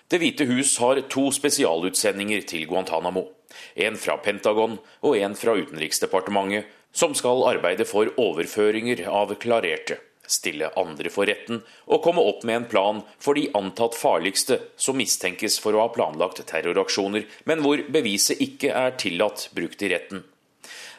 Det 0.08 0.20
hvite 0.22 0.46
hus 0.48 0.76
har 0.78 1.02
to 1.10 1.26
spesialutsendinger 1.34 2.46
til 2.48 2.68
Guantánamo. 2.70 3.26
En 3.74 3.98
fra 3.98 4.16
Pentagon 4.22 4.78
og 5.02 5.16
en 5.18 5.34
fra 5.36 5.56
Utenriksdepartementet, 5.58 6.70
som 6.92 7.14
skal 7.18 7.42
arbeide 7.50 7.84
for 7.84 8.14
overføringer 8.16 9.02
av 9.10 9.34
klarerte 9.42 9.98
stille 10.28 10.70
andre 10.78 11.10
for 11.12 11.28
retten 11.28 11.62
og 11.88 12.02
komme 12.04 12.22
opp 12.30 12.44
med 12.46 12.60
en 12.60 12.66
plan 12.70 13.02
for 13.22 13.38
de 13.38 13.48
antatt 13.58 13.96
farligste 13.98 14.60
som 14.76 14.98
mistenkes 15.00 15.58
for 15.62 15.74
å 15.74 15.86
ha 15.86 15.92
planlagt 15.94 16.44
terroraksjoner, 16.48 17.24
men 17.48 17.64
hvor 17.64 17.82
beviset 17.88 18.42
ikke 18.44 18.74
er 18.76 18.96
tillatt 19.00 19.48
brukt 19.56 19.82
i 19.82 19.92
retten. 19.94 20.24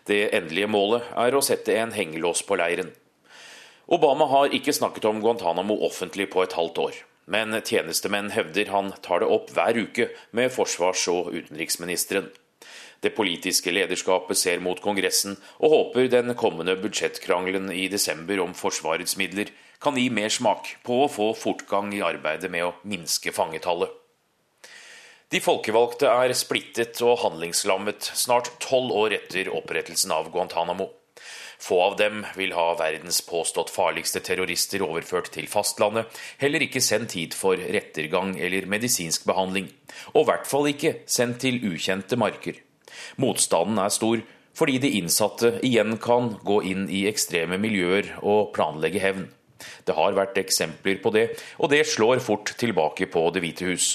Det 0.10 0.32
endelige 0.34 0.70
målet 0.72 1.05
er 1.22 1.36
å 1.38 1.43
sette 1.45 1.76
en 1.78 1.91
hengelås 1.93 2.41
på 2.47 2.57
leiren. 2.57 2.89
Obama 3.93 4.26
har 4.32 4.55
ikke 4.57 4.74
snakket 4.74 5.05
om 5.05 5.22
Guantánamo 5.22 5.76
offentlig 5.86 6.32
på 6.34 6.41
et 6.41 6.55
halvt 6.57 6.82
år. 6.82 6.97
Men 7.30 7.53
tjenestemenn 7.62 8.32
hevder 8.34 8.72
han 8.74 8.89
tar 9.05 9.22
det 9.22 9.30
opp 9.30 9.51
hver 9.53 9.78
uke 9.78 10.07
med 10.34 10.49
forsvars- 10.53 11.05
og 11.14 11.30
utenriksministeren. 11.36 12.32
Det 13.05 13.14
politiske 13.16 13.72
lederskapet 13.72 14.38
ser 14.38 14.60
mot 14.66 14.82
Kongressen 14.82 15.38
og 15.60 15.76
håper 15.76 16.10
den 16.12 16.34
kommende 16.36 16.74
budsjettkrangelen 16.82 17.70
i 17.72 17.86
desember 17.88 18.41
om 18.43 18.57
Forsvarets 18.57 19.16
midler 19.22 19.53
kan 19.80 19.95
gi 19.95 20.10
mer 20.12 20.34
smak 20.34 20.74
på 20.84 21.03
å 21.05 21.12
få 21.12 21.32
fortgang 21.38 21.93
i 21.95 22.03
arbeidet 22.03 22.49
med 22.51 22.66
å 22.66 22.76
minske 22.84 23.32
fangetallet. 23.36 23.93
De 25.30 25.38
folkevalgte 25.45 26.09
er 26.09 26.32
splittet 26.34 26.97
og 27.05 27.19
handlingslammet 27.21 28.07
snart 28.17 28.47
tolv 28.63 28.95
år 28.97 29.13
etter 29.19 29.51
opprettelsen 29.53 30.09
av 30.15 30.32
Guantánamo. 30.34 30.88
Få 31.61 31.77
av 31.84 31.97
dem 31.99 32.23
vil 32.34 32.55
ha 32.57 32.71
verdens 32.80 33.19
påstått 33.27 33.69
farligste 33.69 34.23
terrorister 34.25 34.82
overført 34.82 35.30
til 35.36 35.45
fastlandet, 35.51 36.09
heller 36.41 36.65
ikke 36.65 36.82
sendt 36.82 37.13
hit 37.13 37.38
for 37.38 37.61
rettergang 37.61 38.34
eller 38.41 38.65
medisinsk 38.65 39.30
behandling, 39.30 39.69
og 40.15 40.23
i 40.23 40.27
hvert 40.32 40.49
fall 40.49 40.71
ikke 40.71 40.95
sendt 41.05 41.43
til 41.45 41.61
ukjente 41.75 42.17
marker. 42.17 42.57
Motstanden 43.21 43.77
er 43.86 43.93
stor 43.93 44.25
fordi 44.57 44.82
de 44.82 44.95
innsatte 44.97 45.59
igjen 45.61 45.99
kan 46.01 46.39
gå 46.41 46.61
inn 46.73 46.89
i 46.89 47.05
ekstreme 47.11 47.61
miljøer 47.61 48.15
og 48.25 48.49
planlegge 48.57 49.05
hevn. 49.05 49.30
Det 49.86 49.93
har 49.93 50.17
vært 50.17 50.41
eksempler 50.41 50.97
på 51.03 51.13
det, 51.13 51.30
og 51.61 51.69
det 51.69 51.86
slår 51.86 52.17
fort 52.17 52.57
tilbake 52.57 53.05
på 53.13 53.30
Det 53.30 53.45
hvite 53.45 53.69
hus. 53.69 53.91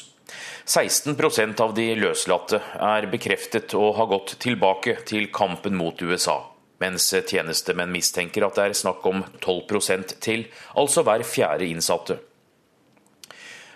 16% 0.64 1.60
av 1.60 1.74
de 1.76 1.90
løslatte 1.98 2.60
er 2.80 3.08
bekreftet 3.12 3.74
å 3.76 3.90
ha 3.96 4.06
gått 4.08 4.36
tilbake 4.42 4.96
til 5.08 5.28
kampen 5.34 5.76
mot 5.76 6.00
USA, 6.02 6.38
mens 6.80 7.10
tjenestemenn 7.12 7.92
mistenker 7.92 8.46
at 8.46 8.56
det 8.58 8.68
er 8.68 8.78
snakk 8.78 9.04
om 9.10 9.24
12% 9.40 10.16
til, 10.24 10.46
altså 10.74 11.04
hver 11.04 11.26
fjerde 11.28 11.68
innsatte. 11.68 12.18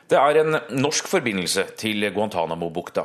Det 0.09 0.17
er 0.17 0.41
en 0.41 0.57
norsk 0.81 1.09
forbindelse 1.11 1.67
til 1.77 2.09
Guantánamo-bukta. 2.15 3.05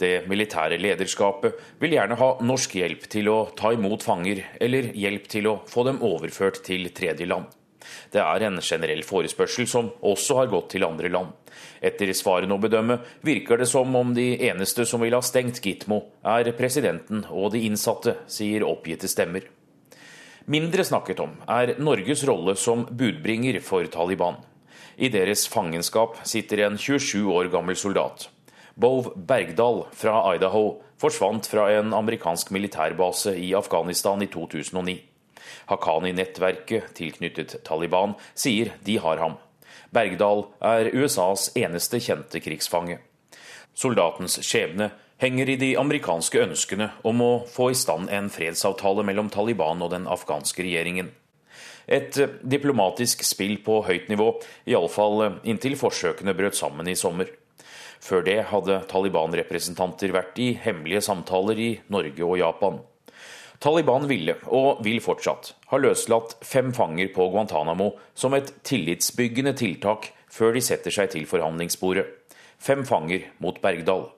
Det 0.00 0.24
militære 0.26 0.78
lederskapet 0.80 1.58
vil 1.82 1.94
gjerne 1.94 2.16
ha 2.18 2.30
norsk 2.42 2.78
hjelp 2.80 3.04
til 3.12 3.28
å 3.30 3.36
ta 3.54 3.74
imot 3.76 4.02
fanger, 4.02 4.40
eller 4.56 4.88
hjelp 4.96 5.28
til 5.30 5.50
å 5.52 5.58
få 5.70 5.84
dem 5.86 6.00
overført 6.02 6.64
til 6.66 6.88
tredjeland. 6.96 7.46
Det 8.12 8.22
er 8.22 8.46
en 8.46 8.60
generell 8.62 9.02
forespørsel 9.06 9.68
som 9.70 9.90
også 10.02 10.38
har 10.40 10.52
gått 10.52 10.72
til 10.74 10.86
andre 10.86 11.10
land. 11.12 11.32
Etter 11.84 12.12
svarene 12.16 12.56
å 12.56 12.62
bedømme 12.62 12.98
virker 13.26 13.60
det 13.60 13.68
som 13.70 13.94
om 13.96 14.14
de 14.16 14.32
eneste 14.48 14.86
som 14.88 15.04
vil 15.04 15.16
ha 15.16 15.22
stengt 15.24 15.60
Gitmo, 15.64 16.00
er 16.24 16.52
presidenten 16.58 17.26
og 17.30 17.52
de 17.54 17.64
innsatte, 17.68 18.18
sier 18.26 18.66
oppgitte 18.66 19.10
stemmer. 19.10 19.46
Mindre 20.50 20.84
snakket 20.84 21.22
om 21.24 21.38
er 21.48 21.78
Norges 21.80 22.24
rolle 22.28 22.52
som 22.60 22.84
budbringer 22.90 23.62
for 23.64 23.86
Taliban. 23.88 24.42
I 24.96 25.08
deres 25.08 25.46
fangenskap 25.50 26.20
sitter 26.28 26.66
en 26.66 26.76
27 26.78 27.24
år 27.32 27.48
gammel 27.52 27.78
soldat. 27.80 28.28
Bove 28.76 29.14
Bergdal 29.16 29.84
fra 29.94 30.20
Idaho 30.34 30.82
forsvant 31.00 31.46
fra 31.48 31.68
en 31.78 31.94
amerikansk 31.94 32.52
militærbase 32.54 33.34
i 33.38 33.54
Afghanistan 33.54 34.22
i 34.22 34.28
2009. 34.30 34.98
Haqqani-nettverket 35.70 36.92
tilknyttet 36.98 37.56
Taliban 37.64 38.14
sier 38.34 38.74
de 38.84 38.98
har 39.02 39.22
ham. 39.22 39.38
Bergdal 39.94 40.46
er 40.64 40.90
USAs 40.94 41.50
eneste 41.56 42.00
kjente 42.02 42.40
krigsfange. 42.42 42.98
Soldatens 43.74 44.38
skjebne 44.42 44.90
henger 45.22 45.50
i 45.50 45.58
de 45.58 45.74
amerikanske 45.78 46.40
ønskene 46.44 46.90
om 47.06 47.22
å 47.22 47.32
få 47.50 47.70
i 47.72 47.78
stand 47.78 48.10
en 48.10 48.30
fredsavtale 48.32 49.04
mellom 49.06 49.30
Taliban 49.34 49.82
og 49.82 49.92
den 49.94 50.08
afghanske 50.10 50.66
regjeringen. 50.66 51.10
Et 51.86 52.16
diplomatisk 52.40 53.22
spill 53.26 53.58
på 53.64 53.82
høyt 53.84 54.08
nivå, 54.08 54.30
iallfall 54.70 55.40
inntil 55.44 55.76
forsøkene 55.76 56.34
brøt 56.36 56.56
sammen 56.56 56.88
i 56.88 56.96
sommer. 56.96 57.28
Før 58.04 58.24
det 58.24 58.40
hadde 58.50 58.82
Taliban-representanter 58.90 60.12
vært 60.12 60.40
i 60.40 60.52
hemmelige 60.60 61.04
samtaler 61.06 61.60
i 61.60 61.70
Norge 61.92 62.24
og 62.24 62.38
Japan. 62.40 62.80
Taliban 63.64 64.04
ville, 64.04 64.34
og 64.52 64.82
vil 64.84 64.98
fortsatt, 65.00 65.54
ha 65.70 65.78
løslatt 65.80 66.34
fem 66.44 66.68
fanger 66.76 67.08
på 67.14 67.30
Guantánamo 67.32 67.94
som 68.12 68.36
et 68.36 68.50
tillitsbyggende 68.60 69.54
tiltak 69.56 70.10
før 70.28 70.52
de 70.52 70.60
setter 70.66 70.92
seg 70.92 71.08
til 71.14 71.24
forhandlingsbordet. 71.24 72.04
Fem 72.60 72.84
fanger 72.84 73.24
mot 73.40 73.56
Bergdal. 73.64 74.10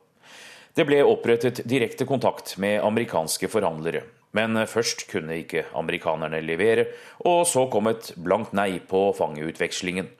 Det 0.74 0.82
ble 0.88 0.98
opprettet 1.06 1.62
direkte 1.62 2.08
kontakt 2.10 2.56
med 2.58 2.82
amerikanske 2.82 3.46
forhandlere. 3.52 4.02
Men 4.34 4.58
først 4.66 5.06
kunne 5.12 5.38
ikke 5.44 5.68
amerikanerne 5.78 6.42
levere, 6.42 6.88
og 7.22 7.46
så 7.46 7.68
kom 7.70 7.86
et 7.92 8.16
blankt 8.18 8.50
nei 8.50 8.80
på 8.82 9.12
fangeutvekslingen. 9.14 10.10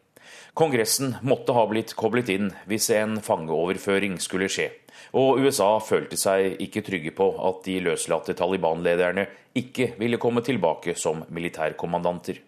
Kongressen 0.57 1.16
måtte 1.20 1.52
ha 1.52 1.66
blitt 1.68 1.90
koblet 2.00 2.30
inn 2.32 2.46
hvis 2.64 2.86
en 2.96 3.18
fangeoverføring 3.20 4.14
skulle 4.24 4.46
skje, 4.48 4.70
og 5.12 5.42
USA 5.44 5.74
følte 5.84 6.16
seg 6.16 6.62
ikke 6.64 6.80
trygge 6.86 7.12
på 7.18 7.26
at 7.44 7.59
de 7.66 7.74
løslatte 7.84 8.32
Taliban-lederne 8.38 9.26
ikke 9.61 9.90
ville 10.00 10.16
komme 10.16 10.40
tilbake 10.46 10.94
som 10.96 11.20
militærkommandanter. 11.28 12.40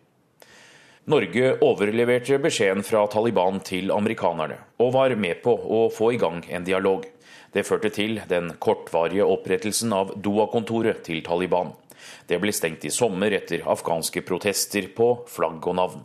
Norge 1.13 1.53
overleverte 1.65 2.41
beskjeden 2.41 2.81
fra 2.85 3.05
Taliban 3.13 3.61
til 3.65 3.93
amerikanerne, 3.93 4.57
og 4.81 4.95
var 4.97 5.13
med 5.21 5.45
på 5.45 5.53
å 5.53 5.85
få 5.93 6.15
i 6.17 6.23
gang 6.25 6.41
en 6.49 6.65
dialog. 6.65 7.05
Det 7.53 7.69
førte 7.69 7.93
til 7.93 8.23
den 8.33 8.55
kortvarige 8.57 9.29
opprettelsen 9.29 9.93
av 9.93 10.17
Doha-kontoret 10.17 11.05
til 11.05 11.21
Taliban. 11.29 11.77
Det 12.25 12.41
ble 12.41 12.57
stengt 12.57 12.89
i 12.89 12.93
sommer 12.93 13.37
etter 13.37 13.69
afghanske 13.69 14.25
protester 14.25 14.89
på 14.97 15.15
flagg 15.29 15.61
og 15.69 15.83
navn. 15.85 16.05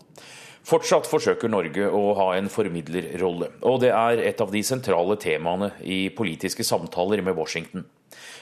Fortsatt 0.64 1.10
forsøker 1.12 1.52
Norge 1.52 1.90
å 1.92 2.14
ha 2.16 2.30
en 2.38 2.48
formidlerrolle, 2.48 3.50
og 3.68 3.82
det 3.84 3.90
er 3.92 4.22
et 4.24 4.40
av 4.40 4.52
de 4.54 4.62
sentrale 4.64 5.18
temaene 5.20 5.74
i 5.84 6.08
politiske 6.16 6.64
samtaler 6.64 7.20
med 7.26 7.36
Washington. 7.36 7.84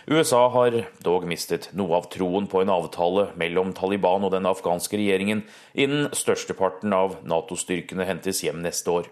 USA 0.05 0.43
har 0.53 0.77
dog 1.01 1.25
mistet 1.29 1.71
noe 1.77 1.97
av 1.97 2.11
troen 2.13 2.45
på 2.49 2.61
en 2.61 2.69
avtale 2.73 3.31
mellom 3.41 3.73
Taliban 3.73 4.27
og 4.27 4.35
den 4.35 4.45
afghanske 4.49 4.99
regjeringen 5.01 5.41
innen 5.73 6.11
størsteparten 6.13 6.93
av 6.93 7.17
Nato-styrkene 7.25 8.05
hentes 8.05 8.43
hjem 8.45 8.61
neste 8.61 8.93
år. 8.93 9.09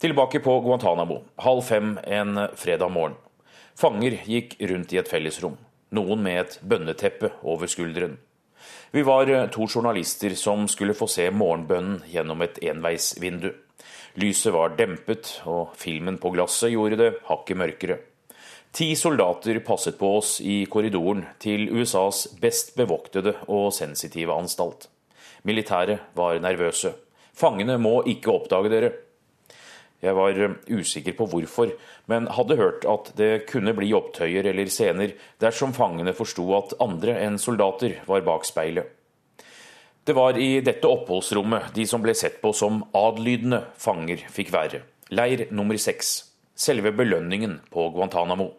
Tilbake 0.00 0.40
på 0.44 0.58
Guantánamo, 0.64 1.22
halv 1.44 1.64
fem 1.64 1.96
en 2.04 2.46
fredag 2.56 2.92
morgen. 2.92 3.16
Fanger 3.76 4.16
gikk 4.24 4.56
rundt 4.72 4.92
i 4.96 5.00
et 5.00 5.12
fellesrom, 5.12 5.58
noen 5.92 6.24
med 6.24 6.40
et 6.40 6.58
bønneteppe 6.64 7.34
over 7.44 7.68
skulderen. 7.68 8.16
Vi 8.96 9.02
var 9.02 9.28
eh, 9.28 9.46
to 9.46 9.66
journalister 9.68 10.30
som 10.30 10.68
skulle 10.68 10.94
få 10.96 11.04
se 11.06 11.26
morgenbønnen 11.28 11.98
gjennom 12.08 12.40
et 12.40 12.56
enveisvindu. 12.64 13.50
Lyset 14.16 14.54
var 14.54 14.72
dempet, 14.78 15.34
og 15.44 15.74
filmen 15.76 16.16
på 16.16 16.30
glasset 16.32 16.72
gjorde 16.72 16.96
det 17.02 17.10
hakket 17.28 17.58
mørkere. 17.60 17.98
Ti 18.72 18.86
soldater 18.96 19.60
passet 19.66 19.98
på 20.00 20.14
oss 20.16 20.38
i 20.40 20.62
korridoren 20.72 21.26
til 21.44 21.68
USAs 21.76 22.22
best 22.40 22.72
bevoktede 22.78 23.34
og 23.52 23.68
sensitive 23.76 24.32
anstalt. 24.32 24.88
Militæret 25.44 26.16
var 26.16 26.40
nervøse. 26.40 26.94
Fangene 27.36 27.76
må 27.76 27.98
ikke 28.08 28.32
oppdage 28.32 28.72
dere. 28.72 28.94
Jeg 30.04 30.16
var 30.16 30.36
eh, 30.36 30.56
usikker 30.68 31.16
på 31.16 31.28
hvorfor, 31.30 31.72
men 32.10 32.28
hadde 32.36 32.58
hørt 32.60 32.84
at 32.88 33.12
det 33.18 33.46
kunne 33.50 33.74
bli 33.76 33.92
opptøyer 33.96 34.50
eller 34.50 34.70
scener 34.72 35.14
dersom 35.42 35.72
fangene 35.76 36.14
forsto 36.16 36.44
at 36.58 36.76
andre 36.84 37.16
enn 37.24 37.40
soldater 37.40 37.98
var 38.08 38.26
bak 38.26 38.44
speilet. 38.48 38.92
Det 40.06 40.14
var 40.14 40.38
i 40.38 40.60
dette 40.62 40.86
oppholdsrommet 40.86 41.72
de 41.74 41.86
som 41.88 42.02
ble 42.04 42.12
sett 42.14 42.38
på 42.42 42.52
som 42.54 42.84
adlydende 42.94 43.64
fanger, 43.82 44.20
fikk 44.30 44.52
være. 44.54 44.84
Leir 45.10 45.48
nummer 45.50 45.78
seks. 45.82 46.20
Selve 46.56 46.92
belønningen 46.94 47.58
på 47.72 47.88
Guantánamo. 47.92 48.52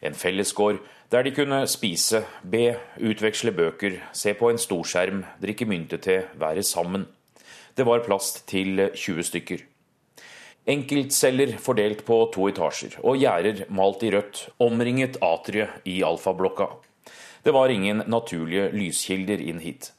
En 0.00 0.16
fellesgård 0.16 0.80
der 1.12 1.24
de 1.24 1.32
kunne 1.36 1.60
spise, 1.68 2.22
be, 2.42 2.78
utveksle 3.00 3.52
bøker, 3.56 4.00
se 4.12 4.34
på 4.36 4.50
en 4.50 4.60
storskjerm, 4.60 5.22
drikke 5.40 5.68
myntete, 5.68 6.22
være 6.40 6.64
sammen. 6.64 7.06
Det 7.76 7.86
var 7.86 8.04
plass 8.04 8.42
til 8.48 8.88
20 8.94 9.28
stykker. 9.28 9.64
Enkeltceller 10.68 11.54
fordelt 11.56 12.02
på 12.04 12.16
to 12.34 12.50
etasjer, 12.50 12.98
og 13.00 13.16
gjerder 13.16 13.62
malt 13.72 14.02
i 14.04 14.10
rødt, 14.12 14.42
omringet 14.60 15.16
atriet 15.24 15.86
i 15.88 16.02
alfablokka. 16.04 16.66
Det 17.42 17.54
var 17.56 17.72
ingen 17.72 18.02
naturlige 18.04 18.66
lyskilder 18.74 19.40
inn 19.40 19.62
hit. 19.64 19.94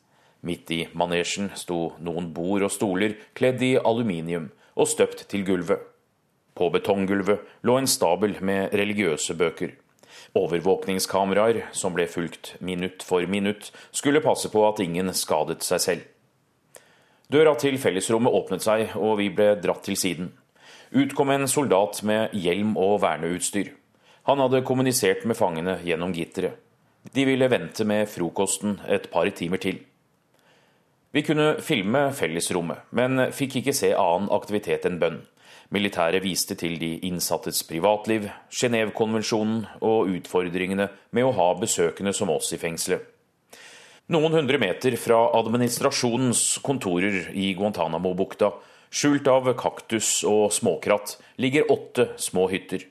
Midt 0.46 0.70
i 0.72 0.84
manesjen 0.94 1.50
sto 1.58 1.96
noen 2.06 2.28
bord 2.36 2.68
og 2.68 2.72
stoler 2.72 3.16
kledd 3.34 3.64
i 3.66 3.72
aluminium 3.82 4.52
og 4.78 4.92
støpt 4.92 5.26
til 5.32 5.42
gulvet. 5.48 5.82
På 6.54 6.70
betonggulvet 6.70 7.66
lå 7.66 7.78
en 7.80 7.90
stabel 7.90 8.36
med 8.46 8.76
religiøse 8.76 9.34
bøker. 9.40 9.74
Overvåkningskameraer, 10.38 11.64
som 11.74 11.96
ble 11.96 12.06
fulgt 12.12 12.54
minutt 12.62 13.02
for 13.02 13.26
minutt, 13.26 13.72
skulle 13.92 14.22
passe 14.22 14.52
på 14.54 14.62
at 14.68 14.82
ingen 14.84 15.10
skadet 15.18 15.66
seg 15.66 15.82
selv. 15.82 16.06
Døra 17.30 17.56
til 17.58 17.78
fellesrommet 17.82 18.34
åpnet 18.34 18.66
seg, 18.66 18.94
og 18.98 19.18
vi 19.18 19.32
ble 19.34 19.56
dratt 19.64 19.82
til 19.86 19.98
siden. 19.98 20.30
Ut 20.92 21.14
kom 21.16 21.30
en 21.30 21.48
soldat 21.48 22.02
med 22.04 22.34
hjelm 22.34 22.74
og 22.78 23.02
verneutstyr. 23.04 23.76
Han 24.26 24.42
hadde 24.42 24.64
kommunisert 24.66 25.26
med 25.30 25.38
fangene 25.38 25.78
gjennom 25.86 26.14
gitteret. 26.14 26.58
De 27.14 27.24
ville 27.26 27.48
vente 27.50 27.86
med 27.88 28.10
frokosten 28.12 28.80
et 28.90 29.08
par 29.12 29.30
timer 29.34 29.62
til. 29.62 29.80
Vi 31.12 31.24
kunne 31.26 31.56
filme 31.66 32.10
fellesrommet, 32.14 32.84
men 32.94 33.30
fikk 33.34 33.62
ikke 33.62 33.74
se 33.74 33.94
annen 33.98 34.30
aktivitet 34.34 34.86
enn 34.86 35.00
bønn. 35.02 35.22
Militæret 35.74 36.26
viste 36.26 36.58
til 36.58 36.76
de 36.82 36.96
innsattes 37.06 37.62
privatliv, 37.70 38.28
Genévekonvensjonen 38.50 39.64
og 39.86 40.10
utfordringene 40.10 40.90
med 41.14 41.26
å 41.26 41.34
ha 41.38 41.48
besøkende 41.62 42.14
som 42.18 42.30
oss 42.34 42.50
i 42.54 42.62
fengselet. 42.62 43.06
Noen 44.10 44.34
hundre 44.34 44.58
meter 44.58 44.96
fra 44.98 45.28
administrasjonens 45.38 46.58
kontorer 46.66 47.28
i 47.38 47.52
Guantánamo-bukta, 47.58 48.50
skjult 48.90 49.28
av 49.30 49.50
kaktus 49.58 50.24
og 50.28 50.54
småkratt, 50.54 51.18
ligger 51.38 51.72
åtte 51.72 52.10
små 52.18 52.48
hytter. 52.50 52.86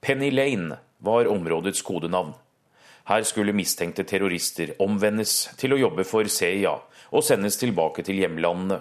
Penny 0.00 0.30
Lane 0.30 0.78
var 0.98 1.28
områdets 1.30 1.82
kodenavn. 1.82 2.34
Her 3.10 3.24
skulle 3.26 3.54
mistenkte 3.56 4.04
terrorister 4.06 4.74
omvendes 4.82 5.48
til 5.58 5.74
å 5.74 5.80
jobbe 5.80 6.04
for 6.06 6.28
CIA 6.30 6.76
og 7.10 7.24
sendes 7.26 7.58
tilbake 7.58 8.04
til 8.06 8.20
hjemlandene. 8.22 8.80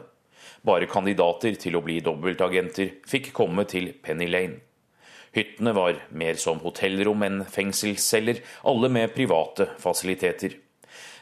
Bare 0.66 0.90
kandidater 0.92 1.56
til 1.56 1.78
å 1.80 1.84
bli 1.86 2.02
dobbeltagenter 2.04 3.00
fikk 3.08 3.32
komme 3.34 3.64
til 3.70 3.94
Penny 4.04 4.28
Lane. 4.28 4.60
Hyttene 5.36 5.72
var 5.78 5.98
mer 6.10 6.40
som 6.42 6.60
hotellrom 6.64 7.24
enn 7.24 7.44
fengselsceller, 7.46 8.42
alle 8.66 8.90
med 8.90 9.14
private 9.14 9.70
fasiliteter. 9.80 10.56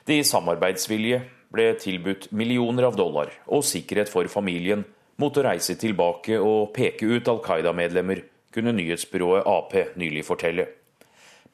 De 0.07 0.21
samarbeidsvillige 0.23 1.21
ble 1.53 1.73
tilbudt 1.79 2.29
millioner 2.31 2.87
av 2.87 2.95
dollar 2.99 3.33
og 3.45 3.65
sikkerhet 3.67 4.09
for 4.11 4.27
familien 4.31 4.85
mot 5.21 5.37
å 5.37 5.45
reise 5.45 5.75
tilbake 5.79 6.37
og 6.39 6.73
peke 6.75 7.07
ut 7.09 7.29
Al 7.31 7.39
Qaida-medlemmer, 7.45 8.23
kunne 8.53 8.73
nyhetsbyrået 8.73 9.47
Ap 9.49 9.73
nylig 9.99 10.23
fortelle. 10.25 10.67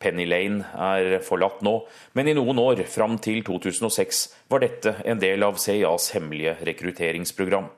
Penny 0.03 0.25
Lane 0.27 0.65
er 0.75 1.21
forlatt 1.23 1.61
nå, 1.63 1.77
men 2.17 2.27
i 2.27 2.35
noen 2.35 2.59
år, 2.59 2.83
fram 2.91 3.15
til 3.23 3.39
2006, 3.47 4.23
var 4.51 4.63
dette 4.63 4.97
en 5.07 5.21
del 5.21 5.45
av 5.47 5.59
CIAs 5.61 6.11
hemmelige 6.15 6.57
rekrutteringsprogram. 6.67 7.69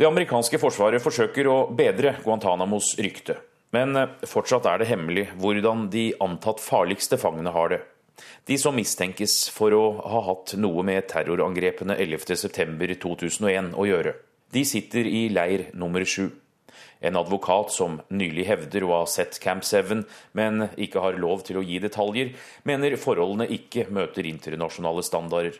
Det 0.00 0.08
amerikanske 0.08 0.56
forsvaret 0.62 1.02
forsøker 1.04 1.48
å 1.50 1.58
bedre 1.76 2.14
Guantánamos 2.24 2.94
rykte, 2.96 3.36
men 3.76 3.98
fortsatt 4.24 4.64
er 4.70 4.80
det 4.80 4.88
hemmelig 4.88 5.26
hvordan 5.36 5.90
de 5.92 6.06
antatt 6.24 6.62
farligste 6.64 7.20
fangene 7.20 7.52
har 7.52 7.74
det. 7.74 7.82
De 8.48 8.56
som 8.60 8.74
mistenkes 8.76 9.50
for 9.52 9.76
å 9.76 9.84
ha 10.00 10.24
hatt 10.30 10.54
noe 10.60 10.84
med 10.86 11.06
terrorangrepene 11.12 11.96
11.9.2001 12.00 13.72
å 13.76 13.86
gjøre. 13.88 14.16
De 14.50 14.64
sitter 14.66 15.06
i 15.06 15.28
leir 15.30 15.68
nummer 15.78 16.04
sju. 16.04 16.30
En 17.00 17.16
advokat 17.16 17.70
som 17.72 18.00
nylig 18.10 18.44
hevder 18.48 18.84
å 18.84 18.92
ha 18.92 19.04
sett 19.08 19.38
Camp 19.40 19.64
7, 19.64 20.02
men 20.36 20.66
ikke 20.76 21.00
har 21.00 21.18
lov 21.22 21.44
til 21.46 21.60
å 21.60 21.64
gi 21.64 21.78
detaljer, 21.80 22.34
mener 22.68 22.98
forholdene 23.00 23.46
ikke 23.56 23.86
møter 23.94 24.28
internasjonale 24.28 25.04
standarder. 25.06 25.56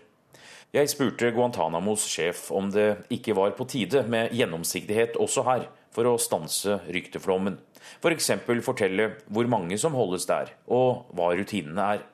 Jeg 0.74 0.90
spurte 0.92 1.32
Guantánamos 1.34 2.04
sjef 2.06 2.44
om 2.54 2.68
det 2.70 3.06
ikke 3.10 3.34
var 3.38 3.56
på 3.58 3.66
tide 3.70 4.04
med 4.10 4.34
gjennomsiktighet 4.36 5.16
også 5.18 5.46
her, 5.46 5.64
for 5.90 6.06
å 6.06 6.18
stanse 6.22 6.76
rykteflommen. 6.86 7.56
F.eks. 7.98 8.30
For 8.46 8.62
fortelle 8.62 9.08
hvor 9.26 9.48
mange 9.50 9.78
som 9.80 9.96
holdes 9.98 10.28
der, 10.30 10.52
og 10.70 11.08
hva 11.16 11.32
rutinene 11.34 11.88
er. 11.96 12.04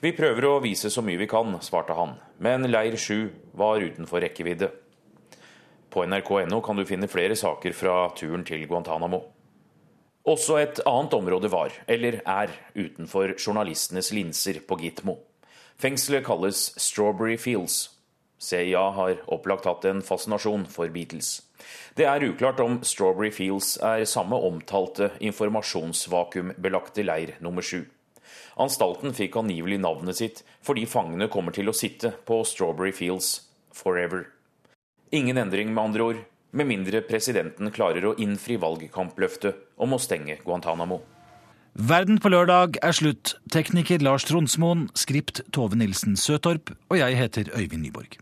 Vi 0.00 0.14
prøver 0.16 0.46
å 0.46 0.60
vise 0.62 0.92
så 0.92 1.02
mye 1.04 1.18
vi 1.20 1.30
kan, 1.30 1.58
svarte 1.64 1.96
han, 1.96 2.14
men 2.38 2.68
leir 2.70 2.94
7 2.96 3.30
var 3.58 3.82
utenfor 3.82 4.22
rekkevidde. 4.24 4.70
På 5.90 6.04
nrk.no 6.06 6.60
kan 6.62 6.78
du 6.78 6.86
finne 6.86 7.10
flere 7.10 7.36
saker 7.36 7.74
fra 7.74 7.94
turen 8.16 8.44
til 8.46 8.66
Guantánamo. 8.70 9.20
Også 10.30 10.58
et 10.60 10.80
annet 10.86 11.14
område 11.16 11.48
var, 11.50 11.72
eller 11.88 12.20
er, 12.28 12.52
utenfor 12.76 13.34
journalistenes 13.40 14.12
linser 14.12 14.60
på 14.68 14.76
Gitmo. 14.78 15.16
Fengselet 15.80 16.26
kalles 16.26 16.68
Strawberry 16.78 17.38
Fields. 17.40 17.88
CIA 18.40 18.82
har 18.96 19.22
opplagt 19.32 19.66
hatt 19.68 19.84
en 19.88 20.02
fascinasjon 20.04 20.66
for 20.68 20.92
Beatles. 20.92 21.40
Det 21.96 22.06
er 22.08 22.24
uklart 22.24 22.60
om 22.60 22.78
Strawberry 22.84 23.30
Fields 23.32 23.74
er 23.84 24.06
samme 24.08 24.36
omtalte 24.36 25.10
informasjonsvakuumbelagte 25.20 27.04
leir 27.04 27.34
nummer 27.44 27.64
sju. 27.64 27.84
Anstalten 28.60 29.16
fikk 29.16 29.36
angivelig 29.40 29.80
navnet 29.80 30.20
sitt 30.20 30.42
fordi 30.64 30.86
fangene 30.88 31.28
kommer 31.32 31.56
til 31.56 31.68
å 31.68 31.76
sitte 31.76 32.12
på 32.28 32.42
Strawberry 32.48 32.92
Fields 32.96 33.40
forever. 33.76 34.28
Ingen 35.10 35.40
endring, 35.42 35.74
med 35.74 35.84
andre 35.84 36.02
ord, 36.02 36.18
med 36.54 36.68
mindre 36.70 37.00
presidenten 37.02 37.72
klarer 37.74 38.04
å 38.06 38.14
innfri 38.22 38.54
valgkampløftet 38.62 39.58
om 39.82 39.96
å 39.96 39.98
stenge 39.98 40.38
Guantánamo. 40.44 41.00
Verden 41.74 42.18
på 42.22 42.30
lørdag 42.30 42.78
er 42.82 42.94
slutt. 42.94 43.34
Tekniker 43.50 44.02
Lars 44.02 44.26
Tronsmoen, 44.28 44.88
skript 44.94 45.42
Tove 45.54 45.78
Nilsen 45.78 46.14
Søtorp, 46.18 46.74
og 46.90 46.98
jeg 46.98 47.18
heter 47.18 47.50
Øyvind 47.56 47.86
Nyborg. 47.86 48.18